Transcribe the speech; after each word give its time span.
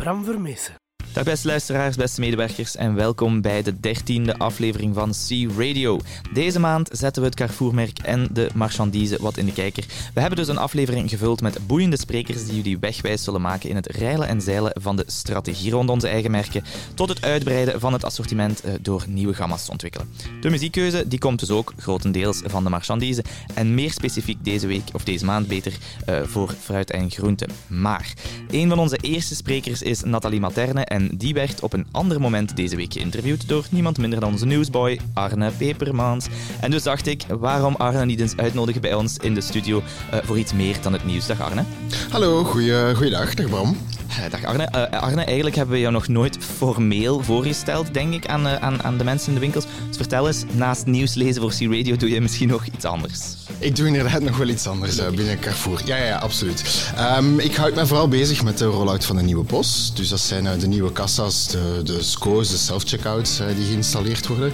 Bram 0.00 0.24
Vermessen. 0.24 0.89
Dag 1.12 1.24
beste 1.24 1.46
luisteraars, 1.46 1.96
beste 1.96 2.20
medewerkers 2.20 2.76
en 2.76 2.94
welkom 2.94 3.40
bij 3.40 3.62
de 3.62 3.80
dertiende 3.80 4.38
aflevering 4.38 4.94
van 4.94 5.10
C 5.10 5.58
Radio. 5.58 5.98
Deze 6.32 6.60
maand 6.60 6.88
zetten 6.92 7.22
we 7.22 7.28
het 7.28 7.36
Carrefourmerk 7.36 7.98
en 7.98 8.28
de 8.32 8.48
marchandise 8.54 9.18
wat 9.20 9.36
in 9.36 9.46
de 9.46 9.52
kijker. 9.52 9.84
We 10.14 10.20
hebben 10.20 10.38
dus 10.38 10.48
een 10.48 10.58
aflevering 10.58 11.10
gevuld 11.10 11.40
met 11.40 11.66
boeiende 11.66 11.98
sprekers 11.98 12.46
die 12.46 12.56
jullie 12.56 12.78
wegwijs 12.78 13.24
zullen 13.24 13.40
maken 13.40 13.68
in 13.68 13.76
het 13.76 13.86
reilen 13.86 14.28
en 14.28 14.40
zeilen 14.40 14.72
van 14.80 14.96
de 14.96 15.04
strategie 15.06 15.70
rond 15.70 15.90
onze 15.90 16.08
eigen 16.08 16.30
merken, 16.30 16.64
tot 16.94 17.08
het 17.08 17.22
uitbreiden 17.22 17.80
van 17.80 17.92
het 17.92 18.04
assortiment 18.04 18.60
eh, 18.60 18.72
door 18.80 19.04
nieuwe 19.08 19.34
gamma's 19.34 19.64
te 19.64 19.70
ontwikkelen. 19.70 20.08
De 20.40 20.50
muziekkeuze 20.50 21.08
die 21.08 21.18
komt 21.18 21.40
dus 21.40 21.50
ook 21.50 21.72
grotendeels 21.76 22.42
van 22.44 22.64
de 22.64 22.70
marchandise 22.70 23.24
en 23.54 23.74
meer 23.74 23.92
specifiek 23.92 24.44
deze 24.44 24.66
week, 24.66 24.88
of 24.92 25.04
deze 25.04 25.24
maand 25.24 25.48
beter, 25.48 25.72
uh, 26.08 26.22
voor 26.22 26.54
fruit 26.60 26.90
en 26.90 27.10
groenten. 27.10 27.50
Maar 27.66 28.12
een 28.50 28.68
van 28.68 28.78
onze 28.78 28.96
eerste 28.96 29.34
sprekers 29.34 29.82
is 29.82 30.02
Nathalie 30.02 30.40
Materne 30.40 30.84
en 30.84 30.99
die 31.14 31.34
werd 31.34 31.60
op 31.60 31.72
een 31.72 31.86
ander 31.90 32.20
moment 32.20 32.56
deze 32.56 32.76
week 32.76 32.92
geïnterviewd 32.92 33.48
door 33.48 33.66
niemand 33.70 33.98
minder 33.98 34.20
dan 34.20 34.32
onze 34.32 34.46
newsboy 34.46 35.00
Arne 35.14 35.50
Pepermans. 35.50 36.26
En 36.60 36.70
dus 36.70 36.82
dacht 36.82 37.06
ik, 37.06 37.24
waarom 37.38 37.74
Arne 37.74 38.04
niet 38.04 38.20
eens 38.20 38.36
uitnodigen 38.36 38.80
bij 38.80 38.94
ons 38.94 39.16
in 39.16 39.34
de 39.34 39.40
studio 39.40 39.78
uh, 39.78 40.18
voor 40.22 40.38
iets 40.38 40.52
meer 40.52 40.76
dan 40.82 40.92
het 40.92 41.04
nieuws. 41.04 41.26
Dag 41.26 41.40
Arne. 41.40 41.64
Hallo, 42.10 42.44
goeie, 42.44 42.94
goeiedag. 42.94 43.34
Dag 43.34 43.48
Bram. 43.48 43.76
Uh, 44.10 44.30
dag 44.30 44.44
Arne. 44.44 44.68
Uh, 44.74 45.00
Arne, 45.00 45.24
eigenlijk 45.24 45.56
hebben 45.56 45.74
we 45.74 45.80
jou 45.80 45.92
nog 45.92 46.08
nooit 46.08 46.38
formeel 46.56 47.22
voorgesteld, 47.22 47.94
denk 47.94 48.14
ik, 48.14 48.26
aan, 48.26 48.48
aan, 48.48 48.82
aan 48.82 48.98
de 48.98 49.04
mensen 49.04 49.28
in 49.28 49.34
de 49.34 49.40
winkels. 49.40 49.64
Dus 49.88 49.96
vertel 49.96 50.26
eens, 50.26 50.44
naast 50.52 50.86
nieuws 50.86 51.14
lezen 51.14 51.42
voor 51.42 51.50
C-Radio 51.50 51.96
doe 51.96 52.10
je 52.10 52.20
misschien 52.20 52.48
nog 52.48 52.66
iets 52.66 52.84
anders? 52.84 53.20
Ik 53.58 53.76
doe 53.76 53.86
inderdaad 53.86 54.22
nog 54.22 54.36
wel 54.36 54.48
iets 54.48 54.66
anders 54.66 54.98
uh, 54.98 55.08
binnen 55.08 55.38
Carrefour. 55.38 55.80
Ja, 55.84 55.96
ja, 55.96 56.16
absoluut. 56.16 56.92
Um, 57.18 57.38
ik 57.38 57.54
houd 57.54 57.74
me 57.74 57.86
vooral 57.86 58.08
bezig 58.08 58.42
met 58.42 58.58
de 58.58 58.64
rollout 58.64 59.04
van 59.04 59.16
de 59.16 59.22
nieuwe 59.22 59.44
POS. 59.44 59.92
Dus 59.94 60.08
dat 60.08 60.20
zijn 60.20 60.58
de 60.58 60.66
nieuwe 60.66 60.92
kassa's, 60.92 61.48
de, 61.48 61.80
de 61.84 62.02
SCO's, 62.02 62.50
de 62.50 62.56
self-checkouts 62.56 63.40
die 63.56 63.66
geïnstalleerd 63.66 64.26
worden. 64.26 64.52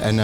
En 0.00 0.20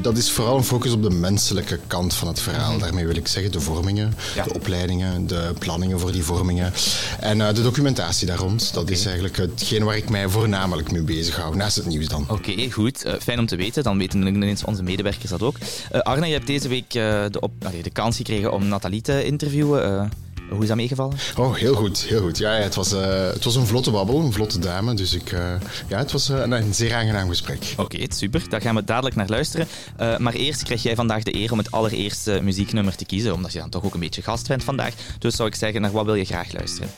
dat 0.00 0.16
is 0.16 0.30
vooral 0.30 0.56
een 0.56 0.64
focus 0.64 0.92
op 0.92 1.02
de 1.02 1.10
menselijke 1.10 1.78
kant 1.86 2.14
van 2.14 2.28
het 2.28 2.40
verhaal. 2.40 2.78
Daarmee 2.78 3.06
wil 3.06 3.16
ik 3.16 3.28
zeggen 3.28 3.52
de 3.52 3.60
vormingen, 3.60 4.14
ja. 4.34 4.44
de 4.44 4.54
opleidingen, 4.54 5.26
de 5.26 5.52
planningen 5.58 6.00
voor 6.00 6.12
die 6.12 6.24
vormingen 6.24 6.72
en 7.20 7.38
de 7.38 7.62
documentatie 7.62 8.11
daar 8.20 8.38
rond. 8.38 8.74
Dat 8.74 8.82
okay. 8.82 8.94
is 8.94 9.04
eigenlijk 9.04 9.36
hetgeen 9.36 9.84
waar 9.84 9.96
ik 9.96 10.08
mij 10.08 10.28
voornamelijk 10.28 10.92
mee 10.92 11.02
bezig 11.02 11.36
hou, 11.36 11.56
naast 11.56 11.76
het 11.76 11.86
nieuws 11.86 12.08
dan. 12.08 12.22
Oké, 12.28 12.50
okay, 12.50 12.70
goed. 12.70 13.04
fijn 13.20 13.38
om 13.38 13.46
te 13.46 13.56
weten. 13.56 13.82
Dan 13.82 13.98
weten 13.98 14.26
ineens 14.26 14.64
onze 14.64 14.82
medewerkers 14.82 15.30
dat 15.30 15.42
ook. 15.42 15.56
Arne, 15.90 16.26
je 16.26 16.32
hebt 16.32 16.46
deze 16.46 16.68
week 16.68 16.90
de 16.90 17.40
op 17.40 17.52
allee, 17.64 17.82
de 17.82 17.90
kans 17.90 18.16
gekregen 18.16 18.52
om 18.52 18.68
Nathalie 18.68 19.02
te 19.02 19.24
interviewen. 19.24 19.90
Uh, 19.90 20.04
hoe 20.50 20.62
is 20.62 20.68
dat 20.68 20.76
meegevallen? 20.76 21.16
Oh, 21.36 21.54
heel 21.54 21.74
goed. 21.74 22.00
Heel 22.00 22.20
goed. 22.20 22.38
Ja, 22.38 22.56
ja 22.56 22.62
het, 22.62 22.74
was, 22.74 22.92
uh, 22.92 23.26
het 23.32 23.44
was 23.44 23.56
een 23.56 23.66
vlotte 23.66 23.90
babbel, 23.90 24.20
een 24.20 24.32
vlotte 24.32 24.58
dame. 24.58 24.94
Dus 24.94 25.14
ik, 25.14 25.32
uh, 25.32 25.54
ja, 25.88 25.98
het 25.98 26.12
was 26.12 26.28
een, 26.28 26.52
een, 26.52 26.74
zeer 26.74 26.94
aangenaam 26.94 27.28
gesprek. 27.28 27.74
Oké, 27.76 27.82
okay, 27.82 28.08
super. 28.12 28.48
Daar 28.48 28.60
gaan 28.60 28.74
we 28.74 28.84
dadelijk 28.84 29.16
naar 29.16 29.28
luisteren. 29.28 29.66
maar 30.18 30.32
eerst 30.32 30.62
krijg 30.62 30.82
jij 30.82 30.94
vandaag 30.94 31.22
de 31.22 31.34
eer 31.34 31.52
om 31.52 31.58
het 31.58 31.70
allereerste 31.70 32.40
muzieknummer 32.42 32.96
te 32.96 33.04
kiezen. 33.04 33.34
Omdat 33.34 33.52
je 33.52 33.58
dan 33.58 33.70
toch 33.70 33.84
ook 33.84 33.94
een 33.94 34.00
beetje 34.00 34.22
gast 34.22 34.48
bent 34.48 34.64
vandaag. 34.64 34.94
Dus 35.18 35.36
zou 35.36 35.48
ik 35.48 35.54
zeggen, 35.54 35.80
naar 35.80 35.92
wat 35.92 36.04
wil 36.04 36.14
je 36.14 36.24
graag 36.24 36.52
luisteren? 36.52 36.90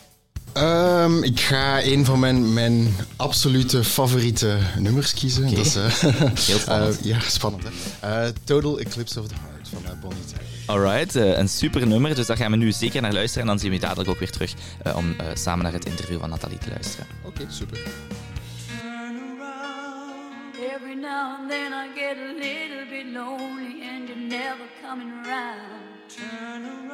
Um, 0.56 1.22
ik 1.22 1.40
ga 1.40 1.82
een 1.82 2.04
van 2.04 2.18
mijn, 2.18 2.52
mijn 2.52 2.96
absolute 3.16 3.84
favoriete 3.84 4.58
nummers 4.78 5.14
kiezen. 5.14 5.42
Okay. 5.42 5.56
Dat 5.56 5.66
is, 5.66 5.74
Heel 6.46 6.58
spannend. 6.58 6.98
ja, 7.12 7.20
spannend. 7.20 7.64
Hè? 8.00 8.32
Total 8.32 8.78
Eclipse 8.78 9.20
of 9.20 9.28
the 9.28 9.34
Heart 9.34 9.68
van 9.68 9.98
Bonnie 10.00 10.24
Tyler. 10.24 10.44
Alright, 10.66 11.16
uh, 11.16 11.38
een 11.38 11.48
super 11.48 11.86
nummer. 11.86 12.14
Dus 12.14 12.26
daar 12.26 12.36
gaan 12.36 12.50
we 12.50 12.56
nu 12.56 12.72
zeker 12.72 13.02
naar 13.02 13.12
luisteren. 13.12 13.42
En 13.42 13.48
dan 13.48 13.58
zien 13.58 13.68
we 13.68 13.74
je 13.74 13.80
dadelijk 13.80 14.08
ook 14.08 14.18
weer 14.18 14.30
terug 14.30 14.54
uh, 14.86 14.96
om 14.96 15.08
uh, 15.08 15.26
samen 15.34 15.64
naar 15.64 15.72
het 15.72 15.84
interview 15.84 16.20
van 16.20 16.30
Nathalie 16.30 16.58
te 16.58 16.70
luisteren. 16.70 17.06
Oké, 17.24 17.42
okay, 17.42 17.52
super. 17.52 17.78
Every 20.74 20.94
now 20.94 21.38
and 21.38 21.50
then 21.50 21.72
I 21.72 21.88
get 21.94 22.16
a 22.16 22.32
little 22.32 22.86
bit 22.90 23.06
lonely 23.12 23.82
and 23.90 24.08
you're 24.08 24.26
never 24.28 24.66
coming 24.88 25.12
around. 25.24 25.82
Turn 26.08 26.62
around. 26.64 26.93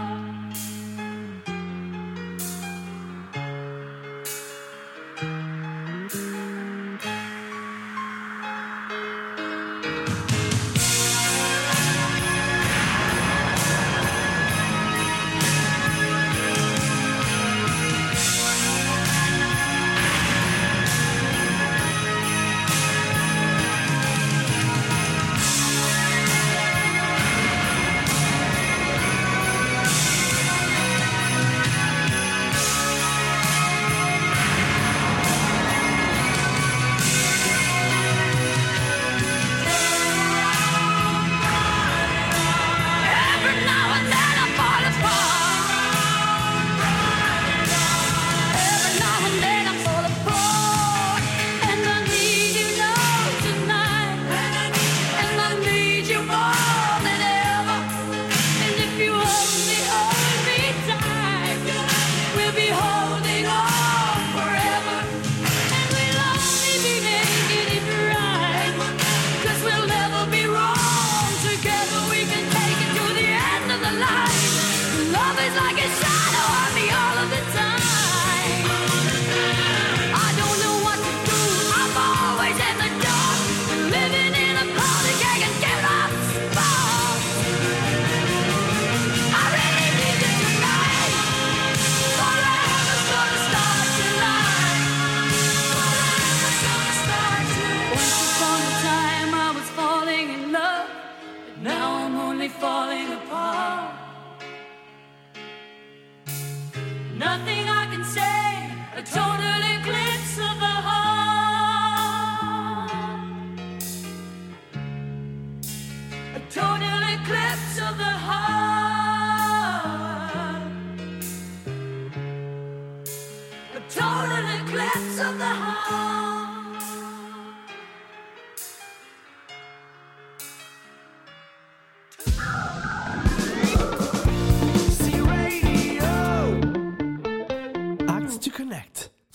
A 109.03 109.70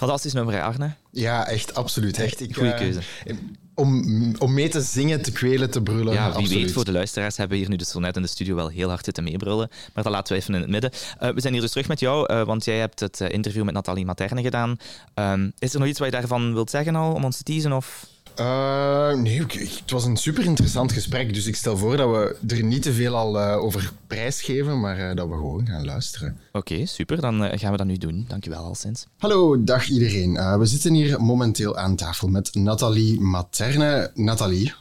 Fantastisch 0.06 0.32
nummer, 0.32 0.62
Arne? 0.62 0.90
Ja, 1.10 1.46
echt, 1.46 1.74
absoluut. 1.74 2.18
Echt. 2.18 2.40
Ik, 2.40 2.54
Goeie 2.54 2.72
eh, 2.72 2.78
keuze. 2.78 3.00
om, 3.74 4.34
om 4.38 4.54
mee 4.54 4.68
te 4.68 4.80
zingen, 4.80 5.22
te 5.22 5.32
kwelen, 5.32 5.70
te 5.70 5.82
brullen. 5.82 6.12
Ja, 6.12 6.26
wie 6.26 6.36
absoluut. 6.36 6.62
weet, 6.62 6.72
voor 6.72 6.84
de 6.84 6.92
luisteraars 6.92 7.36
hebben 7.36 7.56
we 7.56 7.62
hier 7.62 7.72
nu 7.72 7.78
dus 7.78 7.90
zo 7.90 8.00
net 8.00 8.16
in 8.16 8.22
de 8.22 8.28
studio 8.28 8.54
wel 8.54 8.68
heel 8.68 8.88
hard 8.88 9.04
zitten 9.04 9.24
meebrullen. 9.24 9.68
Maar 9.94 10.04
dat 10.04 10.12
laten 10.12 10.32
we 10.32 10.42
even 10.42 10.54
in 10.54 10.60
het 10.60 10.70
midden. 10.70 10.90
Eh, 11.18 11.30
we 11.30 11.40
zijn 11.40 11.52
hier 11.52 11.62
dus 11.62 11.70
terug 11.70 11.88
met 11.88 12.00
jou, 12.00 12.26
eh, 12.26 12.42
want 12.42 12.64
jij 12.64 12.78
hebt 12.78 13.00
het 13.00 13.20
interview 13.20 13.64
met 13.64 13.74
Nathalie 13.74 14.04
Materne 14.04 14.42
gedaan. 14.42 14.76
Ehm, 15.14 15.50
is 15.58 15.72
er 15.72 15.78
nog 15.78 15.88
iets 15.88 15.98
wat 15.98 16.08
je 16.08 16.18
daarvan 16.18 16.52
wilt 16.52 16.70
zeggen 16.70 16.94
al, 16.94 17.12
om 17.12 17.24
ons 17.24 17.36
te 17.36 17.42
teasen? 17.42 17.72
Of... 17.72 18.06
Eh, 18.36 19.12
nee, 19.14 19.40
het 19.40 19.90
was 19.90 20.04
een 20.04 20.16
super 20.16 20.44
interessant 20.44 20.92
gesprek. 20.92 21.34
Dus 21.34 21.46
ik 21.46 21.56
stel 21.56 21.76
voor 21.76 21.96
dat 21.96 22.10
we 22.10 22.54
er 22.54 22.62
niet 22.62 22.82
te 22.82 22.92
veel 22.92 23.16
al 23.16 23.40
eh, 23.40 23.62
over 23.62 23.92
prijs 24.06 24.42
geven, 24.42 24.80
maar 24.80 24.98
eh, 24.98 25.16
dat 25.16 25.28
we 25.28 25.34
gewoon 25.34 25.66
gaan 25.66 25.84
luisteren. 25.84 26.38
Oké, 26.52 26.86
super. 26.86 27.20
Dan 27.20 27.58
gaan 27.58 27.70
we 27.70 27.76
dat 27.76 27.86
nu 27.86 27.96
doen. 27.96 28.24
Dankjewel 28.28 28.64
al 28.64 28.74
sinds. 28.74 29.06
Hallo, 29.18 29.64
dag 29.64 29.88
iedereen. 29.88 30.58
We 30.58 30.66
zitten 30.66 30.94
hier 30.94 31.22
momenteel 31.22 31.76
aan 31.76 31.96
tafel 31.96 32.28
met 32.28 32.54
Nathalie 32.54 33.20
Materne. 33.20 34.10
Nathalie, 34.14 34.72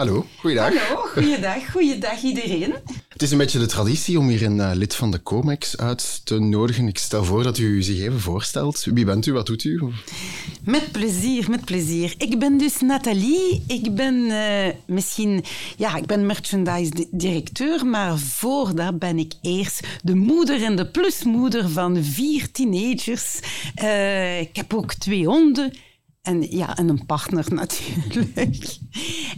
hallo, 0.00 0.26
goeiedag. 0.38 0.88
Hallo, 0.88 1.02
goeiedag, 1.02 1.70
goeiedag 1.70 2.22
iedereen. 2.22 2.74
Het 3.08 3.22
is 3.22 3.30
een 3.30 3.38
beetje 3.38 3.58
de 3.58 3.66
traditie 3.66 4.18
om 4.18 4.28
hier 4.28 4.42
een 4.42 4.60
eh, 4.60 4.70
lid 4.74 4.94
van 4.94 5.10
de 5.10 5.22
COMEX 5.22 5.76
uit 5.76 6.20
te 6.24 6.38
nodigen. 6.38 6.88
Ik 6.88 6.98
stel 6.98 7.24
voor 7.24 7.42
dat 7.42 7.58
u 7.58 7.82
zich 7.82 8.00
even 8.00 8.20
voorstelt. 8.20 8.84
Wie 8.84 9.04
bent 9.04 9.26
u, 9.26 9.32
wat 9.32 9.46
doet 9.46 9.64
u? 9.64 9.82
Met 10.64 10.92
plezier, 10.92 11.50
met 11.50 11.64
plezier. 11.64 12.14
Ik 12.18 12.38
ben 12.38 12.58
dus 12.58 12.80
Nathalie. 12.80 13.62
Ik 13.66 13.94
ben 13.94 14.30
eh, 14.30 14.74
misschien, 14.86 15.44
ja, 15.76 15.96
ik 15.96 16.06
ben 16.06 16.26
merchandise-directeur, 16.26 17.86
maar 17.86 18.18
voor 18.18 18.74
dat 18.74 18.98
ben 18.98 19.18
ik 19.18 19.32
eerst 19.42 19.86
de 20.02 20.14
moeder 20.14 20.62
en 20.62 20.76
de 20.76 20.86
plusmoeder 20.86 21.68
van 21.68 22.04
vier 22.04 22.50
teenagers. 22.50 23.40
Eh, 23.74 24.40
ik 24.40 24.56
heb 24.56 24.74
ook 24.74 24.94
twee 24.94 25.26
honden. 25.26 25.72
En, 26.22 26.56
ja, 26.56 26.76
en 26.76 26.88
een 26.88 27.06
partner 27.06 27.46
natuurlijk. 27.54 28.78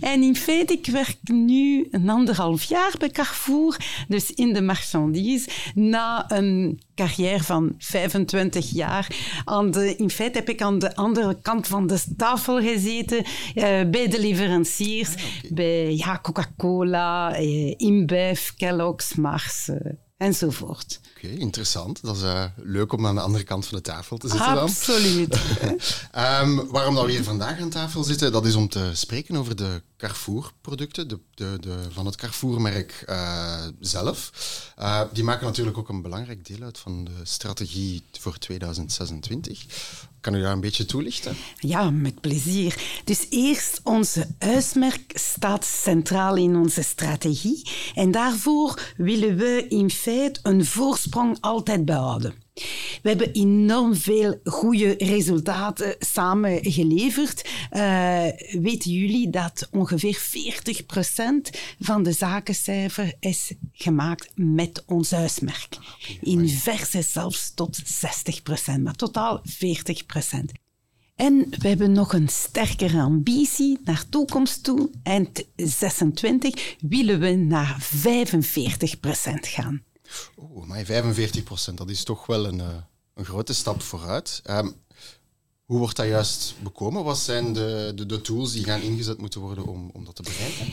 En 0.00 0.22
in 0.22 0.36
feite, 0.36 0.72
ik 0.72 0.86
werk 0.86 1.18
nu 1.22 1.88
een 1.90 2.08
anderhalf 2.08 2.62
jaar 2.62 2.94
bij 2.98 3.10
Carrefour, 3.10 3.76
dus 4.08 4.32
in 4.32 4.52
de 4.52 4.62
marchandise, 4.62 5.48
na 5.74 6.30
een 6.30 6.82
carrière 6.94 7.42
van 7.42 7.74
25 7.78 8.70
jaar. 8.70 9.16
Aan 9.44 9.70
de, 9.70 9.96
in 9.96 10.10
feite 10.10 10.38
heb 10.38 10.48
ik 10.48 10.62
aan 10.62 10.78
de 10.78 10.96
andere 10.96 11.40
kant 11.42 11.66
van 11.66 11.86
de 11.86 12.02
tafel 12.16 12.60
gezeten, 12.60 13.24
eh, 13.54 13.62
bij 13.90 14.08
de 14.08 14.20
leveranciers, 14.20 15.14
bij 15.48 15.94
ja, 15.94 16.18
Coca-Cola, 16.22 17.34
eh, 17.34 17.74
InBev, 17.76 18.48
Kellogg's, 18.56 19.14
Mars 19.14 19.68
eh, 19.68 19.76
enzovoort. 20.22 21.00
Oké, 21.16 21.28
interessant. 21.28 22.02
Dat 22.02 22.16
is 22.16 22.22
eh, 22.22 22.44
leuk 22.56 22.92
om 22.92 23.06
aan 23.06 23.14
de 23.14 23.20
andere 23.20 23.44
kant 23.44 23.66
van 23.66 23.76
de 23.76 23.84
tafel 23.84 24.16
te 24.18 24.28
zitten 24.28 24.54
dan. 24.54 24.64
Absoluut. 24.64 25.40
Ehm, 26.12 26.56
waarom 26.66 26.94
dat 26.94 27.04
we 27.04 27.10
hier 27.10 27.24
vandaag 27.24 27.60
aan 27.60 27.70
tafel 27.70 28.04
zitten, 28.04 28.32
dat 28.32 28.46
is 28.46 28.54
om 28.54 28.68
te 28.68 28.90
spreken 28.92 29.36
over 29.36 29.56
de 29.56 29.82
Carrefour-producten, 29.96 31.08
de, 31.08 31.18
de, 31.34 31.56
de, 31.60 31.74
van 31.90 32.06
het 32.06 32.16
Carrefour-merk 32.16 33.04
eh, 33.06 33.66
zelf. 33.80 34.30
Eh, 34.76 35.00
die 35.12 35.24
maken 35.24 35.46
natuurlijk 35.46 35.78
ook 35.78 35.88
een 35.88 36.02
belangrijk 36.02 36.46
deel 36.46 36.62
uit 36.62 36.78
van 36.78 37.04
de 37.04 37.20
strategie 37.22 38.02
voor 38.18 38.38
2026. 38.38 39.64
Kan 40.20 40.34
u 40.34 40.40
daar 40.40 40.52
een 40.52 40.60
beetje 40.60 40.84
toelichten? 40.84 41.36
Ja, 41.58 41.90
met 41.90 42.20
plezier. 42.20 43.00
Dus 43.04 43.26
eerst, 43.30 43.80
onze 43.82 44.26
huismerk 44.38 45.10
staat 45.14 45.64
centraal 45.64 46.36
in 46.36 46.56
onze 46.56 46.82
strategie. 46.82 47.70
En 47.94 48.10
daarvoor 48.10 48.92
willen 48.96 49.36
we 49.36 49.66
in 49.68 49.90
feite 49.90 50.11
een 50.42 50.64
voorsprong 50.64 51.36
altijd 51.40 51.84
behouden. 51.84 52.34
We 53.02 53.08
hebben 53.08 53.32
enorm 53.32 53.94
veel 53.94 54.40
goede 54.44 54.94
resultaten 54.98 55.96
samen 55.98 56.58
geleverd. 56.62 57.48
Eh, 57.70 58.26
weten 58.60 58.90
jullie 58.90 59.30
dat 59.30 59.68
ongeveer 59.70 60.16
40% 60.16 61.50
van 61.78 62.02
de 62.02 62.12
zakencijfer 62.12 63.14
is 63.20 63.52
gemaakt 63.72 64.30
met 64.34 64.82
ons 64.86 65.10
huismerk? 65.10 65.78
In 66.20 66.48
verse 66.48 67.02
zelfs 67.02 67.54
tot 67.54 67.82
60%, 67.84 68.82
maar 68.82 68.94
totaal 68.94 69.42
40%. 69.44 70.52
En 71.14 71.46
we 71.58 71.68
hebben 71.68 71.92
nog 71.92 72.12
een 72.12 72.28
sterkere 72.28 73.00
ambitie 73.00 73.78
naar 73.84 74.08
toekomst 74.08 74.64
toe. 74.64 74.90
Eind 75.02 75.44
26 75.56 76.76
willen 76.80 77.20
we 77.20 77.30
naar 77.30 77.76
45% 77.80 79.48
gaan. 79.48 79.82
Oeh, 80.38 80.66
maar 80.66 80.84
45 80.84 81.42
procent, 81.42 81.78
dat 81.78 81.90
is 81.90 82.04
toch 82.04 82.26
wel 82.26 82.46
een, 82.46 82.60
eh, 82.60 82.66
een 83.14 83.24
grote 83.24 83.54
stap 83.54 83.82
vooruit. 83.82 84.40
Ehm, 84.44 84.68
hoe 85.64 85.78
wordt 85.78 85.96
dat 85.96 86.06
juist 86.06 86.54
bekomen? 86.62 87.04
Wat 87.04 87.18
zijn 87.18 87.52
de, 87.52 87.92
de, 87.94 88.06
de 88.06 88.20
tools 88.20 88.52
die 88.52 88.64
gaan 88.64 88.80
ingezet 88.80 89.18
moeten 89.18 89.40
worden 89.40 89.66
om, 89.66 89.90
om 89.92 90.04
dat 90.04 90.14
te 90.14 90.22
bereiken? 90.22 90.66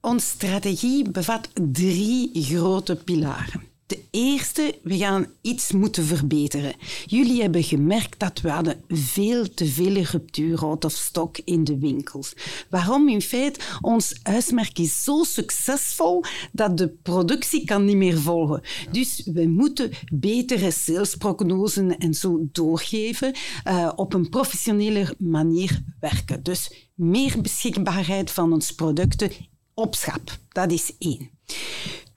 Onze 0.00 0.26
strategie 0.26 1.10
bevat 1.10 1.48
drie 1.54 2.30
grote 2.44 2.96
pilaren. 2.96 3.71
De 3.92 4.04
eerste, 4.10 4.78
we 4.82 4.96
gaan 4.96 5.26
iets 5.40 5.72
moeten 5.72 6.04
verbeteren. 6.04 6.74
Jullie 7.06 7.40
hebben 7.42 7.62
gemerkt 7.62 8.18
dat 8.18 8.40
we 8.40 8.50
hadden 8.50 8.84
veel 8.88 9.54
te 9.54 9.66
veel 9.66 10.02
ruptuur 10.02 10.64
out 10.64 10.84
of 10.84 10.92
stock 10.92 11.38
in 11.38 11.64
de 11.64 11.78
winkels. 11.78 12.34
Waarom? 12.70 13.08
In 13.08 13.22
feite, 13.22 13.60
ons 13.80 14.14
huismerk 14.22 14.78
is 14.78 15.04
zo 15.04 15.22
succesvol 15.24 16.24
dat 16.52 16.78
de 16.78 16.88
productie 16.88 17.64
kan 17.64 17.84
niet 17.84 17.96
meer 17.96 18.18
volgen. 18.18 18.62
Dus 18.90 19.28
we 19.32 19.46
moeten 19.46 19.90
betere 20.14 20.70
salesprognosen 20.70 21.98
en 21.98 22.14
zo 22.14 22.48
doorgeven, 22.52 23.34
uh, 23.68 23.92
op 23.96 24.14
een 24.14 24.28
professionele 24.28 25.14
manier 25.18 25.82
werken. 26.00 26.42
Dus 26.42 26.88
meer 26.94 27.40
beschikbaarheid 27.40 28.30
van 28.30 28.52
ons 28.52 28.74
producten 28.74 29.30
op 29.74 29.94
schap. 29.94 30.38
Dat 30.48 30.72
is 30.72 30.92
één. 30.98 31.30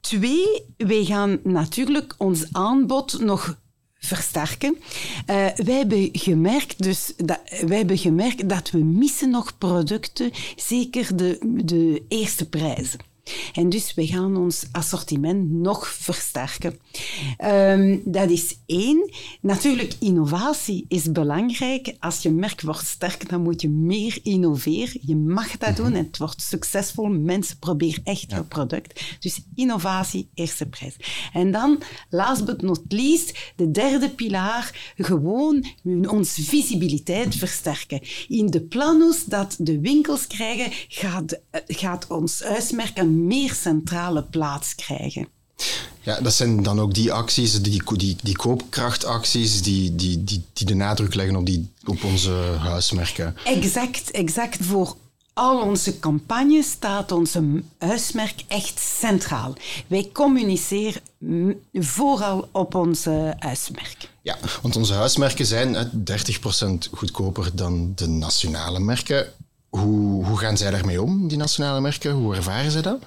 Twee, 0.05 0.65
wij 0.77 1.05
gaan 1.05 1.39
natuurlijk 1.43 2.15
ons 2.17 2.45
aanbod 2.51 3.19
nog 3.19 3.57
versterken. 3.97 4.75
Uh, 4.75 5.25
wij, 5.55 5.75
hebben 5.75 6.09
gemerkt 6.11 6.83
dus 6.83 7.13
dat, 7.17 7.39
wij 7.65 7.77
hebben 7.77 7.97
gemerkt 7.97 8.49
dat 8.49 8.71
we 8.71 8.77
missen 8.77 9.29
nog 9.29 9.57
producten, 9.57 10.31
zeker 10.55 11.15
de, 11.15 11.61
de 11.65 12.05
eerste 12.07 12.49
prijzen. 12.49 12.99
En 13.53 13.69
dus 13.69 13.93
we 13.93 14.07
gaan 14.07 14.37
ons 14.37 14.65
assortiment 14.71 15.51
nog 15.51 15.87
versterken. 15.87 16.79
Um, 17.43 18.01
dat 18.05 18.29
is 18.29 18.57
één. 18.65 19.11
Natuurlijk, 19.41 19.93
innovatie 19.99 20.85
is 20.87 21.11
belangrijk. 21.11 21.95
Als 21.99 22.21
je 22.21 22.31
merk 22.31 22.61
wordt 22.61 22.87
sterk, 22.87 23.29
dan 23.29 23.41
moet 23.41 23.61
je 23.61 23.69
meer 23.69 24.19
innoveren. 24.23 24.99
Je 25.01 25.15
mag 25.15 25.57
dat 25.57 25.75
doen 25.75 25.93
en 25.93 26.05
het 26.05 26.17
wordt 26.17 26.41
succesvol. 26.41 27.07
Mensen 27.07 27.59
proberen 27.59 28.03
echt 28.03 28.29
ja. 28.29 28.37
je 28.37 28.43
product. 28.43 29.01
Dus 29.19 29.41
innovatie, 29.55 30.29
eerste 30.33 30.65
prijs. 30.65 30.95
En 31.33 31.51
dan, 31.51 31.81
last 32.09 32.45
but 32.45 32.61
not 32.61 32.81
least, 32.87 33.53
de 33.55 33.71
derde 33.71 34.09
pilaar, 34.09 34.93
gewoon 34.97 35.65
onze 36.07 36.43
visibiliteit 36.43 37.35
versterken. 37.35 38.01
In 38.27 38.45
de 38.45 38.61
planus 38.61 39.25
dat 39.25 39.55
de 39.59 39.79
winkels 39.79 40.27
krijgen, 40.27 40.71
gaat, 40.87 41.39
gaat 41.67 42.07
ons 42.07 42.43
huismerk 42.43 42.97
een 42.97 43.14
meer 43.15 43.53
centrale 43.53 44.23
plaats 44.23 44.75
krijgen. 44.75 45.27
Ja, 46.01 46.21
dat 46.21 46.33
zijn 46.33 46.63
dan 46.63 46.79
ook 46.79 46.93
die 46.93 47.13
acties, 47.13 47.61
die, 47.61 47.83
die, 47.97 48.17
die 48.23 48.35
koopkrachtacties, 48.35 49.61
die, 49.61 49.95
die, 49.95 50.23
die, 50.23 50.43
die 50.53 50.65
de 50.65 50.75
nadruk 50.75 51.13
leggen 51.13 51.35
op, 51.35 51.45
die, 51.45 51.71
op 51.85 52.03
onze 52.03 52.31
huismerken. 52.59 53.35
Exact, 53.43 54.11
exact. 54.11 54.57
Voor 54.61 54.95
al 55.35 55.61
onze 55.61 55.99
campagne 55.99 56.63
staat 56.63 57.11
onze 57.11 57.63
huismerk 57.77 58.43
echt 58.47 58.79
centraal. 58.79 59.53
Wij 59.87 60.09
communiceren 60.13 61.01
mm, 61.17 61.59
vooral 61.73 62.49
op 62.51 62.75
onze 62.75 63.35
huismerk. 63.39 64.09
Ja, 64.21 64.37
want 64.61 64.75
onze 64.75 64.93
huismerken 64.93 65.45
zijn 65.45 65.75
eh, 65.75 65.85
30% 66.85 66.89
goedkoper 66.91 67.51
dan 67.53 67.91
de 67.95 68.07
nationale 68.07 68.79
merken. 68.79 69.27
Hoe, 69.77 70.25
hoe 70.25 70.37
gaan 70.37 70.57
zij 70.57 70.71
daarmee 70.71 71.01
om, 71.01 71.27
die 71.27 71.37
nationale 71.37 71.81
merken? 71.81 72.11
Hoe 72.11 72.35
ervaren 72.35 72.71
ze 72.71 72.81
dat? 72.81 72.99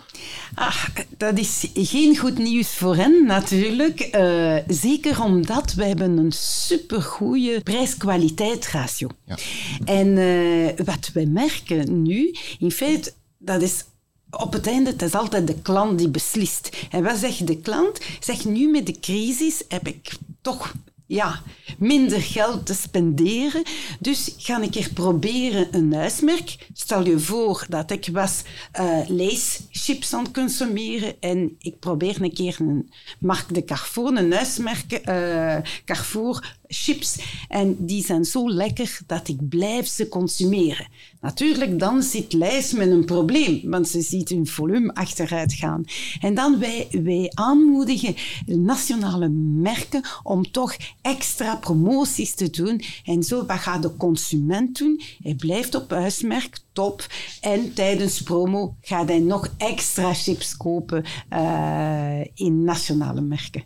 Ah, 0.55 0.85
dat 1.17 1.39
is 1.39 1.67
geen 1.75 2.17
goed 2.17 2.39
nieuws 2.39 2.75
voor 2.75 2.97
hen 2.97 3.27
natuurlijk. 3.27 4.01
Eh, 4.01 4.57
zeker 4.67 5.23
omdat 5.23 5.75
we 5.75 5.85
hebben 5.85 6.17
een 6.17 6.33
supergoeie 6.33 7.61
prijs-kwaliteit 7.61 8.67
ratio. 8.67 9.09
Ja. 9.25 9.37
En 9.85 10.19
eh, 10.19 10.87
wat 10.87 11.11
we 11.15 11.27
merken 11.27 12.03
nu, 12.03 12.35
in 12.59 12.71
feite, 12.71 13.13
dat 13.39 13.63
is 13.63 13.85
op 14.31 14.53
het 14.53 14.67
einde, 14.67 14.91
het 14.91 15.03
is 15.03 15.15
altijd 15.15 15.47
de 15.47 15.61
klant 15.63 15.99
die 15.99 16.09
beslist. 16.09 16.87
En 16.91 17.03
wat 17.03 17.17
zegt 17.17 17.47
de 17.47 17.57
klant? 17.57 18.01
Zegt 18.21 18.45
nu 18.45 18.71
met 18.71 18.87
de 18.87 19.01
crisis 19.01 19.63
heb 19.69 19.87
ik 19.87 20.11
toch 20.41 20.73
ja, 21.09 21.43
minder 21.79 22.21
geld 22.21 22.67
te 22.67 22.75
spenderen. 22.75 23.63
Dus 24.01 24.35
ga 24.39 24.63
ik 24.63 24.75
er 24.75 24.91
proberen 24.93 25.69
een 25.71 25.95
huismerk. 25.95 26.67
Stel 26.73 27.05
je 27.07 27.19
voor 27.19 27.67
dat 27.69 27.91
ik 27.91 28.09
was 28.13 28.43
uh, 28.81 29.09
leeschips 29.09 30.15
aan 30.15 30.23
het 30.23 30.33
consumeren 30.33 31.15
en 31.21 31.57
ik 31.59 31.79
probeer 31.79 32.23
een 32.23 32.33
keer 32.33 32.57
een 32.61 32.91
Marc 33.19 33.55
de 33.55 33.65
Carrefour, 33.65 34.17
een 34.17 34.33
huismerk 34.33 34.93
uh, 34.93 35.57
Carrefour 35.85 36.57
chips. 36.69 37.19
En 37.49 37.77
die 37.79 38.05
zijn 38.05 38.25
zo 38.25 38.51
lekker 38.51 38.99
dat 39.07 39.29
ik 39.29 39.49
blijf 39.49 39.87
ze 39.87 40.09
consumeren. 40.09 40.87
Natuurlijk, 41.21 41.79
dan 41.79 42.03
zit 42.03 42.33
Lijs 42.33 42.73
met 42.73 42.91
een 42.91 43.05
probleem, 43.05 43.61
want 43.65 43.89
ze 43.89 44.01
ziet 44.01 44.29
hun 44.29 44.47
volume 44.47 44.95
achteruit 44.95 45.53
gaan. 45.53 45.85
En 46.21 46.35
dan 46.35 46.59
wij, 46.59 46.89
wij 46.91 47.31
aanmoedigen 47.35 48.15
nationale 48.47 49.29
merken 49.29 50.03
om 50.23 50.51
toch 50.51 50.77
extra 51.03 51.57
promoties 51.57 52.35
te 52.35 52.51
doen. 52.51 52.83
En 53.05 53.23
zo, 53.23 53.47
wat 53.47 53.59
gaat 53.59 53.83
de 53.83 53.97
consument 53.97 54.79
doen? 54.79 55.01
Hij 55.23 55.35
blijft 55.35 55.75
op 55.75 55.91
huismerk, 55.91 56.59
top. 56.73 57.07
En 57.41 57.75
tijdens 57.75 58.23
promo 58.23 58.77
gaat 58.81 59.09
hij 59.09 59.19
nog 59.19 59.55
extra 59.57 60.15
chips 60.15 60.57
kopen 60.57 61.05
uh, 61.33 62.21
in 62.35 62.65
nationale 62.65 63.21
merken. 63.21 63.63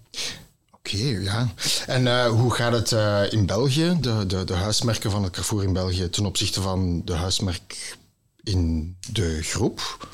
Okay, 0.95 1.23
ja. 1.23 1.49
En 1.87 2.03
uh, 2.03 2.27
hoe 2.27 2.55
gaat 2.55 2.73
het 2.73 2.91
uh, 2.91 3.21
in 3.31 3.47
België, 3.47 3.97
de, 4.01 4.27
de, 4.27 4.45
de 4.45 4.55
huismerken 4.55 5.11
van 5.11 5.23
het 5.23 5.33
Carrefour 5.33 5.63
in 5.63 5.73
België, 5.73 6.11
ten 6.11 6.27
opzichte 6.27 6.61
van 6.61 7.03
de 7.05 7.13
huismerk 7.13 7.97
in 8.43 8.97
de 9.13 9.43
groep? 9.43 10.09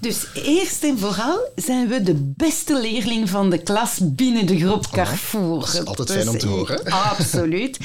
Dus 0.00 0.26
eerst 0.34 0.84
en 0.84 0.98
vooral 0.98 1.50
zijn 1.56 1.88
we 1.88 2.02
de 2.02 2.32
beste 2.36 2.80
leerling 2.80 3.28
van 3.28 3.50
de 3.50 3.58
klas 3.58 3.98
binnen 4.02 4.46
de 4.46 4.58
groep 4.58 4.90
Carrefour. 4.90 5.60
Dat 5.60 5.74
is 5.74 5.84
altijd 5.84 6.10
fijn 6.10 6.28
om 6.28 6.38
te 6.38 6.46
horen. 6.46 6.84
Absoluut. 7.10 7.78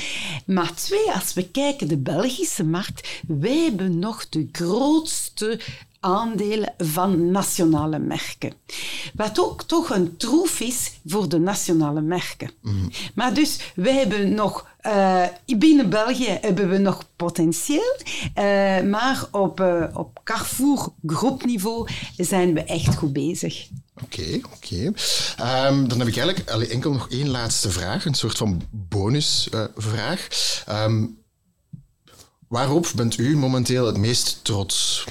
Maar 0.45 0.73
twee, 0.73 1.11
als 1.11 1.33
we 1.33 1.49
kijken 1.49 1.87
de 1.87 1.97
Belgische 1.97 2.63
markt, 2.63 3.07
wij 3.27 3.57
hebben 3.57 3.99
nog 3.99 4.29
de 4.29 4.49
grootste 4.51 5.59
aandelen 5.99 6.73
van 6.77 7.31
nationale 7.31 7.99
merken. 7.99 8.53
Wat 9.13 9.39
ook 9.39 9.63
toch 9.63 9.89
een 9.89 10.17
troef 10.17 10.59
is 10.59 10.91
voor 11.05 11.29
de 11.29 11.39
nationale 11.39 12.01
merken. 12.01 12.51
Mm. 12.61 12.89
Maar 13.15 13.33
dus, 13.33 13.59
wij 13.75 13.93
hebben 13.93 14.33
nog... 14.33 14.65
Uh, 14.81 15.23
binnen 15.57 15.89
België 15.89 16.37
hebben 16.41 16.69
we 16.69 16.77
nog 16.77 17.03
potentieel, 17.15 17.95
uh, 18.35 18.81
maar 18.81 19.25
op, 19.31 19.59
uh, 19.59 19.83
op 19.93 20.19
Carrefour 20.23 20.87
groepniveau 21.05 21.89
zijn 22.17 22.53
we 22.53 22.63
echt 22.63 22.95
goed 22.95 23.13
bezig. 23.13 23.67
Oké, 24.03 24.19
okay, 24.21 24.43
oké. 24.45 24.93
Okay. 25.35 25.67
Um, 25.67 25.87
dan 25.87 25.99
heb 25.99 26.07
ik 26.07 26.17
eigenlijk 26.17 26.49
allee, 26.49 26.67
enkel 26.67 26.91
nog 26.91 27.09
één 27.09 27.29
laatste 27.29 27.71
vraag, 27.71 28.05
een 28.05 28.13
soort 28.13 28.37
van 28.37 28.61
bonusvraag. 28.71 30.27
Um, 30.69 31.17
waarop 32.47 32.91
bent 32.95 33.17
u 33.17 33.37
momenteel 33.37 33.85
het 33.85 33.97
meest 33.97 34.39
trots? 34.43 35.05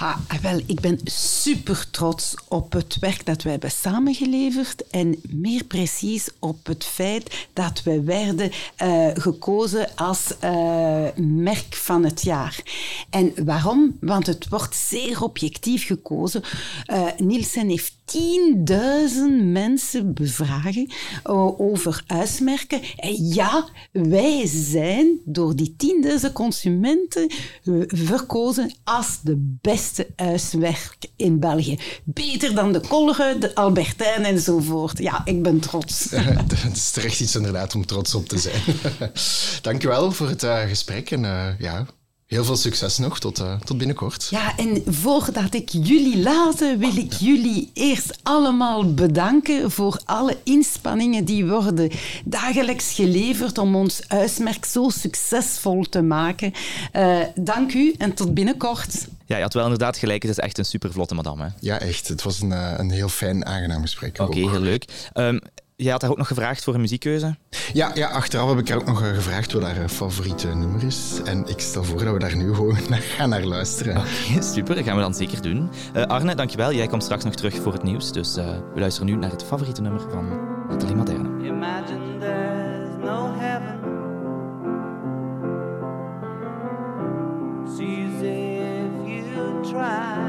Ah, 0.00 0.16
wel, 0.42 0.60
ik 0.66 0.80
ben 0.80 0.98
super 1.04 1.90
trots 1.90 2.34
op 2.48 2.72
het 2.72 2.98
werk 2.98 3.26
dat 3.26 3.42
wij 3.42 3.52
hebben 3.52 3.70
samengeleverd 3.70 4.88
en 4.90 5.20
meer 5.30 5.64
precies 5.64 6.28
op 6.38 6.66
het 6.66 6.84
feit 6.84 7.46
dat 7.52 7.82
we 7.82 8.02
werden 8.02 8.50
uh, 8.82 9.08
gekozen 9.14 9.88
als 9.96 10.34
uh, 10.44 11.06
merk 11.16 11.74
van 11.74 12.04
het 12.04 12.22
jaar. 12.22 12.62
En 13.10 13.32
waarom? 13.44 13.96
Want 14.00 14.26
het 14.26 14.48
wordt 14.48 14.76
zeer 14.76 15.22
objectief 15.22 15.86
gekozen. 15.86 16.42
Uh, 16.92 17.06
Nielsen 17.18 17.68
heeft 17.68 17.94
10.000 18.16 18.72
mensen 19.42 20.14
bevragen 20.14 20.90
over 21.56 22.02
huismerken. 22.06 22.80
En 22.96 23.26
ja, 23.26 23.68
wij 23.92 24.46
zijn 24.46 25.18
door 25.24 25.56
die 25.56 25.76
10.000 26.20 26.32
consumenten 26.32 27.30
verkozen 27.86 28.72
als 28.84 29.20
de 29.22 29.56
beste 29.60 29.89
huiswerk 30.16 30.96
in 31.16 31.38
België. 31.38 31.78
Beter 32.04 32.54
dan 32.54 32.72
de 32.72 32.80
Kolge, 32.80 33.36
de 33.40 33.54
Albertijn 33.54 34.24
enzovoort. 34.24 34.98
Ja, 34.98 35.20
ik 35.24 35.42
ben 35.42 35.60
trots. 35.60 36.10
Het 36.56 36.76
is 36.76 36.90
terecht 36.90 37.20
iets 37.20 37.36
inderdaad 37.36 37.74
om 37.74 37.86
trots 37.86 38.14
op 38.14 38.28
te 38.28 38.38
zijn. 38.38 38.62
Dankjewel 39.62 40.12
voor 40.12 40.28
het 40.28 40.42
uh, 40.42 40.60
gesprek 40.60 41.10
en 41.10 41.24
uh, 41.24 41.58
ja, 41.58 41.86
Heel 42.30 42.44
veel 42.44 42.56
succes 42.56 42.98
nog, 42.98 43.18
tot, 43.18 43.40
uh, 43.40 43.60
tot 43.60 43.78
binnenkort. 43.78 44.26
Ja, 44.30 44.56
en 44.56 44.82
voordat 44.86 45.54
ik 45.54 45.68
jullie 45.68 46.22
laat, 46.22 46.58
wil 46.58 46.96
ik 46.96 47.12
jullie 47.12 47.70
eerst 47.74 48.18
allemaal 48.22 48.94
bedanken 48.94 49.70
voor 49.70 50.00
alle 50.04 50.36
inspanningen 50.42 51.24
die 51.24 51.46
worden 51.46 51.90
dagelijks 52.24 52.92
geleverd 52.92 53.58
om 53.58 53.76
ons 53.76 54.02
huismerk 54.08 54.64
zo 54.64 54.88
succesvol 54.88 55.82
te 55.82 56.02
maken. 56.02 56.52
Uh, 56.92 57.18
dank 57.34 57.74
u 57.74 57.94
en 57.98 58.14
tot 58.14 58.34
binnenkort. 58.34 59.06
Ja, 59.30 59.36
je 59.36 59.42
had 59.42 59.54
wel 59.54 59.62
inderdaad 59.62 59.96
gelijk. 59.96 60.22
Het 60.22 60.30
is 60.30 60.38
echt 60.38 60.58
een 60.58 60.64
supervlotte 60.64 61.14
madame. 61.14 61.42
Hè? 61.42 61.48
Ja, 61.60 61.78
echt. 61.78 62.08
Het 62.08 62.22
was 62.22 62.40
een, 62.40 62.50
een 62.80 62.90
heel 62.90 63.08
fijn, 63.08 63.46
aangenaam 63.46 63.82
gesprek. 63.82 64.20
Oké, 64.20 64.30
okay, 64.38 64.50
heel 64.50 64.60
leuk. 64.60 65.10
Um, 65.14 65.40
Jij 65.76 65.92
had 65.92 66.02
haar 66.02 66.10
ook 66.10 66.16
nog 66.16 66.26
gevraagd 66.26 66.64
voor 66.64 66.74
een 66.74 66.80
muziekkeuze? 66.80 67.36
Ja, 67.72 67.90
ja 67.94 68.08
achteraf 68.08 68.48
heb 68.48 68.58
ik 68.58 68.68
haar 68.68 68.78
ook 68.78 68.86
nog 68.86 68.98
gevraagd 69.14 69.52
wat 69.52 69.62
haar 69.62 69.88
favoriete 69.88 70.46
nummer 70.46 70.84
is. 70.84 71.20
En 71.24 71.46
ik 71.46 71.60
stel 71.60 71.84
voor 71.84 72.04
dat 72.04 72.12
we 72.12 72.18
daar 72.18 72.36
nu 72.36 72.54
gewoon 72.54 72.78
naar 72.88 73.00
gaan 73.00 73.28
naar 73.28 73.44
luisteren. 73.44 73.96
Oké, 73.96 74.08
okay, 74.28 74.42
super. 74.42 74.74
Dat 74.74 74.84
gaan 74.84 74.96
we 74.96 75.02
dan 75.02 75.14
zeker 75.14 75.42
doen. 75.42 75.70
Uh, 75.96 76.02
Arne, 76.02 76.34
dankjewel. 76.34 76.72
Jij 76.72 76.86
komt 76.86 77.02
straks 77.02 77.24
nog 77.24 77.34
terug 77.34 77.54
voor 77.54 77.72
het 77.72 77.82
nieuws. 77.82 78.12
Dus 78.12 78.36
uh, 78.36 78.44
we 78.74 78.80
luisteren 78.80 79.08
nu 79.08 79.16
naar 79.16 79.30
het 79.30 79.44
favoriete 79.44 79.80
nummer 79.80 80.00
van 80.10 80.28
Nathalie 80.68 80.96
Moderne. 80.96 81.46
Imagine 81.46 82.09
cry. 89.80 90.19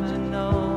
how'd 0.00 0.16
know? 0.30 0.67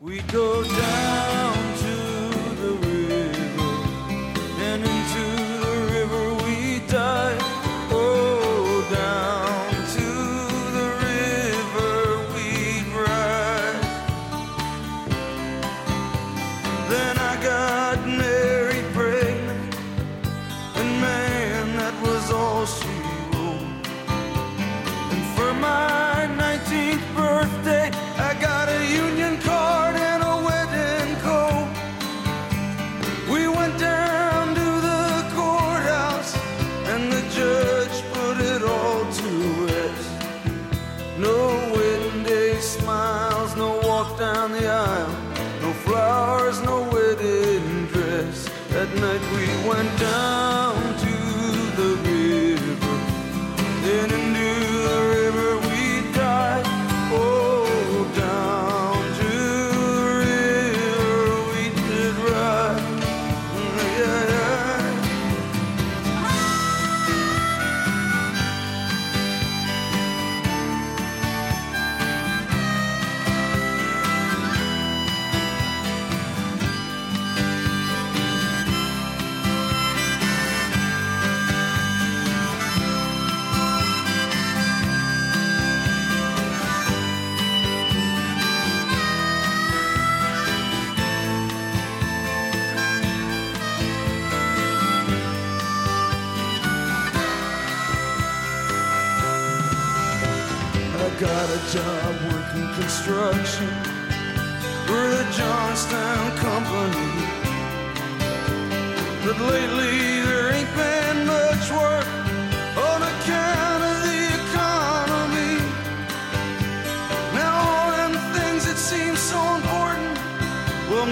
We 0.00 0.22
go 0.22 0.64
down 0.64 1.09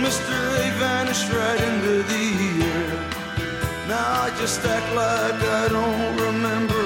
mister, 0.01 0.39
they 0.57 0.71
vanished 0.79 1.29
right 1.33 1.61
into 1.71 2.03
the 2.13 2.25
air. 2.65 2.91
Now 3.89 4.23
I 4.27 4.31
just 4.39 4.65
act 4.65 4.89
like 4.95 5.41
I 5.63 5.69
don't 5.69 6.17
remember 6.29 6.85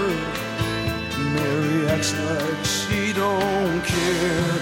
Mary 1.35 1.89
acts 1.89 2.13
like 2.19 2.65
she 2.65 3.13
don't 3.13 3.81
care. 3.83 4.55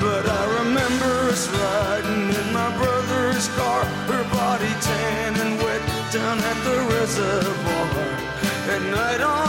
But 0.00 0.24
I 0.28 0.42
remember 0.60 1.12
us 1.32 1.48
riding 1.48 2.28
in 2.40 2.52
my 2.52 2.70
brother's 2.76 3.48
car, 3.58 3.84
her 4.10 4.24
body 4.30 4.72
tan 4.80 5.36
and 5.44 5.58
wet 5.62 5.82
down 6.12 6.38
at 6.38 6.58
the 6.66 6.76
reservoir. 6.94 8.08
At 8.74 8.82
night 8.98 9.20
on 9.20 9.47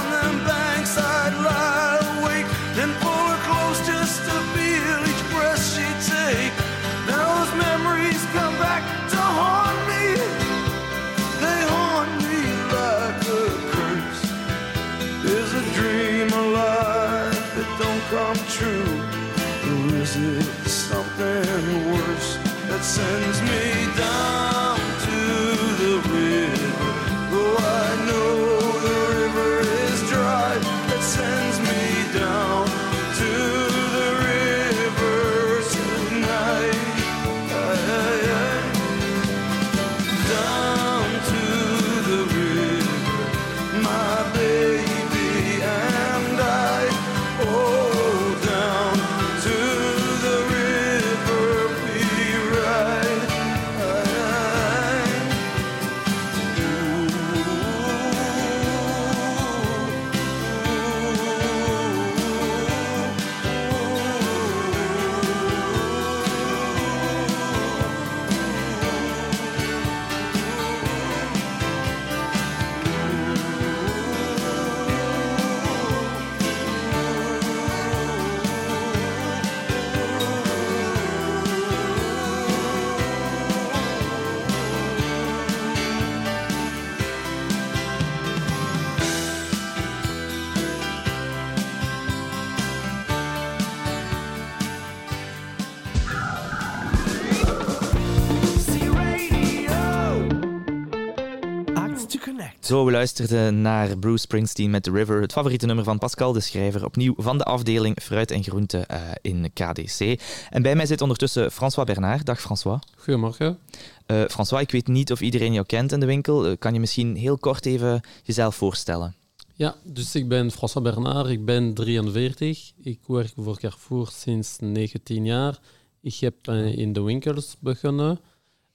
Zo, 102.70 102.86
we 102.86 102.92
luisterden 102.92 103.62
naar 103.62 103.98
Bruce 103.98 104.22
Springsteen 104.22 104.70
met 104.70 104.84
The 104.84 104.92
River, 104.92 105.22
het 105.22 105.32
favoriete 105.32 105.66
nummer 105.66 105.84
van 105.84 105.98
Pascal, 105.98 106.34
de 106.34 106.40
schrijver, 106.40 106.86
opnieuw 106.86 107.14
van 107.18 107.38
de 107.38 107.44
afdeling 107.44 107.98
Fruit 108.02 108.32
en 108.32 108.44
Groente 108.44 108.78
eh, 108.78 109.02
in 109.22 109.52
KDC. 109.54 110.22
En 110.50 110.62
bij 110.62 110.76
mij 110.76 110.86
zit 110.86 111.02
ondertussen 111.02 111.52
François 111.52 111.88
Bernard. 111.88 112.26
Dag 112.26 112.42
François. 112.42 112.80
Goedemorgen. 112.98 113.60
Eh, 114.06 114.24
François, 114.28 114.62
ik 114.62 114.72
weet 114.72 114.88
niet 114.88 115.12
of 115.12 115.22
iedereen 115.22 115.54
jou 115.54 115.66
kent 115.66 115.92
in 115.92 116.00
de 116.00 116.06
winkel. 116.06 116.46
Eh, 116.46 116.58
kan 116.60 116.74
je 116.74 116.80
misschien 116.80 117.16
heel 117.16 117.38
kort 117.38 117.66
even 117.66 118.02
jezelf 118.24 118.56
voorstellen? 118.56 119.16
Ja, 119.54 119.76
dus 119.84 120.16
ik 120.16 120.28
ben 120.28 120.52
François 120.52 120.84
Bernard, 120.84 121.30
ik 121.30 121.46
ben 121.46 121.74
43. 121.74 122.72
Ik 122.82 123.00
werk 123.08 123.32
voor 123.36 123.60
Carrefour 123.60 124.10
sinds 124.14 124.58
19 124.60 125.26
jaar. 125.26 125.60
Ik 126.02 126.16
heb 126.16 126.48
in 126.76 126.94
de 126.94 127.02
winkels 127.02 127.56
begonnen. 127.60 128.20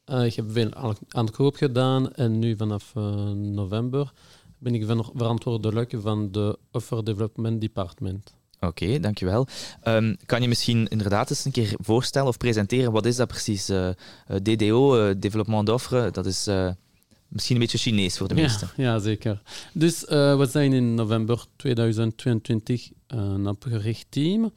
Eh, 0.05 0.25
ik 0.25 0.35
heb 0.35 0.45
veel 0.53 0.75
aan- 0.75 0.97
aankoop 1.09 1.57
gedaan 1.57 2.13
en 2.13 2.39
nu 2.39 2.57
vanaf 2.57 2.93
eh, 2.95 3.03
november 3.33 4.13
ben 4.59 4.75
ik 4.75 4.85
ver- 4.87 5.11
verantwoordelijk 5.15 5.95
van 5.99 6.33
de 6.33 6.59
Offer 6.73 7.05
Development 7.05 7.61
Department. 7.61 8.35
Oké, 8.61 9.01
dankjewel. 9.01 9.47
Ehm, 9.83 10.15
kan 10.27 10.43
je 10.43 10.49
misschien 10.49 10.87
inderdaad 10.89 11.31
eens 11.31 11.45
een 11.45 11.53
keer 11.53 11.73
voorstellen 11.77 12.29
of 12.29 12.37
presenteren 12.37 12.93
wat 12.93 13.07
is 13.07 13.17
dat 13.17 13.29
precies? 13.29 13.69
Eh, 13.69 13.89
eh, 13.89 13.95
DDO, 14.43 15.19
Développement 15.19 15.67
d'offre, 15.67 16.11
dat 16.11 16.27
is 16.27 16.49
misschien 17.29 17.55
een 17.57 17.63
beetje 17.63 17.79
Chinees 17.79 18.17
voor 18.19 18.29
de 18.29 18.35
Ja, 18.35 18.41
meesten. 18.43 18.71
ja, 18.77 18.99
zeker. 18.99 19.43
Dus 19.73 20.01
we 20.09 20.47
zijn 20.51 20.73
in 20.73 20.95
november 20.95 21.45
2022 21.57 22.91
een 23.07 23.47
opgericht 23.49 24.07
team, 24.09 24.53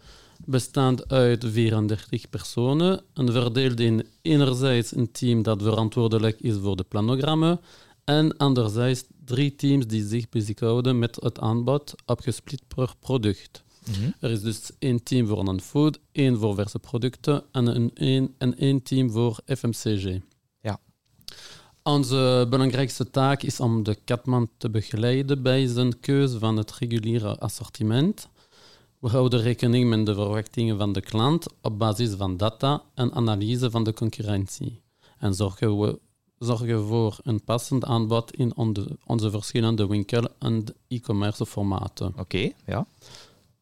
bestaand 0.47 1.09
uit 1.09 1.45
34 1.47 2.29
personen. 2.29 3.01
En 3.13 3.31
verdeeld 3.31 3.79
in 3.79 4.07
enerzijds 4.21 4.95
een 4.95 5.11
team 5.11 5.43
dat 5.43 5.61
verantwoordelijk 5.61 6.39
is 6.39 6.55
voor 6.61 6.75
de 6.75 6.83
planogrammen 6.83 7.59
en 8.03 8.37
anderzijds 8.37 9.03
drie 9.25 9.55
teams 9.55 9.87
die 9.87 10.07
zich 10.07 10.29
bezighouden 10.29 10.99
met 10.99 11.17
het 11.21 11.39
aanbod 11.39 11.95
opgesplit 12.05 12.61
per 12.67 12.93
product. 12.99 13.63
Mhm. 13.87 14.11
Er 14.19 14.31
is 14.31 14.41
dus 14.41 14.71
één 14.79 15.03
team 15.03 15.27
voor 15.27 15.43
non-food, 15.43 15.99
één 16.11 16.37
voor 16.37 16.55
verse 16.55 16.79
producten 16.79 17.43
en 17.51 17.75
een, 17.75 17.91
één, 17.93 18.35
en 18.37 18.57
één 18.57 18.83
team 18.83 19.11
voor 19.11 19.39
FMCG. 19.45 20.19
Ja. 20.61 20.79
Onze 21.83 22.47
belangrijkste 22.49 23.09
taak 23.09 23.43
is 23.43 23.59
om 23.59 23.83
de 23.83 23.97
Katman 24.05 24.49
te 24.57 24.69
begeleiden 24.69 25.41
bij 25.41 25.67
zijn 25.67 25.99
keuze 25.99 26.39
van 26.39 26.57
het 26.57 26.73
reguliere 26.73 27.37
assortiment. 27.37 28.29
We 28.99 29.09
houden 29.09 29.41
rekening 29.41 29.89
met 29.89 30.05
de 30.05 30.13
verwachtingen 30.13 30.77
van 30.77 30.93
de 30.93 31.01
klant 31.01 31.47
op 31.61 31.79
basis 31.79 32.13
van 32.13 32.37
data 32.37 32.83
en 32.93 33.13
analyse 33.13 33.71
van 33.71 33.83
de 33.83 33.93
concurrentie. 33.93 34.81
En 35.17 35.33
zorgen 35.33 35.79
we 35.79 35.99
zorgen 36.37 36.83
voor 36.87 37.17
een 37.23 37.43
passend 37.43 37.85
aanbod 37.85 38.35
in 38.35 38.55
onze, 38.55 38.97
onze 39.05 39.29
verschillende 39.29 39.87
winkel- 39.87 40.27
en 40.39 40.63
e-commerce 40.87 41.45
formaten. 41.45 42.13
Oké, 42.17 42.51
ja. 42.65 42.87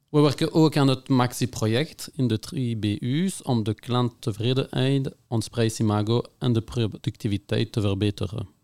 We 0.09 0.19
werken 0.19 0.53
ook 0.53 0.77
aan 0.77 0.87
het 0.87 1.09
Maxi-project 1.09 2.11
in 2.15 2.27
de 2.27 2.39
drie 2.39 2.77
BU's 2.77 3.39
om 3.43 3.63
de 3.63 3.73
klanttevredenheid, 3.73 5.15
ons 5.27 5.47
prijsimago 5.47 6.21
en 6.37 6.53
de 6.53 6.61
productiviteit 6.61 7.71
te 7.71 7.81
verbeteren. 7.81 8.54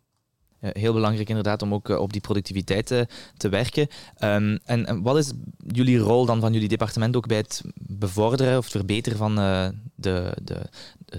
Ja, 0.62 0.70
heel 0.74 0.94
belangrijk 0.94 1.30
inderdaad 1.30 1.62
om 1.62 1.74
ook 1.74 1.90
eh, 1.90 2.00
op 2.00 2.12
die 2.12 2.22
productiviteit 2.22 2.92
eh, 2.92 3.02
te 3.38 3.50
werken. 3.50 3.88
Ehm, 4.16 4.58
en, 4.64 4.86
en 4.86 5.02
wat 5.02 5.18
is 5.18 5.32
jullie 5.68 5.98
rol 5.98 6.26
dan 6.26 6.40
van 6.40 6.54
jullie 6.54 6.68
departement 6.68 7.16
ook 7.16 7.28
bij 7.28 7.38
het 7.38 7.62
bevorderen 7.76 8.58
of 8.58 8.64
het 8.64 8.74
verbeteren 8.74 9.18
van 9.18 9.40
eh, 9.40 9.68
de, 9.96 10.38
de, 10.44 10.62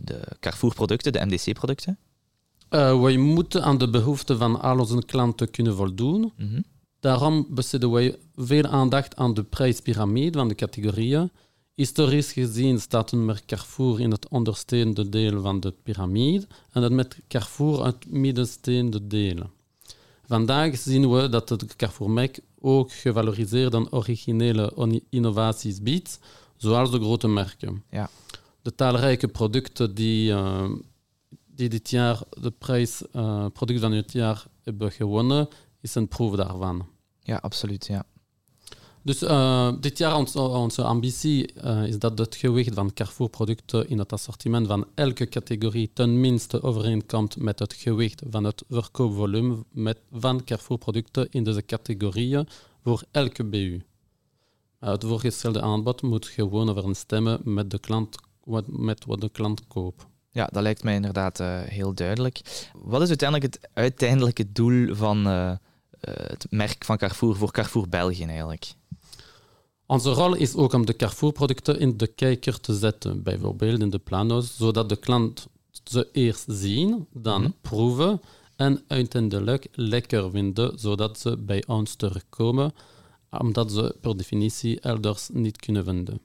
de, 0.05 0.21
Carrefour-producten, 0.41 1.13
de 1.13 1.25
MDC-producten? 1.25 1.99
Eh 2.69 3.01
wij 3.01 3.17
moeten 3.17 3.63
aan 3.63 3.79
de 3.79 3.91
behoeften 3.91 4.39
van 4.39 4.61
al 4.61 4.79
onze 4.79 5.03
klanten 5.07 5.51
kunnen 5.51 5.77
voldoen. 5.77 6.33
Mhm. 6.37 6.61
Daarom 7.01 7.47
besteden 7.51 7.91
wij 7.91 8.17
veel 8.37 8.67
aandacht 8.67 9.17
aan 9.17 9.35
de 9.35 9.43
prijspyramide 9.43 10.39
van 10.39 10.49
de 10.49 10.55
categorieën. 10.55 11.31
Historisch 11.75 12.33
gezien 12.33 12.81
staat 12.81 13.13
een 13.13 13.25
merk 13.25 13.47
Carrefour 13.47 14.01
in 14.01 14.11
het 14.11 14.29
ondersteunende 14.29 15.09
deel 15.09 15.43
van 15.43 15.61
de 15.61 15.75
piramide 15.83 16.47
en 16.73 16.83
het 16.83 16.93
met 16.93 17.17
Carrefour 17.29 17.85
het 17.85 18.11
middensteunende 18.11 19.07
deel. 19.07 19.51
Vandaag 20.27 20.77
zien 20.77 21.11
we 21.11 21.29
dat 21.29 21.49
het 21.49 21.77
Carrefour-merk 21.77 22.41
ook 22.61 22.93
gevaloriseerde 22.93 23.77
en 23.77 23.93
originele 23.93 25.01
innovaties 25.11 25.83
biedt, 25.83 26.19
zoals 26.57 26.91
de 26.91 26.99
grote 26.99 27.29
merken. 27.29 27.85
Ja. 27.91 28.11
De 28.63 28.75
talrijke 28.75 29.29
producten 29.29 29.95
die, 29.95 30.33
eh, 30.33 30.71
die 31.47 31.69
dit 31.69 31.91
jaar 31.91 32.21
de 32.41 32.51
prijs 32.51 33.03
eh, 33.13 33.47
product 33.53 33.81
van 33.81 33.93
het 33.93 34.13
jaar 34.13 34.47
hebben 34.63 34.93
gewonnen, 34.93 35.49
is 35.81 35.95
een 35.95 36.09
proef 36.09 36.35
daarvan. 36.37 36.87
Ja, 37.21 37.37
absoluut. 37.37 37.87
Ja. 37.87 38.07
Dus 39.03 39.23
eh, 39.23 39.73
dit 39.81 39.99
jaar 39.99 40.17
onze, 40.35 40.83
ambitie 40.83 41.53
eh, 41.53 41.87
is 41.87 41.99
dat 41.99 42.19
het 42.19 42.35
gewicht 42.35 42.75
van 42.75 42.93
Carrefour-producten 42.93 43.89
in 43.89 43.99
het 43.99 44.13
assortiment 44.13 44.67
van 44.67 44.87
elke 44.95 45.29
categorie 45.29 45.91
tenminste 45.93 46.63
overeenkomt 46.63 47.37
met 47.37 47.59
het 47.59 47.73
gewicht 47.73 48.23
van 48.31 48.45
het 48.45 48.65
verkoopvolume 48.69 49.65
met, 49.71 49.99
van 50.13 50.45
Carrefour-producten 50.45 51.27
in 51.31 51.45
deze 51.45 51.65
categorieën 51.65 52.49
voor 52.83 53.03
elke 53.11 53.45
BU. 53.45 53.81
Uh, 54.81 54.91
het 54.91 55.05
voorgestelde 55.05 55.61
aanbod 55.61 56.03
moet 56.03 56.27
gewoon 56.27 56.71
overeenstemmen 56.71 57.41
met, 57.45 57.71
de 57.71 57.79
klant, 57.79 58.17
met 58.67 59.05
wat 59.05 59.21
de 59.21 59.29
klant 59.29 59.67
koopt. 59.69 60.07
ja, 60.31 60.47
dat 60.47 60.63
lijkt 60.63 60.83
mij 60.83 60.95
inderdaad 60.95 61.41
eh, 61.41 61.61
heel 61.61 61.95
duidelijk. 61.95 62.41
Wat 62.83 63.03
is 63.03 63.09
uiteindelijk 63.09 63.55
het 63.55 63.71
uiteindelijke 63.75 64.53
doel 64.53 64.95
van 64.95 65.27
eh, 65.27 65.51
eh, 65.51 65.57
het 66.01 66.47
merk 66.51 66.85
van 66.85 66.97
Carrefour 66.97 67.37
voor 67.37 67.53
Carrefour 67.53 67.89
België 67.89 68.25
eigenlijk? 68.25 68.75
Onze 69.93 70.11
rol 70.11 70.35
is 70.35 70.55
ook 70.55 70.73
om 70.73 70.87
de 70.87 70.97
Carrefour-producten 70.97 71.79
in 71.81 71.97
de 71.97 72.07
kijker 72.07 72.61
te 72.61 72.75
zetten, 72.75 73.23
bijvoorbeeld 73.23 73.81
in 73.81 73.91
de 73.91 73.99
plano's, 73.99 74.57
zodat 74.57 74.89
de 74.89 74.97
klant 74.97 75.47
ze 75.85 76.09
eerst 76.13 76.45
zien, 76.49 77.07
dan 77.13 77.43
Mhm. 77.43 77.51
proeven 77.61 78.21
en 78.57 78.83
uiteindelijk 78.87 79.67
lekker 79.73 80.31
vinden, 80.31 80.79
zodat 80.79 81.19
ze 81.19 81.37
bij 81.37 81.65
ons 81.67 81.95
terugkomen, 81.95 82.73
omdat 83.31 83.73
ze 83.73 83.97
per 84.01 84.17
definitie 84.17 84.81
elders 84.81 85.29
niet 85.33 85.57
kunnen 85.57 85.85
vinden. 85.85 86.21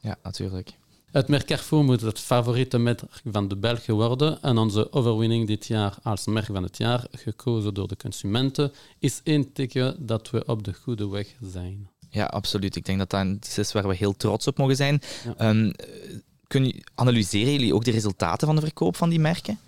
Ja, 0.00 0.18
natuurlijk. 0.22 0.70
Het 1.10 1.28
merk 1.28 1.46
Carrefour 1.46 1.84
moet 1.84 2.00
het 2.00 2.18
favoriete 2.18 2.78
merk 2.78 3.02
van 3.24 3.48
de 3.48 3.56
Belgen 3.56 3.94
worden 3.94 4.42
en 4.42 4.58
onze 4.58 4.92
overwinning 4.92 5.46
dit 5.46 5.66
jaar 5.66 5.98
als 6.02 6.26
merk 6.26 6.46
van 6.46 6.62
het 6.62 6.76
jaar, 6.76 7.06
gekozen 7.10 7.74
door 7.74 7.88
de 7.88 7.96
consumenten, 7.96 8.72
is 8.98 9.20
een 9.24 9.52
teken 9.52 10.06
dat 10.06 10.30
we 10.30 10.44
op 10.46 10.62
de 10.64 10.72
goede 10.72 11.08
weg 11.08 11.36
zijn. 11.40 11.90
Ja, 12.12 12.24
absoluut. 12.24 12.76
Ik 12.76 12.84
denk 12.84 12.98
dat 12.98 13.10
dat 13.10 13.26
iets 13.26 13.58
is 13.58 13.72
waar 13.72 13.88
we 13.88 13.94
heel 13.94 14.16
trots 14.16 14.46
op 14.46 14.58
mogen 14.58 14.76
zijn. 14.76 15.00
Ja. 15.24 15.34
Ehm, 15.36 15.66
eh, 15.66 15.86
kun 16.46 16.64
je, 16.64 16.84
analyseren 16.94 17.52
jullie 17.52 17.74
ook 17.74 17.84
de 17.84 17.90
resultaten 17.90 18.46
van 18.46 18.56
de 18.56 18.62
verkoop 18.62 18.96
van 18.96 19.08
die 19.08 19.20
merken? 19.20 19.58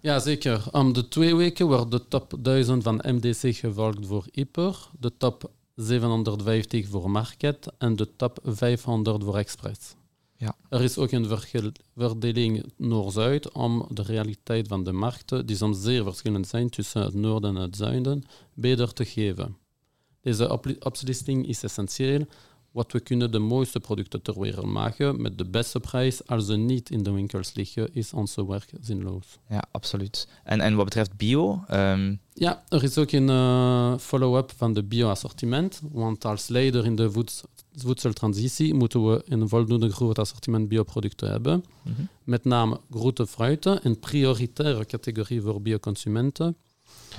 Ja, 0.00 0.18
zeker. 0.18 0.64
Om 0.70 0.92
de 0.92 1.08
twee 1.08 1.34
weken 1.34 1.66
wordt 1.66 1.90
de 1.90 2.08
top 2.08 2.34
1000 2.38 2.82
van 2.82 3.02
MDC 3.06 3.56
gevolgd 3.56 4.06
voor 4.06 4.26
Hyper, 4.32 4.88
de 4.98 5.12
top 5.16 5.50
750 5.74 6.88
voor 6.88 7.10
Market 7.10 7.72
en 7.78 7.96
de 7.96 8.08
top 8.16 8.38
500 8.44 9.24
voor 9.24 9.36
Express. 9.36 9.94
Ja. 10.36 10.54
Er 10.68 10.82
is 10.82 10.98
ook 10.98 11.10
een 11.10 11.40
verdeling 11.96 12.72
noord-zuid 12.76 13.52
om 13.52 13.86
de 13.90 14.02
realiteit 14.02 14.68
van 14.68 14.84
de 14.84 14.92
markten, 14.92 15.46
die 15.46 15.56
soms 15.56 15.82
zeer 15.82 16.02
verschillend 16.04 16.48
zijn 16.48 16.70
tussen 16.70 17.02
het 17.02 17.14
noorden 17.14 17.56
en 17.56 17.62
het 17.62 17.76
zuiden, 17.76 18.24
beter 18.54 18.92
te 18.92 19.04
geven. 19.04 19.56
Deze 20.20 20.50
oplisting 20.80 21.48
is 21.48 21.62
essentieel, 21.62 22.26
want 22.70 22.92
we 22.92 23.00
kunnen 23.00 23.30
de 23.32 23.38
mooiste 23.38 23.80
producten 23.80 24.22
ter 24.22 24.40
wereld 24.40 24.66
maken 24.66 25.22
met 25.22 25.38
de 25.38 25.44
beste 25.44 25.80
prijs. 25.80 26.26
Als 26.26 26.46
ze 26.46 26.56
niet 26.56 26.90
in 26.90 27.02
de 27.02 27.10
winkels 27.12 27.54
liggen, 27.54 27.94
is 27.94 28.12
onze 28.12 28.46
werk 28.46 28.72
zinloos. 28.80 29.38
Ja, 29.48 29.64
absoluut. 29.70 30.28
En, 30.44 30.60
en 30.60 30.74
wat 30.74 30.84
betreft 30.84 31.16
bio, 31.16 31.64
ehm, 31.66 32.14
Ja, 32.34 32.64
er 32.68 32.82
is 32.82 32.98
ook 32.98 33.10
een 33.10 33.28
eh, 33.28 33.98
follow-up 33.98 34.52
van 34.56 34.72
de 34.74 34.82
bio-assortiment. 34.82 35.80
Want 35.92 36.24
als 36.24 36.48
leider 36.48 36.84
in 36.84 36.96
de 36.96 37.10
voeds- 37.10 37.42
voedseltransitie 37.74 38.74
moeten 38.74 39.10
we 39.10 39.22
een 39.28 39.48
voldoende 39.48 39.90
groot 39.90 40.18
assortiment 40.18 40.68
bioproducten 40.68 41.30
hebben. 41.30 41.64
Mhm. 41.82 42.02
Met 42.24 42.44
name 42.44 42.80
groente 42.90 43.26
fruiten, 43.26 43.86
een 43.86 43.98
prioritaire 43.98 44.86
categorie 44.86 45.40
voor 45.40 45.62
bioconsumenten. 45.62 46.56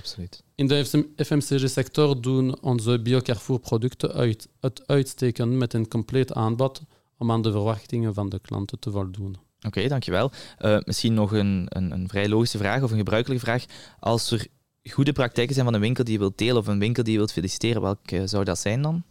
Absoluut. 0.02 0.44
In 0.56 0.68
de 0.68 0.86
FMCG-sector 1.16 2.22
doen 2.22 2.62
onze 2.62 3.00
bio-Carrefour-producten 3.02 4.14
uit, 4.14 4.48
het 4.60 4.88
uitsteken 4.88 5.58
met 5.58 5.74
een 5.74 5.88
compleet 5.88 6.34
aanbod 6.34 6.82
om 7.18 7.32
aan 7.32 7.42
de 7.42 7.52
verwachtingen 7.52 8.14
van 8.14 8.30
de 8.30 8.40
klanten 8.40 8.80
te 8.80 8.92
voldoen. 8.92 9.38
Oké, 9.68 9.88
dankjewel. 9.88 10.32
Eh 10.58 10.78
misschien 10.86 11.14
nog 11.14 11.32
een, 11.32 11.66
een, 11.70 11.92
een 11.92 12.08
vrij 12.08 12.30
logische 12.30 12.58
vraag 12.58 12.84
of 12.84 12.92
een 12.92 12.98
gebruikelijke 12.98 13.46
vraag. 13.46 13.66
Als 14.00 14.32
er 14.32 14.48
goede 14.84 15.12
praktijken 15.12 15.54
zijn 15.54 15.66
van 15.66 15.76
een 15.76 15.82
winkel 15.82 16.04
die 16.04 16.14
je 16.14 16.20
wilt 16.20 16.38
delen 16.38 16.58
of 16.58 16.68
een 16.68 16.80
winkel 16.80 17.04
die 17.04 17.12
je 17.12 17.18
wilt 17.18 17.32
feliciteren, 17.32 17.82
welke 17.82 18.28
zou 18.28 18.44
dat 18.44 18.60
zijn 18.60 18.82
dan? 18.82 19.04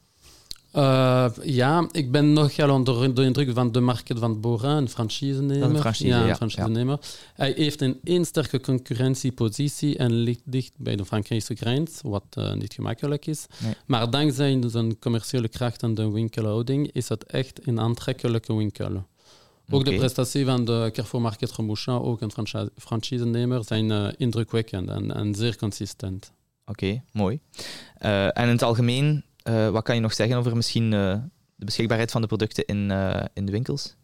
Uh, 0.74 1.26
ja, 1.42 1.88
ik 1.92 2.10
ben 2.10 2.32
nogal 2.32 2.70
onder 2.70 3.14
de 3.14 3.24
indruk 3.24 3.50
van 3.54 3.72
de 3.72 3.80
market 3.80 4.18
van 4.18 4.40
Borin, 4.40 4.70
een 4.70 4.88
franchisenemer. 4.88 5.62
Een 5.70 5.78
franchise, 5.78 6.06
ja, 6.06 6.28
een 6.28 6.36
franchisenemer. 6.36 6.98
Hij 7.34 7.52
heeft 7.56 7.80
een 7.80 8.00
één 8.04 8.24
sterke 8.24 8.60
concurrentiepositie 8.60 9.96
en 9.96 10.12
ligt 10.12 10.42
dicht 10.44 10.72
bij 10.76 10.96
de 10.96 11.04
Frankrijkse 11.04 11.54
grens, 11.54 12.00
wat 12.02 12.24
uh, 12.38 12.52
niet 12.52 12.74
gemakkelijk 12.74 13.26
is. 13.26 13.46
Nee. 13.62 13.74
Maar 13.86 14.10
dankzij 14.10 14.58
zijn 14.66 14.98
commerciële 14.98 15.48
kracht 15.48 15.82
en 15.82 15.94
de 15.94 16.10
winkelhouding 16.10 16.90
is 16.92 17.08
het 17.08 17.24
echt 17.24 17.66
een 17.66 17.80
aantrekkelijke 17.80 18.54
winkel. 18.54 19.04
Ook 19.72 19.84
de 19.84 19.94
prestatie 19.94 20.44
van 20.44 20.64
de 20.64 20.90
Carrefour 20.92 21.22
Market 21.22 21.52
Remouchin, 21.52 21.92
ook 21.92 22.20
een 22.20 22.30
franchi- 22.32 22.68
franchisenemer, 22.76 23.64
zijn 23.64 23.90
uh, 23.90 24.08
indrukwekkend 24.16 24.88
en, 24.88 25.14
en 25.14 25.34
zeer 25.34 25.56
consistent. 25.56 26.32
Oké, 26.66 27.02
mooi. 27.12 27.40
Eh, 27.98 28.24
en 28.24 28.42
in 28.42 28.48
het 28.48 28.62
algemeen, 28.62 29.06
Eh, 29.06 29.29
wat 29.70 29.82
kan 29.82 29.94
je 29.94 30.00
nog 30.00 30.14
zeggen 30.14 30.36
over 30.36 30.56
misschien 30.56 30.92
eh, 30.92 31.18
de 31.56 31.64
beschikbaarheid 31.64 32.10
van 32.10 32.20
de 32.20 32.26
producten 32.26 32.64
in, 32.64 32.90
eh, 32.90 33.24
in 33.34 33.46
de 33.46 33.52
winkels? 33.52 33.96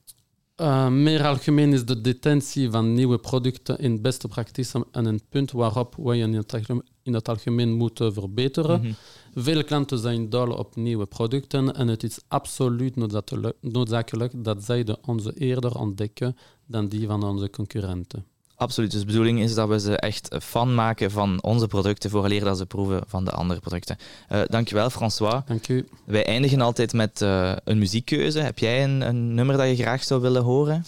Uh, 0.61 0.89
meer 0.89 1.27
algemeen 1.27 1.73
is 1.73 1.85
de 1.85 2.01
detentie 2.01 2.71
van 2.71 2.95
nieuwe 2.95 3.19
producten 3.19 3.79
in 3.79 4.03
beste 4.03 4.29
praktijk 4.29 4.69
een 4.93 5.21
punt 5.29 5.51
waarop 5.53 5.95
wij 5.99 6.19
in 6.19 6.35
het, 6.35 6.55
algemeen- 6.55 6.87
in 7.03 7.15
het 7.15 7.29
algemeen 7.29 7.73
moeten 7.73 8.13
verbeteren. 8.13 8.81
Mhm. 8.81 8.93
Veel 9.35 9.65
klanten 9.65 9.99
zijn 9.99 10.31
dol 10.31 10.51
op 10.51 10.77
nieuwe 10.77 11.07
producten 11.07 11.75
en 11.75 11.89
het 11.89 12.03
is 12.03 12.19
absoluut 12.29 12.97
noodzakelijk, 12.97 13.57
noodzakelijk 13.61 14.45
dat 14.45 14.65
zij 14.65 14.85
de 14.85 14.99
onze 15.07 15.33
eerder 15.33 15.79
ontdekken 15.79 16.37
dan 16.67 16.89
die 16.89 17.07
van 17.07 17.23
onze 17.23 17.51
concurrenten. 17.51 18.25
Absoluut. 18.57 18.91
Dus 18.91 19.01
de 19.01 19.07
bedoeling 19.07 19.41
is 19.41 19.55
dat 19.55 19.69
we 19.69 19.81
ze 19.81 19.97
echt 19.97 20.37
fan 20.43 20.75
maken 20.75 21.11
van 21.11 21.43
onze 21.43 21.67
producten, 21.67 22.11
vooraleer 22.11 22.45
dat 22.45 22.59
ze 22.59 22.67
proeven 22.67 23.03
van 23.07 23.25
de 23.25 23.31
andere 23.31 23.61
producten. 23.61 23.97
Eh 24.29 24.41
dankjewel, 24.47 24.91
François. 24.91 25.43
Dank 25.47 25.69
u. 25.69 25.89
Wij 26.05 26.27
eindigen 26.27 26.61
altijd 26.61 26.93
met 26.93 27.23
eh, 27.23 27.53
een 27.65 27.79
muziekkeuze. 27.79 28.41
Heb 28.41 28.59
jij 28.59 28.85
een, 28.85 29.01
een 29.01 29.35
nummer 29.35 29.57
dat 29.57 29.69
je 29.69 29.77
graag 29.77 30.05
zou 30.05 30.21
willen 30.21 30.43
horen? 30.43 30.85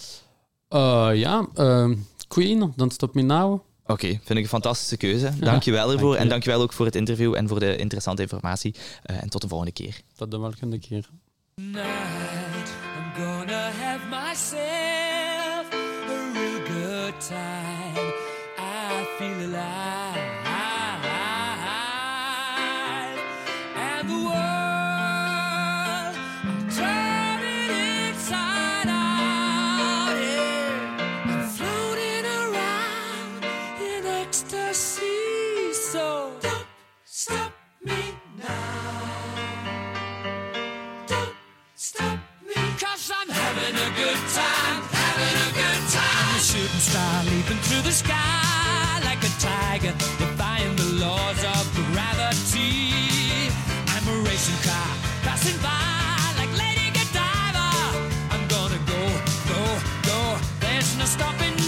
Uh, 0.69 1.09
ja, 1.13 1.47
uh, 1.55 1.95
Queen, 2.27 2.73
Don't 2.75 2.93
Stop 2.93 3.13
Me 3.13 3.21
Now. 3.21 3.59
Oké, 3.85 4.07
vind 4.07 4.29
ik 4.29 4.37
een 4.37 4.47
fantastische 4.47 4.97
keuze. 4.97 5.31
Dankjewel 5.39 5.91
ervoor. 5.91 6.01
dank 6.01 6.13
je. 6.13 6.19
En 6.19 6.29
dankjewel 6.29 6.61
ook 6.61 6.73
voor 6.73 6.85
het 6.85 6.95
interview 6.95 7.35
en 7.35 7.47
voor 7.47 7.59
de 7.59 7.75
interessante 7.75 8.21
informatie. 8.21 8.75
Eh, 9.03 9.21
en 9.23 9.29
tot 9.29 9.41
de 9.41 9.47
volgende 9.47 9.73
keer. 9.73 10.01
Tot 10.15 10.31
de 10.31 10.37
volgende 10.37 10.79
keer. 10.79 11.09
Tonight, 11.55 12.71
I'm 12.97 13.23
gonna 13.23 13.71
have 13.71 14.07
myself 14.09 14.88
time. 17.19 18.13
I 18.57 19.05
feel 19.17 19.49
alive. 19.49 20.08
Shooting 46.79 46.93
star 46.93 47.23
leaping 47.25 47.57
through 47.57 47.81
the 47.81 47.91
sky 47.91 48.99
like 49.03 49.23
a 49.23 49.31
tiger, 49.39 49.93
defying 50.17 50.75
the 50.75 51.05
laws 51.05 51.43
of 51.43 51.73
gravity. 51.91 53.49
I'm 53.87 54.07
a 54.07 54.21
racing 54.27 54.61
car 54.63 54.89
passing 55.23 55.57
by 55.61 56.33
like 56.37 56.51
Lady 56.57 56.89
Godiva. 56.91 57.69
I'm 58.31 58.47
gonna 58.47 58.79
go, 58.85 59.01
go, 59.51 59.61
go. 60.03 60.37
There's 60.59 60.97
no 60.97 61.05
stopping 61.05 61.58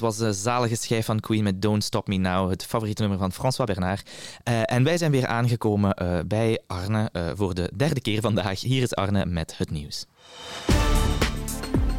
dit 0.00 0.08
was 0.08 0.18
de 0.18 0.32
zalige 0.32 0.76
schijf 0.76 1.06
van 1.06 1.20
Queen 1.20 1.42
met 1.42 1.62
Don't 1.62 1.84
Stop 1.84 2.08
Me 2.08 2.16
Now, 2.16 2.50
het 2.50 2.64
favoriete 2.64 3.00
nummer 3.00 3.18
van 3.18 3.32
François 3.32 3.70
Bernard. 3.70 4.10
Eh, 4.42 4.62
en 4.64 4.84
wij 4.84 4.98
zijn 4.98 5.10
weer 5.10 5.26
aangekomen 5.26 5.94
eh, 5.94 6.18
bij 6.26 6.60
Arne 6.66 7.08
eh, 7.12 7.30
voor 7.34 7.54
de 7.54 7.70
derde 7.76 8.00
keer 8.00 8.20
vandaag. 8.20 8.60
Hier 8.60 8.82
is 8.82 8.94
Arne 8.94 9.26
met 9.26 9.58
het 9.58 9.70
nieuws. 9.70 10.06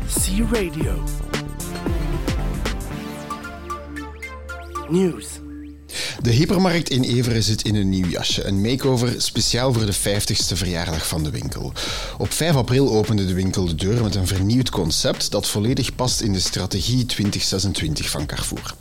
C 0.07 0.53
Radio. 0.53 1.03
News. 4.89 5.50
De 6.21 6.31
hypermarkt 6.31 6.89
in 6.89 7.03
Everen 7.03 7.43
zit 7.43 7.61
in 7.61 7.75
een 7.75 7.89
nieuw 7.89 8.07
jasje. 8.07 8.45
Een 8.45 8.61
makeover 8.61 9.21
speciaal 9.21 9.73
voor 9.73 9.85
de 9.85 9.95
50ste 9.95 10.53
verjaardag 10.53 11.07
van 11.07 11.23
de 11.23 11.29
winkel. 11.29 11.73
Op 12.17 12.31
5 12.31 12.55
april 12.55 12.91
opende 12.91 13.25
de 13.25 13.33
winkel 13.33 13.65
de 13.65 13.75
deur 13.75 14.03
met 14.03 14.15
een 14.15 14.27
vernieuwd 14.27 14.69
concept 14.69 15.31
dat 15.31 15.47
volledig 15.47 15.95
past 15.95 16.21
in 16.21 16.33
de 16.33 16.39
strategie 16.39 17.05
2026 17.05 18.09
van 18.09 18.25
Carrefour. 18.25 18.75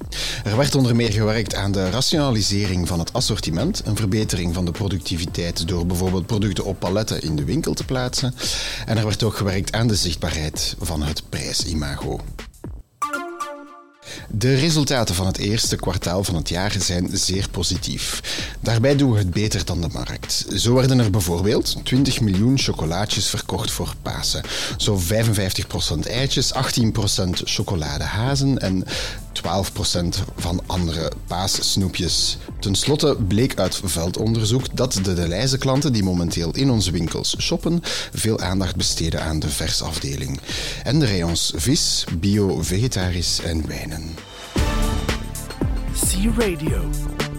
Er 0.44 0.56
werd 0.56 0.74
onder 0.74 0.96
meer 0.96 1.12
gewerkt 1.12 1.54
aan 1.54 1.72
de 1.72 1.90
rationalisering 1.90 2.88
van 2.88 2.98
het 2.98 3.12
assortiment, 3.12 3.82
een 3.84 3.96
verbetering 3.96 4.54
van 4.54 4.64
de 4.64 4.72
productiviteit 4.72 5.68
door 5.68 5.86
bijvoorbeeld 5.86 6.26
producten 6.26 6.64
op 6.64 6.78
paletten 6.78 7.22
in 7.22 7.36
de 7.36 7.44
winkel 7.44 7.74
te 7.74 7.84
plaatsen. 7.84 8.34
En 8.86 8.98
er 8.98 9.04
werd 9.04 9.22
ook 9.22 9.36
gewerkt 9.36 9.72
aan 9.72 9.86
de 9.86 9.96
zichtbaarheid 9.96 10.74
van 10.78 11.02
het 11.02 11.22
prijsimago. 11.28 12.20
De 14.30 14.54
resultaten 14.54 15.14
van 15.14 15.26
het 15.26 15.38
eerste 15.38 15.76
kwartaal 15.76 16.24
van 16.24 16.34
het 16.34 16.48
jaar 16.48 16.74
zijn 16.78 17.10
zeer 17.12 17.48
positief. 17.50 18.20
Daarbij 18.60 18.96
doen 18.96 19.12
we 19.12 19.18
het 19.18 19.30
beter 19.30 19.64
dan 19.64 19.80
de 19.80 19.88
markt. 19.92 20.46
Zo 20.54 20.74
werden 20.74 20.98
er 20.98 21.10
bijvoorbeeld 21.10 21.76
20 21.84 22.20
miljoen 22.20 22.58
chocolaatjes 22.58 23.28
verkocht 23.28 23.70
voor 23.70 23.94
Pasen. 24.02 24.42
Zo 24.76 25.00
55% 25.00 26.06
eitjes, 26.06 26.52
18% 26.54 26.58
chocoladehazen 27.44 28.58
en 28.58 28.84
12% 29.32 29.42
van 30.36 30.60
andere 30.66 31.12
paassnoepjes. 31.26 32.38
Ten 32.60 32.74
slotte 32.74 33.16
bleek 33.28 33.58
uit 33.58 33.80
veldonderzoek 33.84 34.76
dat 34.76 34.98
de 35.02 35.14
Delijze 35.14 35.58
klanten 35.58 35.92
die 35.92 36.02
momenteel 36.02 36.50
in 36.54 36.70
onze 36.70 36.90
winkels 36.90 37.36
shoppen 37.38 37.80
veel 38.12 38.40
aandacht 38.40 38.76
besteden 38.76 39.22
aan 39.22 39.38
de 39.38 39.48
versafdeling. 39.48 40.40
En 40.84 40.98
de 40.98 41.06
rayons 41.06 41.52
vis, 41.56 42.04
bio, 42.18 42.62
vegetarisch 42.62 43.40
en 43.40 43.66
wijnen. 43.66 43.99
C 45.94 46.28
Radio. 46.28 47.29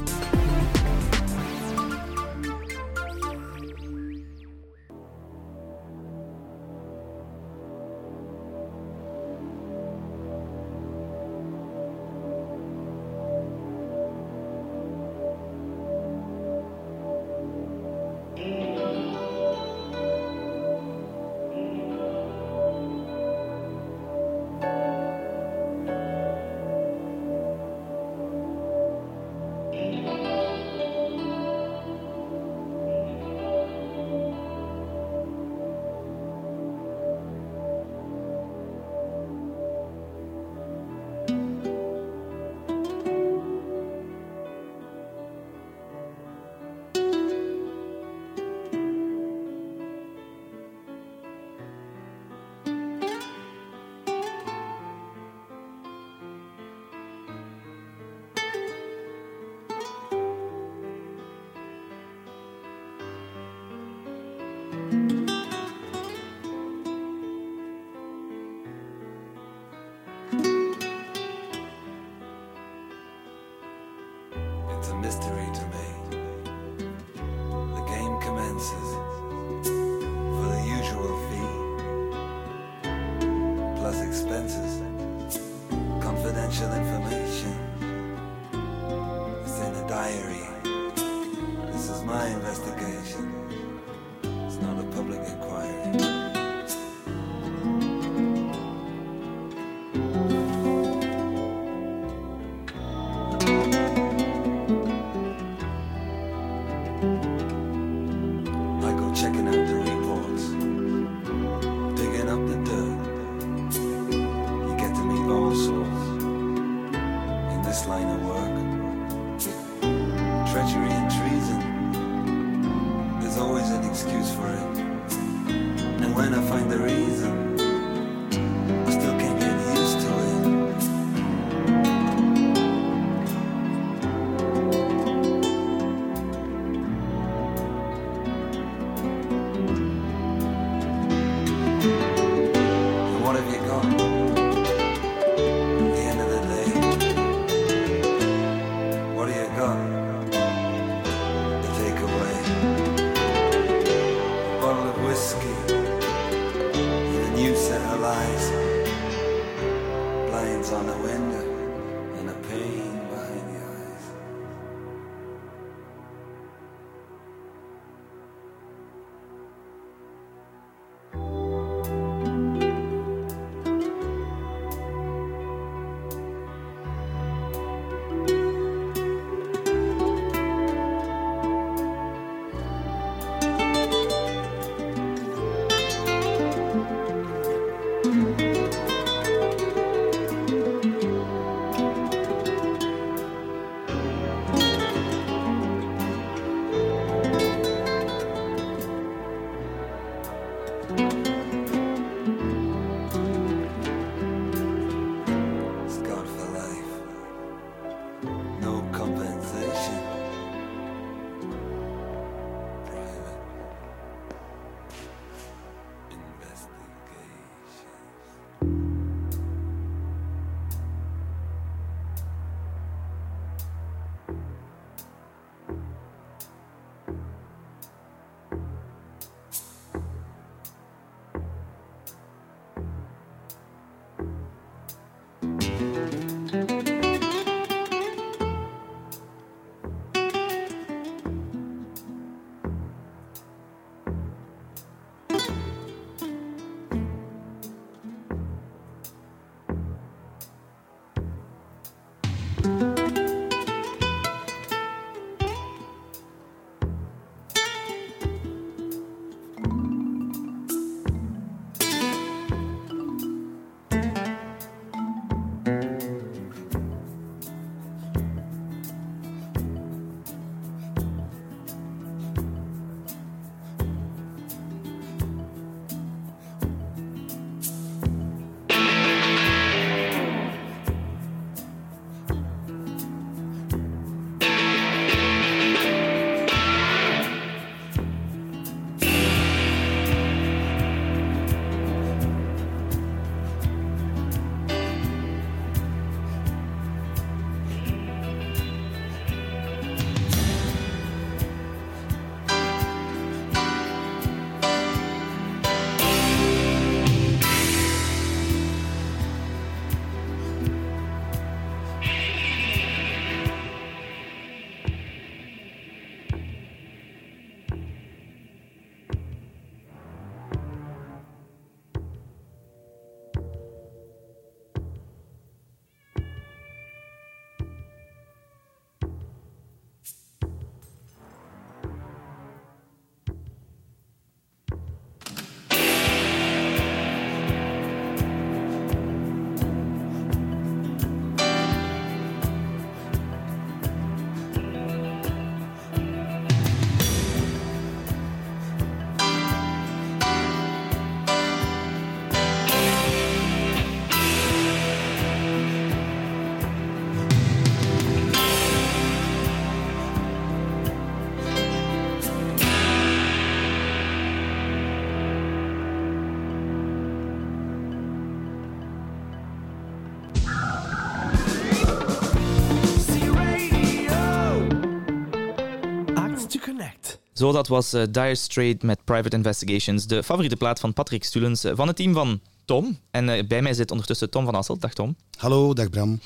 Zo, 377.42 377.52
dat 377.52 377.68
was 377.68 377.94
eh, 377.94 378.04
Dire 378.12 378.36
Straits 378.36 378.84
met 378.84 379.04
Private 379.04 379.36
Investigations, 379.36 380.08
de 380.08 380.24
favoriete 380.24 380.56
plaat 380.56 380.80
van 380.80 380.94
Patrick 380.94 381.24
Stulens 381.24 381.64
eh, 381.64 381.72
van 381.76 381.88
het 381.88 381.96
team 381.96 382.14
van 382.14 382.40
Tom. 382.66 382.98
En 383.12 383.30
eh, 383.30 383.48
bij 383.48 383.62
mij 383.62 383.74
zit 383.74 383.92
ondertussen 383.92 384.30
Tom 384.30 384.46
van 384.46 384.56
Asselt. 384.56 384.82
Dag 384.82 384.94
Tom. 384.94 385.16
Hallo, 385.38 385.74
dag 385.74 385.90
Bram. 385.90 386.20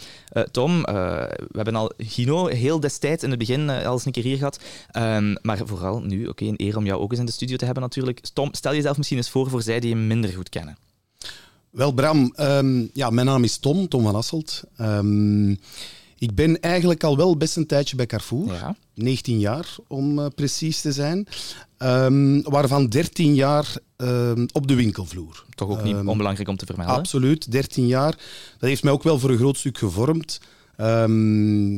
Tom, 0.51 0.81
we 0.81 1.55
hebben 1.55 1.75
al 1.75 1.91
Gino 1.97 2.47
heel 2.47 2.79
destijds 2.79 3.23
in 3.23 3.29
het 3.29 3.39
begin 3.39 3.69
al 3.69 3.93
eens 3.93 4.05
een 4.05 4.11
keer 4.11 4.23
hier 4.23 4.37
gehad. 4.37 4.59
Ehm, 4.91 5.35
maar 5.41 5.57
vooral 5.63 5.99
nu, 5.99 6.27
oké, 6.27 6.45
een 6.45 6.53
eer 6.57 6.77
om 6.77 6.85
jou 6.85 7.01
ook 7.01 7.11
eens 7.11 7.19
in 7.19 7.25
de 7.25 7.31
studio 7.31 7.55
te 7.55 7.65
hebben 7.65 7.83
natuurlijk. 7.83 8.19
Tom, 8.33 8.53
stel 8.53 8.73
jezelf 8.73 8.97
misschien 8.97 9.17
eens 9.17 9.29
voor 9.29 9.49
voor 9.49 9.61
zij 9.61 9.79
die 9.79 9.89
je 9.89 9.95
minder 9.95 10.29
goed 10.29 10.49
kennen. 10.49 10.77
Wel 11.69 11.91
Bram, 11.91 12.33
ehm, 12.35 12.85
ja, 12.93 13.09
mijn 13.09 13.27
naam 13.27 13.43
is 13.43 13.57
Tom, 13.57 13.87
Tom 13.87 14.03
van 14.03 14.15
Asselt. 14.15 14.63
Ehm, 14.77 15.55
ik 16.17 16.35
ben 16.35 16.59
eigenlijk 16.59 17.03
al 17.03 17.17
wel 17.17 17.37
best 17.37 17.55
een 17.57 17.65
tijdje 17.67 17.95
bij 17.95 18.05
Carrefour. 18.05 18.53
Ja. 18.53 18.75
19 18.93 19.39
jaar 19.39 19.75
om 19.87 20.19
eh, 20.19 20.25
precies 20.35 20.81
te 20.81 20.91
zijn. 20.91 21.27
Ehm, 21.77 22.41
waarvan 22.41 22.87
13 22.87 23.35
jaar 23.35 23.75
ehm, 23.97 24.45
op 24.51 24.67
de 24.67 24.75
winkelvloer. 24.75 25.45
Toch 25.55 25.69
ook 25.69 25.83
niet 25.83 25.95
Ehm, 25.95 26.07
onbelangrijk 26.09 26.49
om 26.49 26.57
te 26.57 26.65
vermelden. 26.65 26.95
Absoluut, 26.95 27.51
13 27.51 27.87
jaar. 27.87 28.11
Dat 28.59 28.69
heeft 28.69 28.83
mij 28.83 28.91
ook 28.93 29.03
wel 29.03 29.19
voor 29.19 29.29
een 29.29 29.37
groot 29.37 29.57
stuk 29.57 29.77
gevormd. 29.77 30.39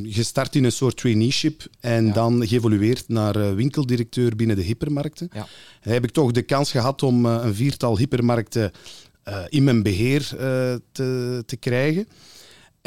Gestart 0.03 0.55
in 0.55 0.63
een 0.63 0.71
soort 0.71 0.97
traineeship 0.97 1.65
en 1.79 2.05
Ja. 2.05 2.13
dan 2.13 2.47
geëvolueerd 2.47 3.07
naar 3.07 3.35
eh, 3.35 3.53
winkeldirecteur 3.53 4.35
binnen 4.35 4.55
de 4.55 4.61
hypermarkten. 4.61 5.29
Ja. 5.33 5.47
En 5.81 5.91
heb 5.91 6.03
ik 6.03 6.11
toch 6.11 6.31
de 6.31 6.41
kans 6.41 6.71
gehad 6.71 7.03
om 7.03 7.25
eh, 7.25 7.39
een 7.43 7.55
viertal 7.55 7.97
hypermarkten 7.97 8.71
in 9.49 9.63
mijn 9.63 9.83
beheer 9.83 10.21
eh, 10.31 10.75
te, 10.91 11.43
te 11.45 11.57
krijgen. 11.57 12.07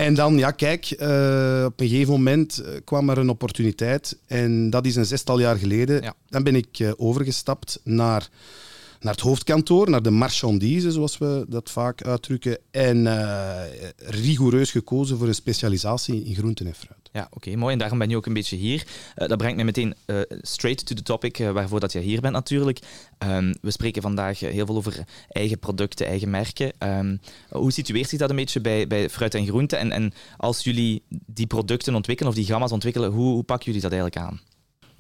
En 0.01 0.15
dan, 0.15 0.39
ja, 0.39 0.51
kijk, 0.51 0.91
eh, 0.91 1.63
op 1.67 1.81
een 1.81 1.89
gegeven 1.89 2.13
moment 2.13 2.59
eh, 2.59 2.73
kwam 2.85 3.11
er 3.11 3.19
een 3.19 3.29
opportuniteit. 3.29 4.19
En 4.27 4.71
dat 4.71 4.87
is 4.87 4.97
een 4.97 5.07
zestal 5.07 5.39
jaar 5.39 5.57
geleden. 5.57 6.03
Ja. 6.03 6.15
Dan 6.29 6.43
ben 6.43 6.57
ik 6.57 6.79
eh, 6.79 6.91
overgestapt 6.97 7.81
naar, 7.85 8.29
naar 9.01 9.13
het 9.13 9.23
hoofdkantoor, 9.23 9.91
naar 9.91 10.03
de 10.03 10.11
marchandise, 10.11 10.91
zoals 10.91 11.19
we 11.19 11.45
dat 11.49 11.71
vaak 11.71 12.03
uitdrukken. 12.03 12.59
En 12.71 13.07
eh, 13.07 13.89
rigoureus 13.97 14.71
gekozen 14.71 15.19
voor 15.19 15.29
een 15.29 15.35
specialisatie 15.35 16.25
in 16.25 16.35
groenten 16.35 16.67
en 16.67 16.75
fruit. 16.75 16.99
Ja, 17.13 17.29
oké, 17.31 17.57
mooi. 17.57 17.73
En 17.73 17.79
daarom 17.79 17.99
ben 17.99 18.09
je 18.09 18.17
ook 18.17 18.27
een 18.27 18.33
beetje 18.33 18.57
hier. 18.57 18.87
Eh, 19.15 19.29
dat 19.29 19.39
brengt 19.39 19.57
mij 19.57 19.65
meteen 19.65 19.95
eh, 20.05 20.17
straight 20.43 20.87
to 20.87 20.95
the 20.95 21.03
topic, 21.03 21.39
waarvoor 21.39 21.81
dat 21.81 21.93
je 21.93 21.99
hier 21.99 22.21
bent 22.21 22.35
natuurlijk. 22.35 22.79
Ehm, 23.19 23.55
we 23.61 23.71
spreken 23.71 24.03
vandaag 24.03 24.39
heel 24.41 24.67
veel 24.67 24.77
over 24.77 25.05
eigen 25.29 25.59
producten, 25.59 26.07
eigen 26.07 26.31
merken. 26.31 26.73
Ehm, 26.79 27.17
hoe 27.49 27.73
situeert 27.73 28.09
zich 28.09 28.19
dat 28.19 28.31
een 28.31 28.37
beetje 28.37 28.61
bij, 28.61 28.87
bij 28.87 29.11
fruit 29.11 29.35
en 29.35 29.47
groente? 29.47 29.77
En, 29.77 29.93
en 29.93 30.13
als 30.37 30.65
jullie 30.65 31.03
die 31.09 31.47
producten 31.47 31.95
ontwikkelen 31.95 32.33
of 32.33 32.39
die 32.39 32.47
gamma's 32.47 32.73
ontwikkelen, 32.73 33.11
hoe, 33.11 33.33
hoe 33.33 33.43
pakken 33.43 33.67
jullie 33.67 33.83
dat 33.83 33.93
eigenlijk 33.93 34.23
aan? 34.27 34.41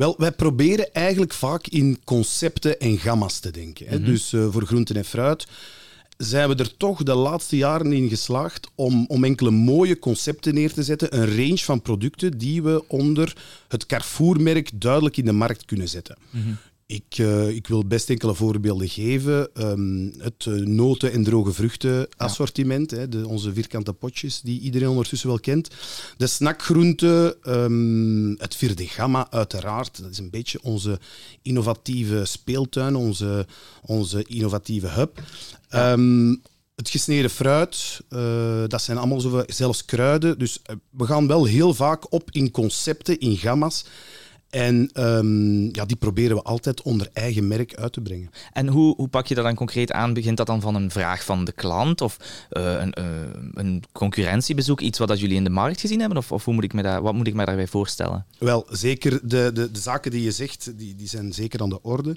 Wel, 0.00 0.14
wij 0.18 0.32
proberen 0.32 0.94
eigenlijk 0.94 1.32
vaak 1.32 1.66
in 1.66 1.98
concepten 2.04 2.80
en 2.80 2.98
gamma's 2.98 3.38
te 3.38 3.50
denken. 3.50 3.86
Hè. 3.86 4.02
Dus 4.02 4.32
eh, 4.32 4.46
voor 4.50 4.66
groenten 4.66 4.96
en 4.96 5.04
fruit 5.04 5.46
zijn 6.16 6.48
we 6.48 6.54
er 6.54 6.76
toch 6.76 7.02
de 7.02 7.14
laatste 7.14 7.56
jaren 7.56 7.92
in 7.92 8.08
geslaagd 8.08 8.70
om, 8.74 9.04
om 9.08 9.24
enkele 9.24 9.50
mooie 9.50 9.98
concepten 9.98 10.54
neer 10.54 10.72
te 10.72 10.82
zetten. 10.82 11.16
Een 11.16 11.36
range 11.36 11.58
van 11.58 11.82
producten 11.82 12.38
die 12.38 12.62
we 12.62 12.84
onder 12.88 13.36
het 13.68 13.86
Carrefour-merk 13.86 14.70
duidelijk 14.74 15.16
in 15.16 15.24
de 15.24 15.32
markt 15.32 15.64
kunnen 15.64 15.88
zetten. 15.88 16.16
Ik, 16.90 17.18
eh, 17.18 17.48
ik 17.48 17.66
wil 17.66 17.86
best 17.86 18.10
enkele 18.10 18.34
voorbeelden 18.34 18.88
geven. 18.88 19.54
Ehm, 19.54 20.04
het 20.18 20.46
eh, 20.46 20.52
noten- 20.52 21.12
en 21.12 21.24
droge 21.24 21.52
vruchten-assortiment, 21.52 22.90
hè, 22.90 23.08
de, 23.08 23.28
onze 23.28 23.52
vierkante 23.52 23.92
potjes, 23.92 24.40
die 24.40 24.60
iedereen 24.60 24.88
ondertussen 24.88 25.28
wel 25.28 25.40
kent. 25.40 25.68
De 26.16 26.26
snackgroenten, 26.26 27.42
ehm, 27.42 28.30
het 28.30 28.56
vierde 28.56 28.86
gamma, 28.86 29.30
uiteraard. 29.30 30.02
Dat 30.02 30.10
is 30.10 30.18
een 30.18 30.30
beetje 30.30 30.58
onze 30.62 30.98
innovatieve 31.42 32.24
speeltuin, 32.24 32.96
onze, 32.96 33.46
onze 33.82 34.24
innovatieve 34.24 34.88
hub. 34.88 35.22
Ehm, 35.68 36.34
het 36.74 36.88
gesneden 36.90 37.30
fruit, 37.30 38.00
eh, 38.08 38.64
dat 38.66 38.82
zijn 38.82 38.98
allemaal 38.98 39.20
zoveel, 39.20 39.44
zelfs 39.46 39.84
kruiden. 39.84 40.38
Dus 40.38 40.58
we 40.90 41.06
gaan 41.06 41.26
wel 41.26 41.44
heel 41.44 41.74
vaak 41.74 42.12
op 42.12 42.30
in 42.30 42.50
concepten, 42.50 43.18
in 43.18 43.36
gamma's. 43.36 43.84
En 44.50 44.90
ehm, 44.92 45.62
ja, 45.62 45.84
die 45.84 45.96
proberen 45.96 46.36
we 46.36 46.42
altijd 46.42 46.82
onder 46.82 47.08
eigen 47.12 47.48
merk 47.48 47.74
uit 47.74 47.92
te 47.92 48.00
brengen. 48.00 48.30
En 48.52 48.68
hoe, 48.68 48.94
hoe 48.96 49.08
pak 49.08 49.26
je 49.26 49.34
dat 49.34 49.44
dan 49.44 49.54
concreet 49.54 49.92
aan? 49.92 50.12
Begint 50.12 50.36
dat 50.36 50.46
dan 50.46 50.60
van 50.60 50.74
een 50.74 50.90
vraag 50.90 51.24
van 51.24 51.44
de 51.44 51.52
klant 51.52 52.00
of 52.00 52.16
eh, 52.50 52.80
een, 52.80 52.92
eh, 52.92 53.04
een 53.52 53.82
concurrentiebezoek, 53.92 54.80
iets 54.80 54.98
wat 54.98 55.08
dat 55.08 55.20
jullie 55.20 55.36
in 55.36 55.44
de 55.44 55.50
markt 55.50 55.80
gezien 55.80 56.00
hebben? 56.00 56.18
Of, 56.18 56.32
of 56.32 56.44
hoe 56.44 56.54
moet 56.54 56.64
ik 56.64 56.72
me 56.72 56.82
daar, 56.82 57.02
wat 57.02 57.14
moet 57.14 57.26
ik 57.26 57.34
me 57.34 57.44
daarbij 57.44 57.66
voorstellen? 57.66 58.26
Wel, 58.38 58.66
zeker 58.70 59.20
de, 59.22 59.50
de, 59.54 59.70
de 59.70 59.80
zaken 59.80 60.10
die 60.10 60.22
je 60.22 60.32
zegt, 60.32 60.78
die, 60.78 60.94
die 60.96 61.08
zijn 61.08 61.32
zeker 61.32 61.62
aan 61.62 61.68
de 61.68 61.82
orde. 61.82 62.16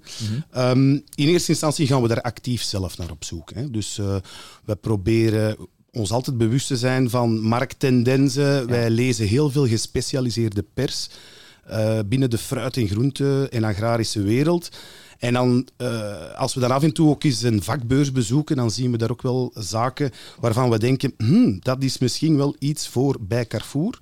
Ehm, 0.51 0.91
in 0.93 1.27
eerste 1.27 1.51
instantie 1.51 1.87
gaan 1.87 2.01
we 2.01 2.07
daar 2.07 2.21
actief 2.21 2.61
zelf 2.61 2.97
naar 2.97 3.11
op 3.11 3.23
zoek. 3.23 3.53
Hè. 3.53 3.71
Dus 3.71 3.97
eh, 3.97 4.15
we 4.65 4.75
proberen 4.75 5.57
ons 5.91 6.11
altijd 6.11 6.37
bewust 6.37 6.67
te 6.67 6.77
zijn 6.77 7.09
van 7.09 7.39
markttendensen. 7.39 8.67
Wij 8.67 8.89
lezen 8.89 9.27
heel 9.27 9.49
veel 9.49 9.67
gespecialiseerde 9.67 10.65
pers 10.73 11.09
eh, 11.63 11.99
binnen 12.05 12.29
de 12.29 12.37
fruit- 12.37 12.77
en 12.77 12.87
groente- 12.87 13.47
en 13.51 13.63
agrarische 13.63 14.21
wereld. 14.21 14.69
En 15.19 15.33
dan, 15.33 15.67
eh, 15.77 16.33
als 16.35 16.53
we 16.53 16.59
dan 16.59 16.71
af 16.71 16.83
en 16.83 16.93
toe 16.93 17.09
ook 17.09 17.23
eens 17.23 17.41
een 17.41 17.63
vakbeurs 17.63 18.11
bezoeken, 18.11 18.55
dan 18.55 18.71
zien 18.71 18.91
we 18.91 18.97
daar 18.97 19.11
ook 19.11 19.21
wel 19.21 19.51
zaken 19.53 20.11
waarvan 20.39 20.69
we 20.69 20.79
denken, 20.79 21.13
hmm, 21.17 21.59
dat 21.59 21.83
is 21.83 21.97
misschien 21.97 22.37
wel 22.37 22.55
iets 22.59 22.87
voor 22.87 23.17
bij 23.19 23.47
Carrefour. 23.47 23.99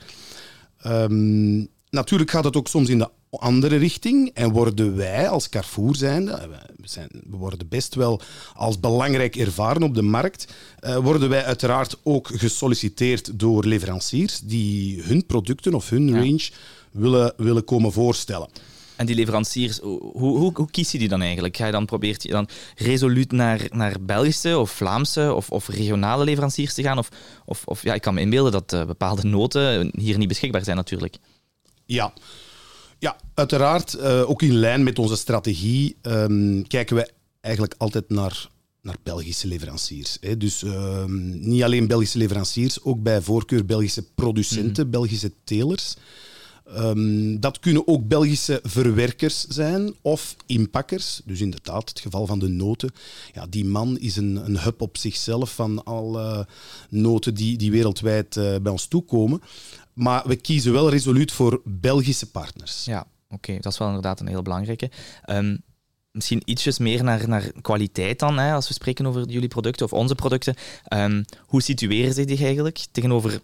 Ehm, 0.78 1.66
natuurlijk 1.89 2.32
gaat 2.32 2.43
het 2.43 2.55
ook 2.55 2.68
soms 2.68 2.89
in 2.89 2.97
de 2.97 3.09
andere 3.30 3.76
richting 3.76 4.32
en 4.34 4.51
worden 4.51 4.95
wij 4.95 5.30
als 5.30 5.49
Carrefour 5.49 5.95
zijnde, 5.95 6.32
eh, 6.32 6.47
we, 6.76 6.88
zijn, 6.88 7.09
we 7.30 7.38
worden 7.38 7.68
best 7.70 7.95
wel 7.95 8.22
als 8.53 8.80
belangrijk 8.80 9.36
ervaren 9.36 9.84
op 9.84 9.95
de 9.95 10.01
markt, 10.01 10.53
eh, 10.80 10.97
worden 10.97 11.30
wij 11.30 11.45
uiteraard 11.45 11.97
ook 12.03 12.28
gesolliciteerd 12.34 13.39
door 13.39 13.66
leveranciers 13.66 14.39
die 14.39 15.01
hun 15.01 15.26
producten 15.26 15.74
of 15.74 15.89
hun 15.89 16.14
range 16.14 16.49
willen, 16.91 17.33
willen 17.37 17.63
komen 17.63 17.91
voorstellen. 17.91 18.49
En 19.01 19.07
die 19.07 19.15
leveranciers, 19.15 19.79
hoe, 19.79 20.11
hoe, 20.13 20.51
hoe 20.53 20.71
kies 20.71 20.91
je 20.91 20.97
die 20.97 21.07
dan 21.07 21.21
eigenlijk? 21.21 21.57
Ga 21.57 21.65
je 21.65 21.71
dan, 21.71 21.85
probeert 21.85 22.23
je 22.23 22.29
dan 22.29 22.47
resoluut 22.75 23.31
naar, 23.31 23.67
naar 23.69 23.95
Belgische 24.01 24.57
of 24.57 24.71
Vlaamse 24.71 25.33
of, 25.33 25.49
of 25.49 25.67
regionale 25.67 26.23
leveranciers 26.23 26.73
te 26.73 26.81
gaan? 26.81 26.97
Of, 26.97 27.09
of, 27.45 27.61
of 27.65 27.83
ja, 27.83 27.93
ik 27.93 28.01
kan 28.01 28.13
me 28.13 28.21
inbeelden 28.21 28.51
dat 28.51 28.73
eh, 28.73 28.85
bepaalde 28.85 29.27
noten 29.27 29.91
hier 29.97 30.17
niet 30.17 30.27
beschikbaar 30.27 30.63
zijn 30.63 30.75
natuurlijk. 30.75 31.15
Ja, 31.85 32.13
ja 32.99 33.15
uiteraard. 33.33 33.93
eh, 33.93 34.29
ook 34.29 34.41
in 34.41 34.53
lijn 34.55 34.83
met 34.83 34.99
onze 34.99 35.15
strategie 35.15 35.95
ehm, 36.01 36.61
kijken 36.61 36.95
we 36.95 37.11
eigenlijk 37.41 37.75
altijd 37.77 38.09
naar, 38.09 38.47
naar 38.81 38.95
Belgische 39.03 39.47
leveranciers. 39.47 40.17
Hè. 40.19 40.37
Dus 40.37 40.63
ehm, 40.63 41.49
niet 41.49 41.63
alleen 41.63 41.87
Belgische 41.87 42.17
leveranciers, 42.17 42.83
ook 42.83 43.03
bij 43.03 43.21
voorkeur 43.21 43.65
Belgische 43.65 44.03
producenten, 44.15 44.89
Belgische 44.89 45.31
telers. 45.43 45.95
Ehm, 46.76 47.39
dat 47.39 47.59
kunnen 47.59 47.88
ook 47.88 48.07
Belgische 48.07 48.59
verwerkers 48.63 49.45
zijn 49.47 49.93
of 50.01 50.36
inpakkers. 50.45 51.22
Dus 51.26 51.41
inderdaad, 51.41 51.89
het 51.89 51.99
geval 51.99 52.26
van 52.26 52.39
de 52.39 52.47
noten. 52.47 52.91
Ja, 53.34 53.45
die 53.49 53.65
man 53.65 53.99
is 53.99 54.15
een, 54.15 54.36
een 54.36 54.59
hub 54.59 54.82
op 54.82 54.97
zichzelf 54.97 55.55
van 55.55 55.84
alle 55.84 56.47
noten 56.89 57.34
die, 57.34 57.57
die 57.57 57.72
wereldwijd 57.72 58.38
eh, 58.38 58.55
bij 58.61 58.72
ons 58.72 58.86
toekomen. 58.86 59.41
Maar 59.93 60.24
we 60.28 60.36
kiezen 60.36 60.72
wel 60.72 60.89
resoluut 60.89 61.32
voor 61.32 61.61
Belgische 61.65 62.32
partners. 62.32 62.86
Ja, 62.86 63.05
oké, 63.30 63.57
dat 63.59 63.72
is 63.72 63.78
wel 63.78 63.88
inderdaad 63.88 64.19
een 64.19 64.28
heel 64.28 64.41
belangrijke. 64.41 64.91
Ehm, 65.24 65.57
misschien 66.11 66.41
ietsjes 66.45 66.78
meer 66.78 67.03
naar, 67.03 67.28
naar 67.28 67.51
kwaliteit 67.61 68.19
dan, 68.19 68.38
hè, 68.38 68.53
als 68.53 68.67
we 68.67 68.74
spreken 68.74 69.05
over 69.05 69.30
jullie 69.30 69.47
producten 69.47 69.86
of 69.86 69.93
onze 69.93 70.15
producten. 70.15 70.55
Ehm, 70.84 71.24
hoe 71.45 71.61
situeren 71.61 72.13
ze 72.13 72.26
zich 72.28 72.41
eigenlijk 72.41 72.86
tegenover 72.91 73.41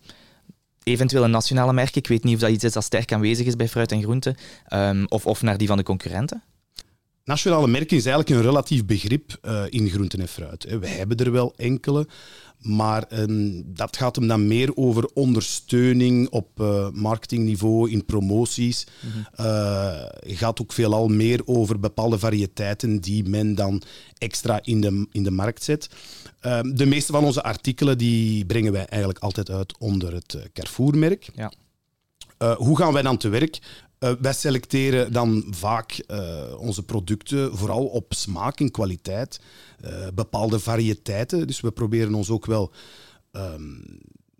eventueel 0.88 1.24
een 1.24 1.32
nationale 1.32 1.74
merk? 1.74 1.96
Ik 1.96 2.08
weet 2.08 2.24
niet 2.24 2.36
of 2.36 2.42
dat 2.42 2.50
iets 2.50 2.64
is 2.64 2.74
dat 2.74 2.84
sterk 2.84 3.12
aanwezig 3.14 3.46
is 3.46 3.56
bij 3.56 3.68
fruit 3.68 3.92
en 3.92 4.02
groente, 4.02 4.36
ehm, 4.68 5.06
of, 5.08 5.26
of 5.26 5.42
naar 5.42 5.58
die 5.58 5.68
van 5.68 5.78
de 5.78 5.84
concurrenten. 5.84 6.44
Nationale 7.28 7.68
merken 7.68 7.98
is 7.98 8.06
eigenlijk 8.06 8.30
een 8.30 8.46
relatief 8.50 8.86
begrip 8.86 9.38
eh, 9.42 9.64
in 9.70 9.90
groenten 9.90 10.20
en 10.20 10.28
fruit. 10.28 10.64
We 10.80 10.88
hebben 10.88 11.18
er 11.18 11.32
wel 11.32 11.54
enkele, 11.58 12.08
maar 12.60 13.04
ehm, 13.04 13.62
dat 13.66 13.98
gaat 13.98 14.16
hem 14.16 14.28
dan 14.28 14.48
meer 14.48 14.76
over 14.76 15.10
ondersteuning 15.14 16.30
op 16.30 16.60
eh, 16.60 16.90
marketingniveau, 16.90 17.92
in 17.92 18.06
promoties. 18.06 18.88
Eh, 19.36 20.04
gaat 20.24 20.62
ook 20.62 20.74
veelal 20.74 21.08
meer 21.08 21.42
over 21.46 21.80
bepaalde 21.80 22.20
variëteiten 22.20 23.02
die 23.02 23.30
men 23.30 23.56
dan 23.56 23.82
extra 24.18 24.60
in 24.64 24.82
de, 24.82 25.08
in 25.12 25.24
de 25.24 25.32
markt 25.32 25.64
zet. 25.64 25.90
Ehm, 26.40 26.76
de 26.76 26.86
meeste 26.86 27.12
van 27.12 27.24
onze 27.24 27.44
artikelen 27.44 27.98
die 27.98 28.46
brengen 28.46 28.72
wij 28.72 28.86
eigenlijk 28.86 29.20
altijd 29.20 29.50
uit 29.50 29.78
onder 29.78 30.14
het 30.14 30.34
eh, 30.34 30.42
Carrefour-merk. 30.54 31.30
Ja. 31.36 31.52
Hoe 32.58 32.78
gaan 32.78 32.94
wij 32.94 33.02
dan 33.02 33.18
te 33.18 33.30
werk? 33.30 33.60
Eh, 34.00 34.12
wij 34.22 34.34
selecteren 34.34 35.14
dan 35.14 35.44
vaak 35.50 35.92
eh, 35.92 36.44
onze 36.58 36.84
producten 36.84 37.58
vooral 37.58 37.86
op 37.86 38.14
smaak 38.14 38.60
en 38.60 38.72
kwaliteit, 38.72 39.40
eh, 39.82 40.08
bepaalde 40.14 40.60
variëteiten. 40.60 41.48
Dus 41.48 41.62
we 41.62 41.72
proberen 41.72 42.14
ons 42.14 42.30
ook 42.30 42.46
wel. 42.46 42.72
ehm, 43.32 43.80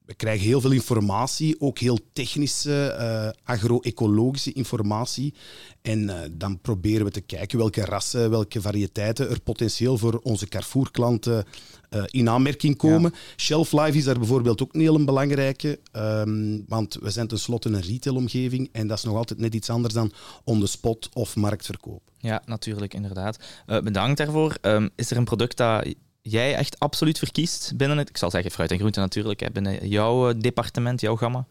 we 0.08 0.14
krijgen 0.14 0.46
heel 0.46 0.62
veel 0.62 0.72
informatie, 0.72 1.56
ook 1.60 1.80
heel 1.80 2.00
technische, 2.14 2.88
eh, 2.88 3.30
agro-ecologische 3.44 4.54
informatie. 4.54 5.34
En 5.82 6.10
eh, 6.10 6.30
dan 6.32 6.60
proberen 6.62 7.06
we 7.06 7.12
te 7.12 7.22
kijken 7.22 7.58
welke 7.58 7.86
rassen, 7.86 8.30
welke 8.30 8.62
variëteiten 8.62 9.30
er 9.30 9.42
potentieel 9.42 9.98
voor 9.98 10.20
onze 10.24 10.48
Carrefour-klanten 10.48 11.46
eh, 11.90 12.04
in 12.06 12.30
aanmerking 12.30 12.78
komen. 12.78 13.14
Shelf 13.38 13.72
life 13.72 13.98
is 13.98 14.04
daar 14.04 14.18
bijvoorbeeld 14.18 14.62
ook 14.62 14.74
een 14.74 14.80
heel 14.80 15.06
belangrijke, 15.06 15.80
ehm, 15.92 16.60
want 16.68 16.98
we 17.02 17.10
zijn 17.10 17.28
tenslotte 17.28 17.70
een 17.70 17.82
retailomgeving 17.82 18.70
en 18.72 18.88
dat 18.88 18.98
is 18.98 19.04
nog 19.04 19.16
altijd 19.16 19.40
net 19.40 19.56
iets 19.56 19.70
anders 19.70 19.94
dan 19.94 20.12
on 20.44 20.60
the 20.60 20.68
spot 20.68 21.10
of 21.14 21.36
marktverkoop. 21.36 22.02
Ja, 22.18 22.42
natuurlijk, 22.46 22.94
inderdaad. 22.94 23.38
Bedankt 23.66 24.18
daarvoor. 24.18 24.58
Ehm, 24.62 24.88
is 24.96 25.12
er 25.12 25.18
een 25.18 25.24
product 25.24 25.58
dat 25.58 25.86
jij 26.30 26.56
echt 26.56 26.80
absoluut 26.80 27.18
verkiest 27.18 27.74
binnen 27.76 27.98
het, 27.98 28.10
ik 28.10 28.18
zal 28.18 28.32
zeggen 28.32 28.52
fruit 28.52 28.72
en 28.72 28.78
groente 28.78 29.00
natuurlijk, 29.00 29.40
hè, 29.40 29.52
binnen 29.52 29.88
jouw 29.88 30.30
eh, 30.30 30.36
departement, 30.40 31.02
jouw 31.02 31.16
gamma? 31.16 31.46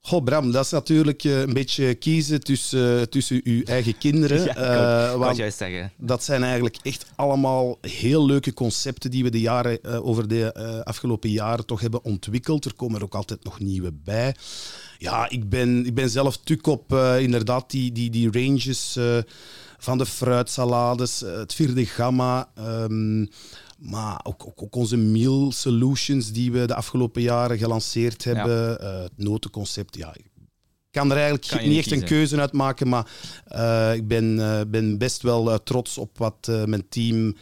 Goh, 0.00 0.24
Bram, 0.24 0.52
dat 0.52 0.64
is 0.64 0.70
natuurlijk 0.70 1.24
eh, 1.24 1.40
een 1.40 1.52
beetje 1.52 1.94
kiezen 1.94 2.40
tussen, 2.40 3.10
tussen 3.10 3.40
uw 3.44 3.62
eigen 3.62 3.98
kinderen. 3.98 4.44
Ja, 4.44 4.54
eh, 4.54 5.12
want 5.12 5.28
het 5.28 5.36
juist 5.36 5.58
zeggen. 5.58 5.92
dat 5.96 6.24
zijn 6.24 6.42
eigenlijk 6.42 6.76
echt 6.82 7.06
allemaal 7.16 7.78
heel 7.80 8.26
leuke 8.26 8.54
concepten 8.54 9.10
die 9.10 9.22
we 9.22 9.30
de 9.30 9.40
jaren, 9.40 9.82
eh, 9.82 10.06
over 10.06 10.28
de 10.28 10.52
eh, 10.52 10.80
afgelopen 10.80 11.30
jaren 11.30 11.66
toch 11.66 11.80
hebben 11.80 12.04
ontwikkeld. 12.04 12.64
Er 12.64 12.74
komen 12.74 12.98
er 12.98 13.04
ook 13.04 13.14
altijd 13.14 13.44
nog 13.44 13.60
nieuwe 13.60 13.92
bij. 14.04 14.34
Ja, 14.98 15.30
ik 15.30 15.48
ben, 15.48 15.86
ik 15.86 15.94
ben 15.94 16.10
zelf 16.10 16.36
tuk 16.36 16.66
op 16.66 16.92
eh, 16.92 17.20
inderdaad 17.20 17.70
die, 17.70 17.92
die, 17.92 18.10
die 18.10 18.30
ranges 18.30 18.96
eh, 18.96 19.18
van 19.86 19.98
de 19.98 20.06
fruitsalades, 20.06 21.22
eh, 21.22 21.36
het 21.36 21.54
vierde 21.54 21.86
gamma. 21.86 22.48
ehm, 22.54 23.26
maar 23.78 24.20
ook, 24.22 24.46
ook, 24.46 24.62
ook 24.62 24.74
onze 24.74 24.96
meal 24.96 25.52
solutions 25.52 26.32
die 26.32 26.52
we 26.52 26.66
de 26.66 26.74
afgelopen 26.74 27.22
jaren 27.22 27.58
gelanceerd 27.58 28.24
hebben. 28.24 28.80
eh, 28.80 29.02
het 29.02 29.12
notenconcept, 29.16 29.96
ja, 29.96 30.14
ik 30.14 30.24
kan 30.90 31.10
er 31.10 31.16
eigenlijk 31.16 31.46
Kan 31.46 31.68
niet 31.68 31.78
echt 31.78 31.90
een 31.90 32.04
keuze 32.04 32.40
uit 32.40 32.52
maken, 32.52 32.88
maar 32.88 33.06
eh, 33.44 33.94
ik 33.94 34.08
ben, 34.08 34.36
ben 34.70 34.98
best 34.98 35.22
wel 35.22 35.62
trots 35.62 35.98
op 35.98 36.18
wat 36.18 36.50
mijn 36.66 36.88
team 36.88 37.36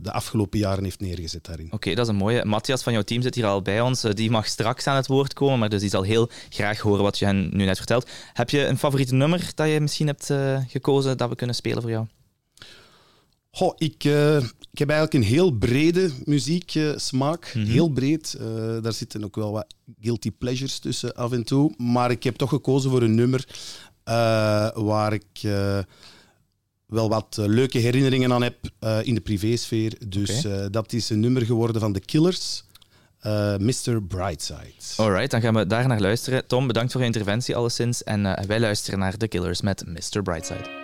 de 0.00 0.12
afgelopen 0.12 0.58
jaren 0.58 0.84
heeft 0.84 1.00
neergezet 1.00 1.44
daarin. 1.44 1.68
Oké, 1.72 1.94
dat 1.94 2.04
is 2.06 2.12
een 2.12 2.18
mooie. 2.18 2.44
Matthias 2.44 2.82
van 2.82 2.92
jouw 2.92 3.02
team 3.02 3.22
zit 3.22 3.34
hier 3.34 3.46
al 3.46 3.62
bij 3.62 3.80
ons. 3.80 4.04
Eh, 4.04 4.12
Die 4.14 4.30
mag 4.30 4.46
straks 4.46 4.86
aan 4.86 4.96
het 4.96 5.06
woord 5.06 5.32
komen, 5.32 5.58
maar 5.58 5.68
dus 5.68 5.80
die 5.80 5.90
zal 5.90 6.02
heel 6.02 6.30
graag 6.48 6.78
horen 6.80 7.02
wat 7.02 7.18
je 7.18 7.24
hen 7.24 7.48
nu 7.52 7.64
net 7.64 7.76
vertelt. 7.76 8.10
Heb 8.32 8.50
je 8.50 8.66
een 8.66 8.78
favoriete 8.78 9.14
nummer 9.14 9.50
dat 9.54 9.68
je 9.68 9.80
misschien 9.80 10.06
hebt 10.06 10.30
eh, 10.30 10.58
gekozen 10.68 11.16
dat 11.16 11.28
we 11.28 11.34
kunnen 11.36 11.56
spelen 11.56 11.82
voor 11.82 11.90
jou? 11.90 12.06
Goh, 13.50 13.72
ik, 13.76 14.04
eh, 14.04 14.36
ik 14.72 14.78
heb 14.78 14.90
eigenlijk 14.90 15.12
een 15.24 15.32
heel 15.34 15.50
brede 15.50 16.10
muzieksmaak. 16.24 17.52
Mhm. 17.54 17.66
Heel 17.66 17.88
breed. 17.88 18.34
Eh, 18.34 18.46
daar 18.82 18.92
zitten 18.92 19.24
ook 19.24 19.36
wel 19.36 19.52
wat 19.52 19.74
guilty 20.00 20.30
pleasures 20.30 20.78
tussen 20.78 21.14
af 21.14 21.32
en 21.32 21.44
toe. 21.44 21.74
Maar 21.76 22.10
ik 22.10 22.22
heb 22.22 22.36
toch 22.36 22.48
gekozen 22.48 22.90
voor 22.90 23.02
een 23.02 23.14
nummer 23.14 23.44
eh, 24.04 24.14
waar 24.74 25.12
ik 25.12 25.24
eh, 25.42 25.78
wel 26.92 27.08
wat 27.08 27.36
eh, 27.38 27.46
leuke 27.46 27.78
herinneringen 27.78 28.32
aan 28.32 28.42
heb 28.42 28.56
eh, 28.78 28.98
in 29.02 29.14
de 29.14 29.20
privésfeer. 29.20 29.94
Dus 30.08 30.44
eh, 30.44 30.64
dat 30.70 30.92
is 30.92 31.10
een 31.10 31.20
nummer 31.20 31.42
geworden 31.42 31.80
van 31.80 31.92
The 31.92 32.00
Killers, 32.00 32.64
Mr. 33.58 34.02
Brightside. 34.08 34.72
Alright, 34.96 35.30
dan 35.30 35.40
gaan 35.40 35.54
we 35.54 35.66
daar 35.66 35.88
naar 35.88 36.00
luisteren. 36.00 36.46
Tom, 36.46 36.66
bedankt 36.66 36.92
voor 36.92 37.00
je 37.00 37.06
interventie 37.06 37.56
alleszins. 37.56 38.04
En 38.04 38.46
wij 38.46 38.60
luisteren 38.60 38.98
naar 38.98 39.16
The 39.16 39.28
Killers 39.28 39.60
met 39.60 39.84
Mr. 39.86 40.22
Brightside. 40.22 40.81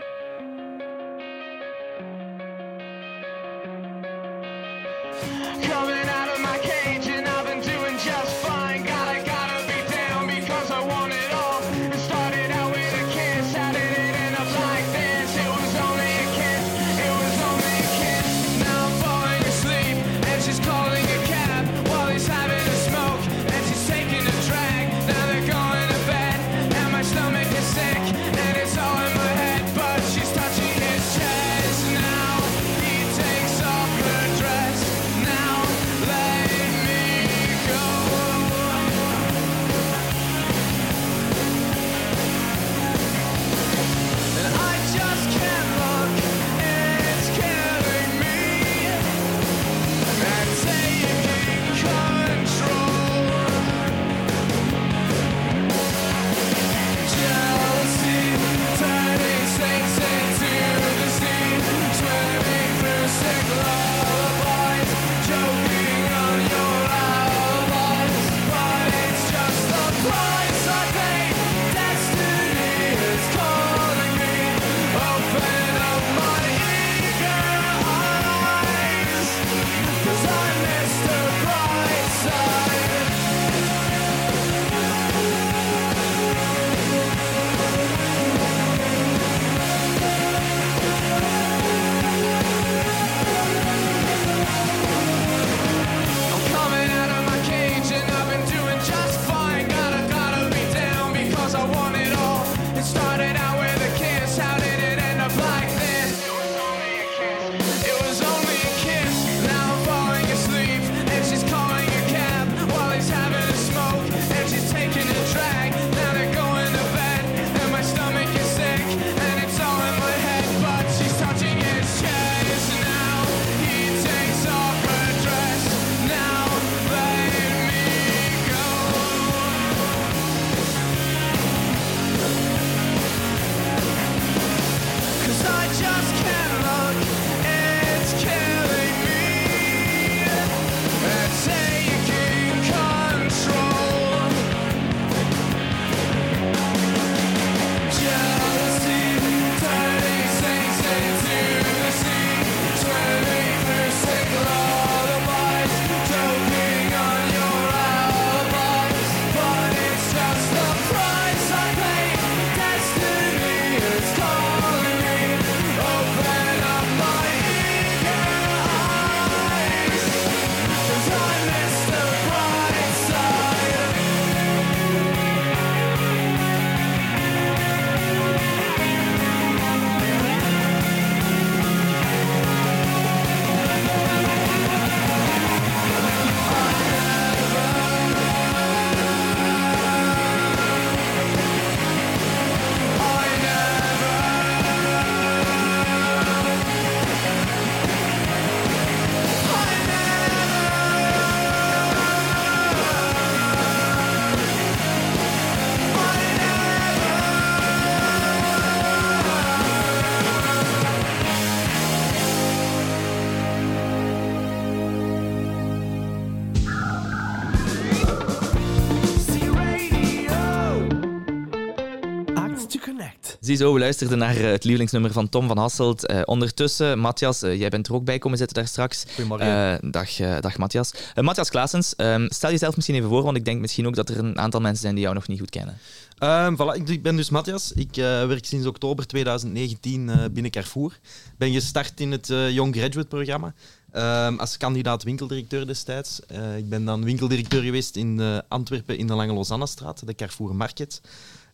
Ziezo, 223.48 223.72
we 223.72 223.78
luisterden 223.78 224.18
naar 224.18 224.36
eh, 224.36 224.42
het 224.42 224.64
lievelingsnummer 224.64 225.12
van 225.12 225.28
Tom 225.28 225.46
van 225.46 225.58
Hasselt. 225.58 226.06
Eh, 226.06 226.20
ondertussen, 226.24 226.98
Matthias, 226.98 227.42
eh, 227.42 227.58
jij 227.58 227.68
bent 227.68 227.86
er 227.86 227.94
ook 227.94 228.04
bij 228.04 228.18
komen 228.18 228.38
zitten 228.38 228.56
daar 228.56 228.66
straks. 228.66 229.04
Goedemorgen. 229.14 229.90
Dag, 229.90 230.16
dag 230.40 230.58
Matthias. 230.58 230.92
Matthias 231.14 231.50
Klaasens, 231.50 231.96
ehm, 231.96 232.26
stel 232.28 232.50
jezelf 232.50 232.76
misschien 232.76 232.96
even 232.96 233.08
voor, 233.08 233.22
want 233.22 233.36
ik 233.36 233.44
denk 233.44 233.60
misschien 233.60 233.86
ook 233.86 233.94
dat 233.94 234.08
er 234.08 234.18
een 234.18 234.38
aantal 234.38 234.60
mensen 234.60 234.80
zijn 234.80 234.94
die 234.94 235.02
jou 235.02 235.14
nog 235.14 235.28
niet 235.28 235.38
goed 235.38 235.50
kennen. 235.50 235.78
Ehm, 236.18 236.54
voilà, 236.54 236.82
ik, 236.84 237.02
ben 237.02 237.16
dus 237.16 237.30
Matthias. 237.30 237.72
Ik 237.72 237.94
werk 237.94 238.44
sinds 238.44 238.66
oktober 238.66 239.06
2019 239.06 240.08
eh, 240.08 240.16
binnen 240.32 240.50
Carrefour. 240.50 240.98
Ben 241.36 241.52
gestart 241.52 242.00
in 242.00 242.12
het 242.12 242.26
Young 242.26 242.76
Graduate 242.76 243.08
programma 243.08 243.54
ehm, 243.92 244.36
als 244.36 244.56
kandidaat 244.56 245.02
winkeldirecteur 245.02 245.66
destijds. 245.66 246.20
Ik 246.56 246.68
ben 246.68 246.84
dan 246.84 247.04
winkeldirecteur 247.04 247.62
geweest 247.62 247.96
in 247.96 248.42
Antwerpen 248.48 248.98
in 248.98 249.06
de 249.06 249.14
Lange 249.14 249.32
Lausanne-straat, 249.32 250.06
de 250.06 250.14
Carrefour 250.14 250.54
Market. 250.54 251.00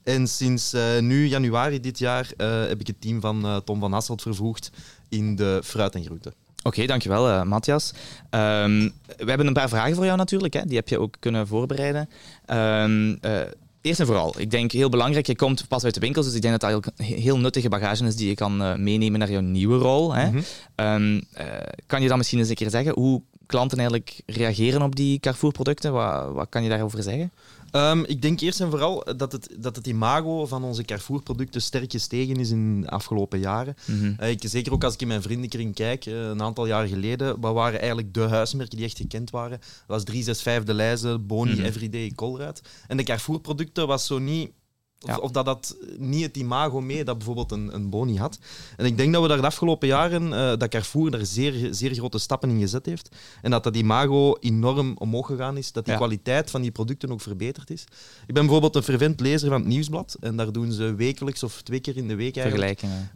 En 0.05 0.27
sinds 0.27 0.73
eh, 0.73 0.99
nu, 1.01 1.27
januari 1.27 1.81
dit 1.81 1.99
jaar, 1.99 2.29
eh, 2.37 2.67
heb 2.67 2.81
ik 2.81 2.87
het 2.87 3.01
team 3.01 3.21
van 3.21 3.45
eh, 3.45 3.57
Tom 3.57 3.81
van 3.81 3.93
Hasselt 3.93 4.23
vervoegd 4.23 4.71
in 5.09 5.37
de 5.37 5.61
fruit 5.65 5.95
en 5.95 6.05
groenten. 6.05 6.35
Oké, 6.67 6.87
dankjewel 6.87 7.29
uh, 7.29 7.43
Matthias. 7.43 7.93
Ehm, 8.31 8.89
we 9.17 9.25
hebben 9.25 9.47
een 9.47 9.53
paar 9.53 9.69
vragen 9.69 9.95
voor 9.95 10.05
jou 10.05 10.17
natuurlijk, 10.17 10.55
hè. 10.55 10.65
die 10.65 10.77
heb 10.77 10.89
je 10.89 10.99
ook 10.99 11.17
kunnen 11.19 11.47
voorbereiden. 11.47 12.09
Ehm, 12.47 13.15
eh, 13.21 13.41
eerst 13.81 14.01
en 14.01 14.07
vooral, 14.07 14.35
ik 14.39 14.51
denk 14.51 14.73
heel 14.73 14.89
belangrijk, 14.89 15.27
je 15.27 15.37
komt 15.37 15.69
pas 15.69 15.85
uit 15.85 15.95
de 15.95 16.01
winkels, 16.01 16.27
dus 16.27 16.35
ik 16.35 16.43
denk 16.43 16.61
dat 16.61 16.71
dat 16.71 16.71
eigenlijk 16.71 17.21
heel 17.23 17.39
nuttige 17.39 17.69
bagage 17.69 18.05
is 18.05 18.17
die 18.17 18.29
je 18.29 18.35
kan 18.35 18.83
meenemen 18.83 19.19
naar 19.19 19.31
jouw 19.31 19.41
nieuwe 19.41 19.79
rol. 19.79 20.15
Hè. 20.15 20.31
Mhm. 20.31 20.41
Ehm, 20.75 21.21
eh, 21.33 21.47
kan 21.87 22.03
je 22.03 22.09
dan 22.09 22.19
misschien 22.19 22.39
eens 22.39 22.49
een 22.49 22.55
keer 22.55 22.71
zeggen 22.71 22.93
hoe 22.95 23.23
klanten 23.47 23.79
eigenlijk 23.79 24.21
reageren 24.27 24.83
op 24.83 24.97
die 24.97 25.21
Carrefour-producten? 25.21 25.93
Wat, 25.93 26.33
wat 26.33 26.49
kan 26.49 26.63
je 26.63 26.69
daarover 26.69 27.03
zeggen? 27.03 27.33
Ehm, 27.75 28.03
ik 28.07 28.23
denk 28.23 28.41
eerst 28.41 28.61
en 28.61 28.71
vooral 28.71 29.07
dat 29.17 29.33
het, 29.33 29.49
dat 29.59 29.77
het 29.77 29.87
imago 29.87 30.47
van 30.47 30.65
onze 30.65 30.83
Carrefour-producten 30.85 31.63
sterk 31.63 31.91
gestegen 31.91 32.37
is 32.37 32.51
in 32.51 32.81
de 32.81 32.89
afgelopen 32.91 33.39
jaren. 33.39 33.75
Eh, 34.19 34.31
ik, 34.31 34.43
zeker 34.47 34.73
ook 34.73 34.85
als 34.85 34.95
ik 34.95 35.01
in 35.01 35.09
mijn 35.09 35.23
vriendenkring 35.23 35.75
kijk, 35.75 36.07
eh, 36.07 36.13
een 36.29 36.43
aantal 36.43 36.67
jaar 36.67 36.87
geleden, 36.87 37.41
wat 37.41 37.55
waren 37.55 37.79
eigenlijk 37.79 38.15
de 38.15 38.21
huismerken 38.21 38.77
die 38.77 38.87
echt 38.87 38.97
gekend 38.97 39.31
waren? 39.31 39.59
Dat 39.59 39.87
was 39.87 40.05
365 40.05 40.65
De 40.65 40.75
Leize, 40.75 41.19
Boni, 41.19 41.53
Mhm. 41.53 41.63
Everyday, 41.65 42.13
Colruyt. 42.15 42.63
En 42.87 42.97
de 42.97 43.03
Carrefour-producten 43.03 43.87
was 43.87 44.07
zo 44.07 44.19
niet... 44.19 44.51
Of, 45.05 45.11
Ja. 45.11 45.17
of 45.17 45.31
dat 45.31 45.45
dat 45.45 45.77
niet 45.99 46.23
het 46.23 46.37
imago 46.37 46.81
mee 46.81 47.05
dat 47.05 47.17
bijvoorbeeld 47.17 47.53
een, 47.53 47.75
een 47.75 47.91
Boni 47.91 48.19
had. 48.19 48.39
En 48.77 48.87
ik 48.87 48.97
denk 48.97 49.13
dat 49.13 49.23
we 49.23 49.29
daar 49.29 49.41
de 49.41 49.47
afgelopen 49.47 49.89
jaren, 49.89 50.33
eh, 50.33 50.39
dat 50.59 50.69
Carrefour 50.69 51.11
daar 51.11 51.27
zeer, 51.27 51.69
zeer 51.75 51.95
grote 51.95 52.19
stappen 52.19 52.51
in 52.51 52.61
gezet 52.61 52.87
heeft. 52.87 53.09
En 53.43 53.51
dat 53.51 53.63
dat 53.65 53.77
imago 53.77 54.37
enorm 54.41 54.95
omhoog 54.99 55.27
gegaan 55.27 55.57
is. 55.57 55.73
Dat 55.73 55.85
die 55.85 55.93
Ja. 55.93 55.99
kwaliteit 55.99 56.51
van 56.51 56.63
die 56.63 56.71
producten 56.71 57.11
ook 57.13 57.21
verbeterd 57.21 57.71
is. 57.71 57.83
Ik 58.27 58.35
ben 58.35 58.43
bijvoorbeeld 58.43 58.75
een 58.77 58.83
fervent 58.83 59.21
lezer 59.21 59.49
van 59.49 59.59
het 59.59 59.69
Nieuwsblad. 59.69 60.17
En 60.21 60.37
daar 60.37 60.53
doen 60.53 60.73
ze 60.73 60.95
wekelijks 60.95 61.43
of 61.43 61.63
twee 61.63 61.81
keer 61.81 61.97
in 61.97 62.09
de 62.09 62.15
week 62.15 62.37
eigenlijk 62.37 62.79
Vergelijkingen. 62.79 63.11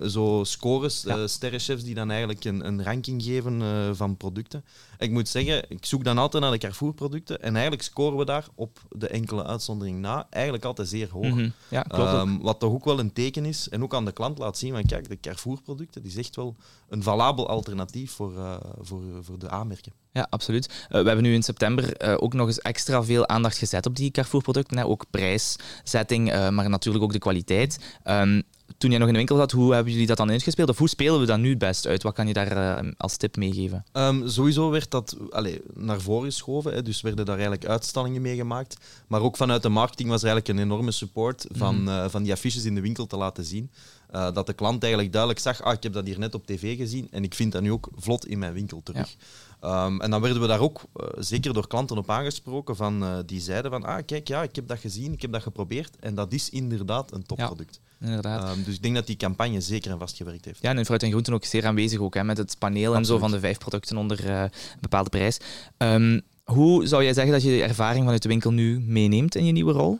Ehm, 0.00 0.08
zo 0.08 0.40
scores, 0.44 1.02
Ja. 1.06 1.16
eh, 1.18 1.26
sterrenchefs 1.26 1.84
die 1.84 1.94
dan 1.94 2.10
eigenlijk 2.10 2.44
een, 2.44 2.66
een 2.66 2.82
ranking 2.84 3.22
geven 3.22 3.62
eh, 3.62 3.68
van 3.92 4.16
producten. 4.16 4.64
En 4.98 5.06
ik 5.06 5.12
moet 5.12 5.28
zeggen, 5.28 5.64
ik 5.68 5.84
zoek 5.86 6.04
dan 6.04 6.18
altijd 6.18 6.42
naar 6.42 6.52
de 6.52 6.58
Carrefour-producten 6.58 7.42
en 7.42 7.52
eigenlijk 7.52 7.82
scoren 7.82 8.18
we 8.18 8.24
daar 8.24 8.46
op 8.54 8.78
de 8.90 9.08
enkele 9.08 9.44
uitzondering 9.44 9.98
na 10.00 10.26
eigenlijk 10.30 10.64
altijd 10.64 10.88
zeer 10.88 11.08
hoog. 11.14 11.34
Mhm. 11.34 11.48
Ja, 11.70 11.82
klopt 11.82 12.10
ook. 12.10 12.26
Ehm, 12.26 12.38
wat 12.38 12.58
toch 12.58 12.72
ook 12.72 12.84
wel 12.84 12.98
een 12.98 13.12
teken 13.12 13.44
is 13.44 13.68
en 13.68 13.82
ook 13.82 13.94
aan 13.94 14.04
de 14.04 14.12
klant 14.12 14.38
laat 14.38 14.58
zien 14.58 14.72
van 14.72 14.84
kijk, 14.84 15.08
de 15.08 15.20
Carrefour-producten, 15.20 16.02
die 16.02 16.10
is 16.10 16.16
echt 16.16 16.36
wel 16.36 16.56
een 16.88 17.02
valabel 17.02 17.48
alternatief 17.48 18.12
voor, 18.12 18.36
eh, 18.36 18.56
voor, 18.80 19.02
voor 19.20 19.38
de 19.38 19.48
aanmerken. 19.48 19.92
Ja, 20.14 20.26
absoluut. 20.30 20.66
Eh, 20.66 21.00
we 21.00 21.06
hebben 21.06 21.22
nu 21.22 21.34
in 21.34 21.42
september 21.42 21.96
eh, 21.96 22.14
ook 22.18 22.34
nog 22.34 22.46
eens 22.46 22.60
extra 22.60 23.02
veel 23.04 23.28
aandacht 23.28 23.58
gezet 23.58 23.86
op 23.86 23.96
die 23.96 24.10
Carrefour-producten. 24.10 24.86
Ook 24.86 25.04
prijszetting, 25.10 26.32
eh, 26.32 26.48
maar 26.48 26.70
natuurlijk 26.70 27.04
ook 27.04 27.12
de 27.12 27.18
kwaliteit. 27.18 27.78
Ehm, 28.02 28.42
toen 28.78 28.90
jij 28.90 28.98
nog 28.98 29.08
in 29.08 29.12
de 29.12 29.18
winkel 29.18 29.36
zat, 29.36 29.52
hoe 29.52 29.74
hebben 29.74 29.92
jullie 29.92 30.06
dat 30.06 30.16
dan 30.16 30.30
uitgespeeld? 30.30 30.68
Of 30.68 30.78
hoe 30.78 30.88
spelen 30.88 31.20
we 31.20 31.26
dat 31.26 31.38
nu 31.38 31.48
het 31.48 31.58
best 31.58 31.86
uit? 31.86 32.02
Wat 32.02 32.14
kan 32.14 32.26
je 32.26 32.32
daar 32.32 32.82
als 32.96 33.16
tip 33.16 33.36
meegeven? 33.36 33.84
Ehm, 33.92 34.28
sowieso 34.28 34.70
werd 34.70 34.90
dat 34.90 35.16
allee, 35.30 35.60
naar 35.74 36.00
voren 36.00 36.24
geschoven, 36.24 36.72
hè, 36.72 36.82
dus 36.82 37.00
werden 37.00 37.24
daar 37.24 37.34
eigenlijk 37.38 37.66
uitstallingen 37.66 38.22
mee 38.22 38.36
gemaakt. 38.36 38.76
Maar 39.06 39.20
ook 39.20 39.36
vanuit 39.36 39.62
de 39.62 39.68
marketing 39.68 40.08
was 40.08 40.22
er 40.22 40.28
eigenlijk 40.28 40.58
een 40.58 40.64
enorme 40.64 40.90
support 40.90 41.46
van, 41.52 41.82
Mhm. 41.82 42.08
van 42.08 42.22
die 42.22 42.32
affiches 42.32 42.64
in 42.64 42.74
de 42.74 42.80
winkel 42.80 43.06
te 43.06 43.16
laten 43.16 43.44
zien. 43.44 43.70
Dat 44.10 44.46
de 44.46 44.52
klant 44.52 44.82
eigenlijk 44.82 45.12
duidelijk 45.12 45.42
zag, 45.42 45.62
ah, 45.62 45.72
ik 45.72 45.82
heb 45.82 45.92
dat 45.92 46.06
hier 46.06 46.18
net 46.18 46.34
op 46.34 46.46
tv 46.46 46.76
gezien 46.76 47.08
en 47.10 47.24
ik 47.24 47.34
vind 47.34 47.52
dat 47.52 47.62
nu 47.62 47.72
ook 47.72 47.88
vlot 47.96 48.26
in 48.26 48.38
mijn 48.38 48.52
winkel 48.52 48.80
terug. 48.84 49.16
Ehm, 49.64 50.00
en 50.00 50.10
dan 50.10 50.20
werden 50.20 50.40
we 50.40 50.46
daar 50.46 50.60
ook 50.60 50.82
eh, 50.94 51.06
zeker 51.18 51.52
door 51.52 51.66
klanten 51.66 51.98
op 51.98 52.10
aangesproken 52.10 52.76
van, 52.76 53.02
eh, 53.02 53.18
die 53.26 53.40
zeiden 53.40 53.70
van, 53.70 53.84
ah 53.84 54.02
kijk, 54.06 54.28
ja, 54.28 54.42
ik 54.42 54.56
heb 54.56 54.68
dat 54.68 54.78
gezien, 54.78 55.12
ik 55.12 55.22
heb 55.22 55.32
dat 55.32 55.42
geprobeerd 55.42 55.96
en 56.00 56.14
dat 56.14 56.32
is 56.32 56.50
inderdaad 56.50 57.12
een 57.12 57.22
topproduct. 57.22 57.80
Inderdaad. 58.00 58.42
Ehm, 58.42 58.62
dus 58.64 58.74
ik 58.74 58.82
denk 58.82 58.94
dat 58.94 59.06
die 59.06 59.16
campagne 59.16 59.60
zeker 59.60 59.90
en 59.90 59.98
vast 59.98 60.16
gewerkt 60.16 60.44
heeft. 60.44 60.62
Ja, 60.62 60.70
en 60.70 60.78
in 60.78 60.84
fruit 60.84 61.02
en 61.02 61.10
groenten 61.10 61.32
ook 61.32 61.44
zeer 61.44 61.66
aanwezig 61.66 61.98
ook, 61.98 62.14
hè, 62.14 62.24
met 62.24 62.38
het 62.38 62.56
paneel 62.58 62.94
en 62.94 63.04
zo 63.04 63.18
van 63.18 63.30
de 63.30 63.40
vijf 63.40 63.58
producten 63.58 63.96
onder 63.96 64.28
eh, 64.28 64.40
een 64.42 64.50
bepaalde 64.80 65.10
prijs. 65.10 65.38
Ehm, 65.76 66.20
hoe 66.44 66.86
zou 66.86 67.02
jij 67.02 67.12
zeggen 67.12 67.32
dat 67.32 67.42
je 67.42 67.48
de 67.48 67.62
ervaring 67.62 68.02
vanuit 68.02 68.22
de 68.22 68.28
winkel 68.28 68.50
nu 68.50 68.80
meeneemt 68.80 69.34
in 69.34 69.44
je 69.44 69.52
nieuwe 69.52 69.72
rol? 69.72 69.98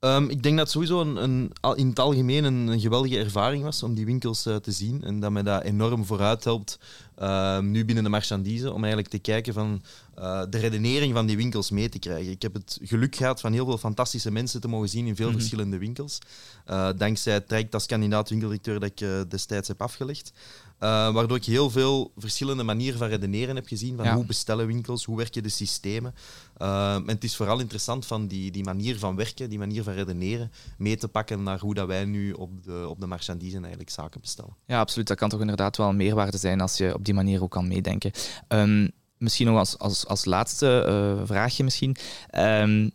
Ehm, 0.00 0.24
ik 0.24 0.42
denk 0.42 0.56
dat 0.56 0.64
het 0.64 0.70
sowieso 0.70 1.00
een, 1.00 1.16
een, 1.22 1.52
in 1.76 1.88
het 1.88 1.98
algemeen 1.98 2.44
een, 2.44 2.66
een 2.66 2.80
geweldige 2.80 3.18
ervaring 3.18 3.62
was 3.62 3.82
om 3.82 3.94
die 3.94 4.04
winkels 4.04 4.46
eh, 4.46 4.56
te 4.56 4.72
zien. 4.72 5.02
En 5.04 5.20
dat 5.20 5.30
mij 5.30 5.42
dat 5.42 5.62
enorm 5.62 6.04
vooruit 6.04 6.44
helpt 6.44 6.78
ehm, 7.16 7.70
nu 7.70 7.84
binnen 7.84 8.04
de 8.04 8.10
marchandise. 8.10 8.72
Om 8.72 8.78
eigenlijk 8.78 9.08
te 9.08 9.18
kijken 9.18 9.52
van 9.54 9.82
eh, 10.14 10.42
de 10.50 10.58
redenering 10.58 11.14
van 11.14 11.26
die 11.26 11.36
winkels 11.36 11.70
mee 11.70 11.88
te 11.88 11.98
krijgen. 11.98 12.32
Ik 12.32 12.42
heb 12.42 12.54
het 12.54 12.78
geluk 12.82 13.16
gehad 13.16 13.40
van 13.40 13.52
heel 13.52 13.64
veel 13.64 13.78
fantastische 13.78 14.30
mensen 14.30 14.60
te 14.60 14.68
mogen 14.68 14.88
zien 14.88 15.06
in 15.06 15.16
veel 15.16 15.28
Mhm. 15.28 15.36
verschillende 15.36 15.78
winkels. 15.78 16.18
Eh, 16.64 16.88
dankzij 16.96 17.32
het 17.32 17.48
traject 17.48 17.74
als 17.74 17.86
kandidaat 17.86 18.28
winkeldirecteur 18.30 18.80
dat 18.80 18.90
ik 19.00 19.30
destijds 19.30 19.68
heb 19.68 19.82
afgelegd. 19.82 20.32
Waardoor 20.78 21.36
ik 21.36 21.44
heel 21.44 21.70
veel 21.70 22.12
verschillende 22.16 22.62
manieren 22.62 22.98
van 22.98 23.08
redeneren 23.08 23.54
heb 23.56 23.66
gezien. 23.66 23.96
Van 23.96 24.04
Ja. 24.04 24.14
hoe 24.14 24.24
bestellen 24.24 24.66
winkels, 24.66 25.04
hoe 25.04 25.16
werken 25.16 25.42
de 25.42 25.48
systemen. 25.48 26.14
Eh, 26.60 26.94
en 26.94 27.08
het 27.08 27.24
is 27.24 27.36
vooral 27.36 27.60
interessant 27.60 28.06
van 28.06 28.26
die, 28.26 28.50
die 28.50 28.64
manier 28.64 28.98
van 28.98 29.16
werken, 29.16 29.48
die 29.48 29.58
manier 29.58 29.82
van 29.82 29.92
redeneren, 29.92 30.52
mee 30.78 30.96
te 30.96 31.08
pakken 31.08 31.42
naar 31.42 31.58
hoe 31.58 31.74
dat 31.74 31.86
wij 31.86 32.04
nu 32.04 32.32
op 32.32 32.64
de, 32.64 32.86
op 32.88 33.00
de 33.00 33.06
eigenlijk 33.08 33.90
zaken 33.90 34.20
bestellen. 34.20 34.56
Ja, 34.66 34.80
absoluut. 34.80 35.06
Dat 35.06 35.16
kan 35.16 35.28
toch 35.28 35.40
inderdaad 35.40 35.76
wel 35.76 35.88
een 35.88 35.96
meerwaarde 35.96 36.38
zijn 36.38 36.60
als 36.60 36.76
je 36.76 36.94
op 36.94 37.04
die 37.04 37.14
manier 37.14 37.42
ook 37.42 37.50
kan 37.50 37.68
meedenken. 37.68 38.10
Ehm, 38.48 38.88
misschien 39.16 39.46
nog 39.46 39.58
als, 39.58 39.78
als, 39.78 40.06
als 40.06 40.24
laatste 40.24 40.82
eh, 40.82 41.26
vraagje 41.26 41.64
misschien. 41.64 41.96
Ehm, 42.30 42.88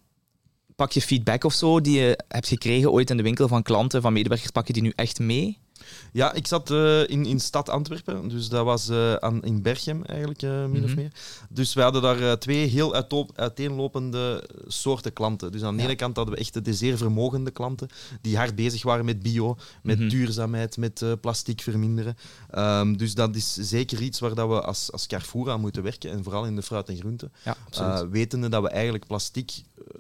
pak 0.76 0.92
je 0.92 1.02
feedback 1.02 1.44
of 1.44 1.54
zo 1.54 1.82
die 1.82 2.00
je 2.00 2.20
hebt 2.28 2.48
gekregen 2.48 2.92
ooit 2.92 3.10
in 3.10 3.18
de 3.18 3.24
winkel 3.24 3.48
van 3.48 3.64
klanten, 3.64 4.02
van 4.02 4.14
medewerkers, 4.14 4.52
pak 4.52 4.68
je 4.68 4.74
die 4.74 4.82
nu 4.82 4.94
echt 4.96 5.20
mee? 5.20 5.60
Ja, 6.12 6.34
ik 6.34 6.48
zat 6.48 6.72
eh, 6.72 7.08
in, 7.10 7.26
in 7.26 7.40
stad 7.40 7.70
Antwerpen, 7.70 8.28
dus 8.28 8.50
dat 8.50 8.66
was 8.66 8.90
eh, 8.90 9.14
aan, 9.14 9.44
in 9.44 9.62
Berchem 9.62 10.04
eigenlijk, 10.04 10.42
eh, 10.42 10.66
min 10.66 10.84
of 10.84 10.90
Mhm. 10.90 11.00
meer. 11.00 11.12
Dus 11.50 11.74
we 11.74 11.82
hadden 11.82 12.02
daar 12.02 12.40
twee 12.40 12.68
heel 12.68 13.04
uiteenlopende 13.36 14.50
soorten 14.68 15.14
klanten. 15.14 15.52
Dus 15.52 15.64
aan 15.64 15.76
de 15.76 15.82
Ja. 15.82 15.88
ene 15.88 15.96
kant 15.98 16.16
hadden 16.16 16.34
we 16.36 16.40
echt 16.40 16.66
de 16.66 16.74
zeer 16.74 16.98
vermogende 16.98 17.52
klanten, 17.52 17.88
die 18.22 18.38
hard 18.38 18.56
bezig 18.56 18.84
waren 18.84 19.06
met 19.06 19.22
bio, 19.24 19.58
met 19.84 20.00
Mhm. 20.00 20.10
duurzaamheid, 20.10 20.78
met 20.78 21.04
plastic 21.22 21.62
verminderen. 21.62 22.18
Ehm, 22.50 22.96
dus 22.96 23.14
dat 23.16 23.36
is 23.36 23.54
zeker 23.54 24.02
iets 24.02 24.20
waar 24.20 24.36
dat 24.36 24.48
we 24.48 24.62
als, 24.62 24.92
als 24.92 25.08
Carrefour 25.08 25.50
aan 25.50 25.60
moeten 25.62 25.84
werken, 25.84 26.12
en 26.12 26.24
vooral 26.24 26.46
in 26.46 26.56
de 26.56 26.62
fruit 26.64 26.90
en 26.90 26.98
groenten. 26.98 27.32
Ja, 27.72 28.08
wetende 28.10 28.50
dat 28.50 28.62
we 28.62 28.70
eigenlijk 28.70 29.08
plastic 29.08 29.52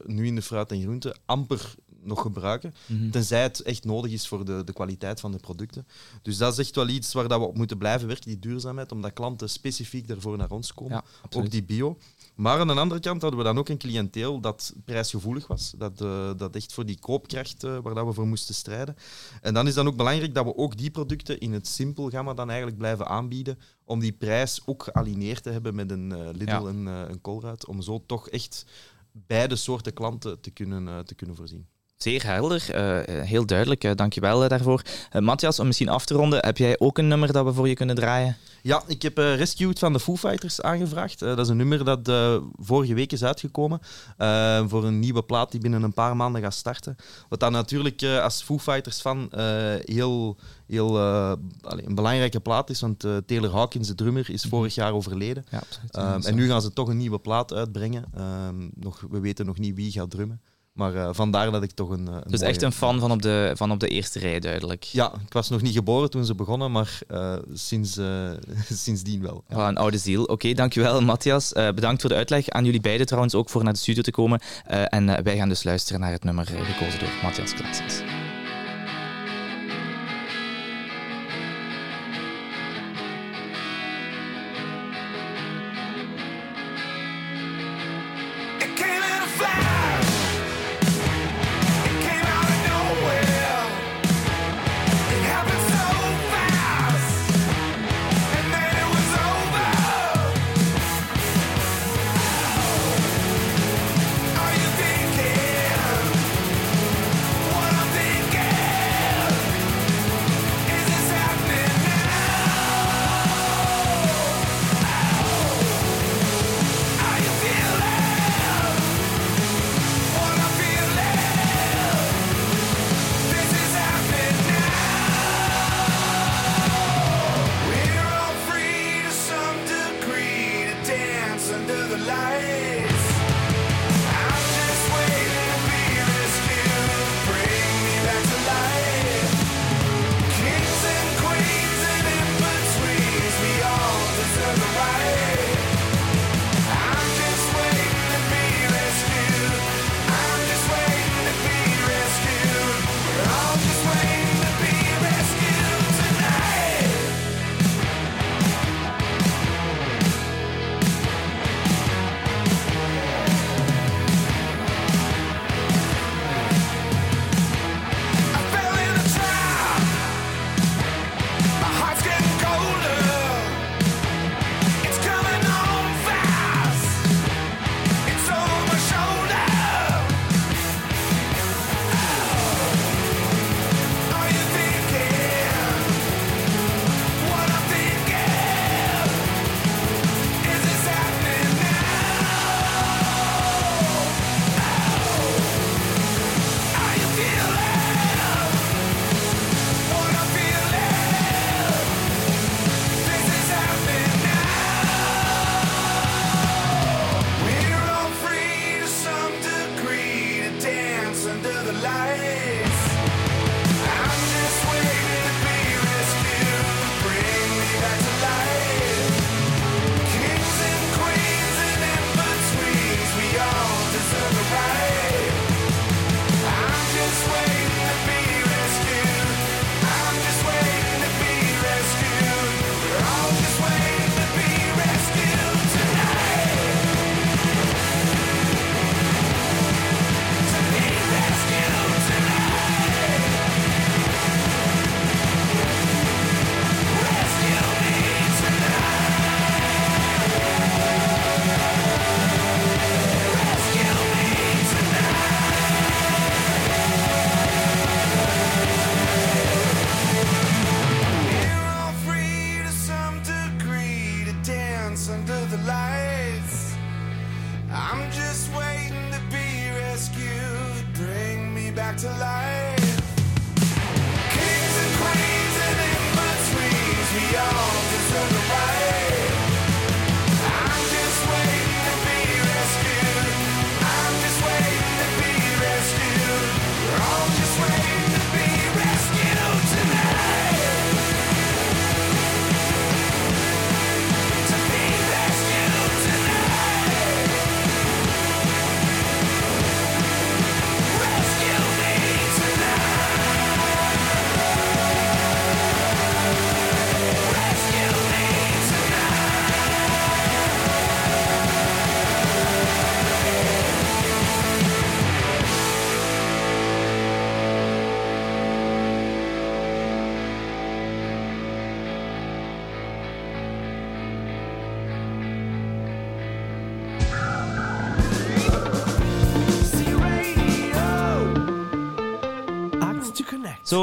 nu 0.06 0.26
in 0.26 0.36
de 0.36 0.42
fruit 0.42 0.72
en 0.72 0.82
groenten 0.82 1.18
amper 1.26 1.76
nog 2.06 2.22
gebruiken, 2.22 2.74
Mhm. 2.88 3.10
tenzij 3.10 3.41
het 3.41 3.62
echt 3.62 3.86
nodig 3.86 4.12
is 4.12 4.28
voor 4.28 4.45
de, 4.45 4.64
de 4.64 4.74
kwaliteit 4.74 5.20
van 5.20 5.32
de 5.32 5.38
producten. 5.38 5.88
Dus 6.22 6.38
dat 6.38 6.51
is 6.53 6.60
echt 6.60 6.76
wel 6.76 6.88
iets 6.88 7.14
waar 7.14 7.28
dat 7.28 7.39
we 7.39 7.45
op 7.45 7.58
moeten 7.58 7.78
blijven 7.78 8.08
werken, 8.08 8.28
die 8.28 8.39
duurzaamheid, 8.39 8.91
omdat 8.91 9.14
klanten 9.14 9.49
specifiek 9.49 10.08
daarvoor 10.08 10.38
naar 10.38 10.51
ons 10.51 10.74
komen, 10.74 10.91
Ja, 11.32 11.38
ook 11.39 11.51
die 11.51 11.64
bio. 11.64 11.97
Maar 12.36 12.60
aan 12.60 12.68
de 12.68 12.74
andere 12.74 12.99
kant 12.99 13.22
hadden 13.22 13.39
we 13.39 13.45
dan 13.45 13.58
ook 13.58 13.70
een 13.70 13.78
cliënteel 13.78 14.39
dat 14.39 14.74
prijsgevoelig 14.86 15.47
was, 15.47 15.74
dat, 15.78 16.01
eh, 16.01 16.32
dat 16.38 16.56
echt 16.56 16.74
voor 16.74 16.86
die 16.86 16.99
koopkracht 16.99 17.64
eh, 17.64 17.78
waar 17.84 17.93
dat 17.93 18.06
we 18.06 18.14
voor 18.14 18.28
moesten 18.28 18.56
strijden. 18.56 18.95
En 19.41 19.53
dan 19.53 19.68
is 19.68 19.74
dan 19.74 19.88
ook 19.88 19.95
belangrijk 19.95 20.34
dat 20.34 20.45
we 20.45 20.56
ook 20.56 20.78
die 20.78 20.91
producten 20.91 21.39
in 21.39 21.53
het 21.53 21.68
simpel 21.68 22.10
gamma 22.10 22.34
dan 22.34 22.47
eigenlijk 22.47 22.78
blijven 22.78 23.08
aanbieden, 23.08 23.60
om 23.84 23.99
die 23.99 24.12
prijs 24.14 24.62
ook 24.66 24.84
gealineerd 24.84 25.43
te 25.43 25.49
hebben 25.49 25.76
met 25.76 25.91
een 25.91 26.12
eh, 26.12 26.20
Lidl 26.32 26.51
Ja. 26.51 26.66
en 26.68 26.86
een 26.86 27.22
Colruyt, 27.22 27.66
om 27.66 27.82
zo 27.82 28.03
toch 28.06 28.30
echt 28.30 28.66
beide 29.12 29.56
soorten 29.56 29.93
klanten 29.93 30.39
te 30.41 30.51
kunnen, 30.51 31.06
te 31.06 31.16
kunnen 31.16 31.36
voorzien. 31.36 31.66
Zeer 32.06 32.26
helder, 32.26 32.72
eh, 32.72 33.22
heel 33.28 33.45
duidelijk. 33.45 33.84
eh, 33.84 33.91
dankjewel 33.95 34.43
uh, 34.43 34.49
daarvoor. 34.49 34.82
Eh, 35.12 35.22
Matthias, 35.22 35.60
om 35.60 35.66
misschien 35.68 35.89
af 35.89 36.06
te 36.06 36.14
ronden, 36.14 36.45
heb 36.45 36.58
jij 36.58 36.80
ook 36.80 36.97
een 36.97 37.08
nummer 37.08 37.32
dat 37.32 37.45
we 37.45 37.53
voor 37.53 37.68
je 37.68 37.74
kunnen 37.76 37.95
draaien? 37.95 38.38
Ja, 38.62 38.84
ik 38.88 39.01
heb 39.01 39.18
eh, 39.18 39.36
Rescued 39.36 39.80
van 39.80 39.93
de 39.93 39.99
Foo 39.99 40.16
Fighters 40.16 40.62
aangevraagd. 40.62 41.22
Eh, 41.22 41.28
dat 41.28 41.39
is 41.39 41.47
een 41.47 41.58
nummer 41.58 41.86
dat 41.86 42.08
eh, 42.08 42.38
vorige 42.60 42.93
week 42.93 43.12
is 43.12 43.24
uitgekomen 43.24 43.80
eh, 44.18 44.64
voor 44.68 44.84
een 44.86 44.99
nieuwe 44.99 45.24
plaat 45.24 45.51
die 45.51 45.60
binnen 45.60 45.84
een 45.84 45.93
paar 45.93 46.16
maanden 46.16 46.41
gaat 46.41 46.53
starten. 46.53 46.95
Wat 47.30 47.39
dan 47.39 47.51
natuurlijk 47.51 48.01
eh, 48.01 48.24
als 48.24 48.41
Foo 48.43 48.58
Fighters 48.60 49.01
fan 49.01 49.32
eh, 49.32 49.43
heel, 49.86 50.38
heel 50.68 50.97
eh, 50.97 51.34
allee, 51.62 51.86
een 51.88 51.95
belangrijke 51.95 52.39
plaat 52.39 52.70
is, 52.70 52.82
want 52.82 53.03
eh, 53.03 53.18
Taylor 53.26 53.51
Hawkins, 53.51 53.88
de 53.88 53.95
drummer, 53.95 54.30
is 54.30 54.43
vorig 54.49 54.76
jaar 54.76 54.93
overleden. 54.93 55.45
Ja, 55.49 55.58
absoluut. 55.58 55.95
Ehm, 55.95 56.22
en 56.22 56.36
nu 56.36 56.47
gaan 56.47 56.62
ze 56.62 56.74
toch 56.74 56.88
een 56.88 56.97
nieuwe 56.97 57.20
plaat 57.20 57.53
uitbrengen. 57.53 58.06
Ehm, 58.16 58.68
nog, 58.76 59.03
we 59.10 59.20
weten 59.20 59.45
nog 59.45 59.58
niet 59.58 59.76
wie 59.76 59.91
gaat 59.91 60.10
drummen. 60.10 60.41
Maar 60.76 60.96
eh, 60.96 61.10
vandaar 61.12 61.52
dat 61.52 61.64
ik 61.64 61.72
toch 61.72 61.90
een. 61.90 62.08
Eh, 62.08 62.16
dus 62.28 62.42
echt 62.42 62.62
een 62.62 62.72
fan 62.72 63.00
van 63.00 63.12
op, 63.12 63.22
de, 63.22 63.52
van 63.56 63.72
op 63.72 63.80
de 63.80 63.88
eerste 63.88 64.20
rij, 64.20 64.40
duidelijk. 64.40 64.84
Ja, 64.84 65.14
ik 65.26 65.34
was 65.34 65.50
nog 65.50 65.62
niet 65.62 65.74
geboren 65.74 66.10
toen 66.10 66.26
ze 66.26 66.36
begonnen, 66.36 66.72
maar 66.72 67.00
uh, 67.12 67.36
sinds, 67.54 67.98
uh, 67.98 68.32
sindsdien 68.84 69.22
wel. 69.22 69.44
Een 69.48 69.78
oude 69.78 69.98
ziel. 69.98 70.24
Oké, 70.24 70.54
dankjewel 70.54 71.02
Matthias. 71.02 71.52
bedankt 71.54 72.02
voor 72.02 72.10
de 72.10 72.16
uitleg. 72.16 72.50
Aan 72.50 72.66
jullie 72.66 72.82
beiden 72.82 73.06
trouwens 73.06 73.36
ook 73.36 73.50
voor 73.50 73.64
naar 73.64 73.74
de 73.74 73.80
studio 73.80 74.02
te 74.02 74.12
komen. 74.12 74.40
en 74.66 75.24
wij 75.24 75.38
gaan 75.38 75.50
dus 75.50 75.64
luisteren 75.64 76.00
naar 76.02 76.12
het 76.12 76.24
nummer 76.24 76.46
gekozen 76.46 77.00
door 77.00 77.10
Matthias 77.24 77.54
Klaasens. 77.54 78.25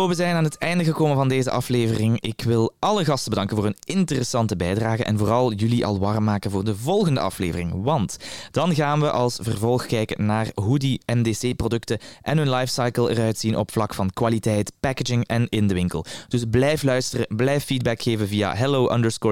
We 0.09 0.15
zijn 0.15 0.37
aan 0.37 0.45
het 0.45 0.59
einde 0.59 0.85
gekomen 0.85 1.17
van 1.17 1.29
deze 1.29 1.51
aflevering. 1.51 2.21
Ik 2.21 2.43
wil 2.45 2.72
alle 2.83 3.05
gasten 3.05 3.31
bedanken 3.31 3.57
voor 3.57 3.67
een 3.67 3.77
interessante 3.85 4.57
bijdrage 4.57 5.05
en 5.05 5.19
vooral 5.19 5.53
jullie 5.53 5.87
al 5.87 5.99
warm 5.99 6.25
maken 6.25 6.51
voor 6.51 6.65
de 6.65 6.77
volgende 6.77 7.21
aflevering. 7.21 7.83
Want 7.83 8.17
dan 8.51 8.75
gaan 8.75 9.01
we 9.01 9.11
als 9.11 9.39
vervolg 9.43 9.87
kijken 9.87 10.27
naar 10.27 10.51
hoe 10.55 10.79
die 10.79 11.01
MDC-producten 11.07 11.99
en 12.23 12.39
hun 12.39 12.51
lifecycle 12.51 13.11
eruit 13.11 13.39
zien 13.39 13.57
op 13.57 13.73
vlak 13.73 13.95
van 13.95 14.11
kwaliteit, 14.11 14.73
packaging 14.81 15.27
en 15.27 15.49
in 15.49 15.67
de 15.67 15.75
winkel. 15.75 16.05
Dus 16.29 16.45
blijf 16.51 16.83
luisteren, 16.83 17.27
blijf 17.37 17.65
feedback 17.65 18.03
geven 18.03 18.29
via 18.29 18.55
hello 18.55 18.93
underscore 18.93 19.31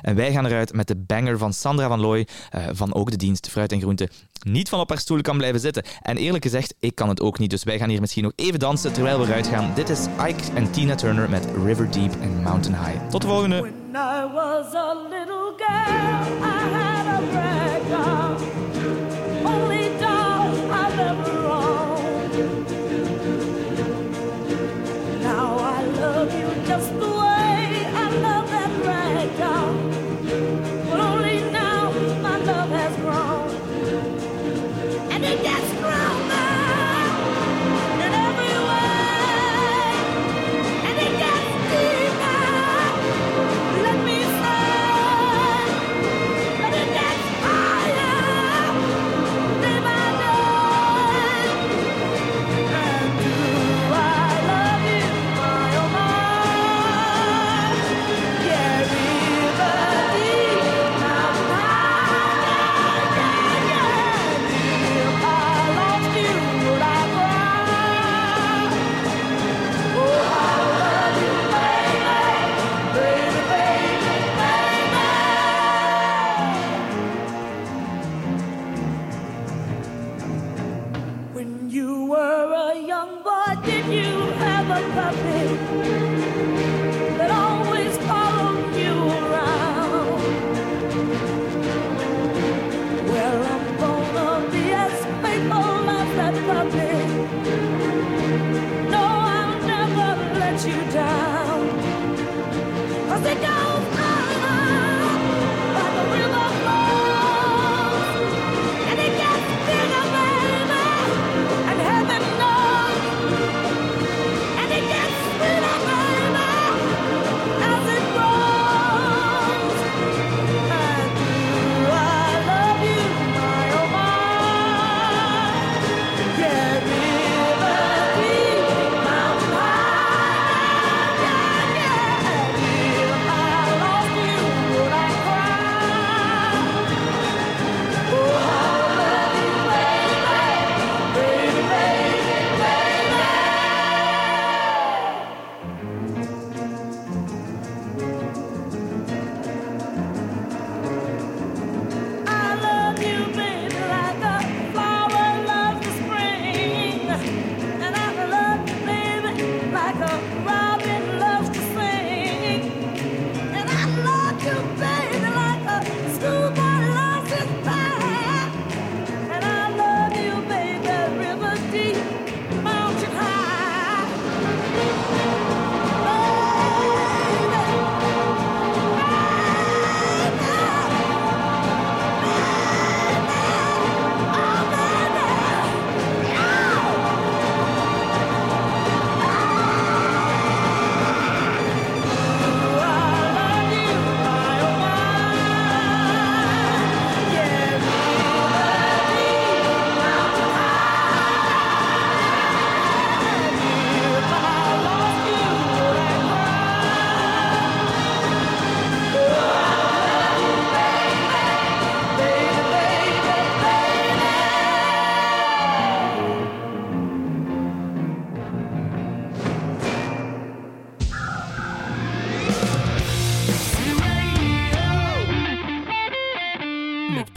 en 0.00 0.14
wij 0.14 0.32
gaan 0.32 0.46
eruit 0.46 0.72
met 0.72 0.86
de 0.86 0.96
banger 0.96 1.38
van 1.38 1.52
Sandra 1.52 1.88
van 1.88 2.00
Looy 2.00 2.26
eh, 2.50 2.66
van 2.72 2.94
ook 2.94 3.10
de 3.10 3.16
dienst 3.16 3.48
Fruit 3.50 3.72
en 3.72 3.80
Groente 3.80 4.08
niet 4.44 4.68
van 4.68 4.80
op 4.80 4.88
haar 4.88 4.98
stoel 4.98 5.20
kan 5.20 5.36
blijven 5.36 5.60
zitten. 5.60 5.82
En 6.02 6.16
eerlijk 6.16 6.44
gezegd, 6.44 6.74
ik 6.78 6.94
kan 6.94 7.08
het 7.08 7.20
ook 7.20 7.38
niet, 7.38 7.50
dus 7.50 7.64
wij 7.64 7.78
gaan 7.78 7.88
hier 7.88 8.00
misschien 8.00 8.22
nog 8.22 8.32
even 8.36 8.58
dansen 8.58 8.92
terwijl 8.92 9.20
we 9.20 9.26
eruit 9.26 9.46
gaan. 9.46 9.72
Dit 9.74 9.88
is 9.88 10.06
Ike 10.28 10.52
en 10.54 10.70
Tina 10.70 10.94
Turner 10.94 11.30
met 11.30 11.46
River 11.64 11.90
Deep 11.90 12.12
en 12.20 12.42
Mountain 12.42 12.74
High. 12.74 13.08
Tot 13.10 13.20
de 13.22 13.26
volgende! 13.28 13.60
When 13.60 13.74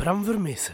Met 0.08 0.16
Bram 0.16 0.26
Vermeesen. 0.26 0.74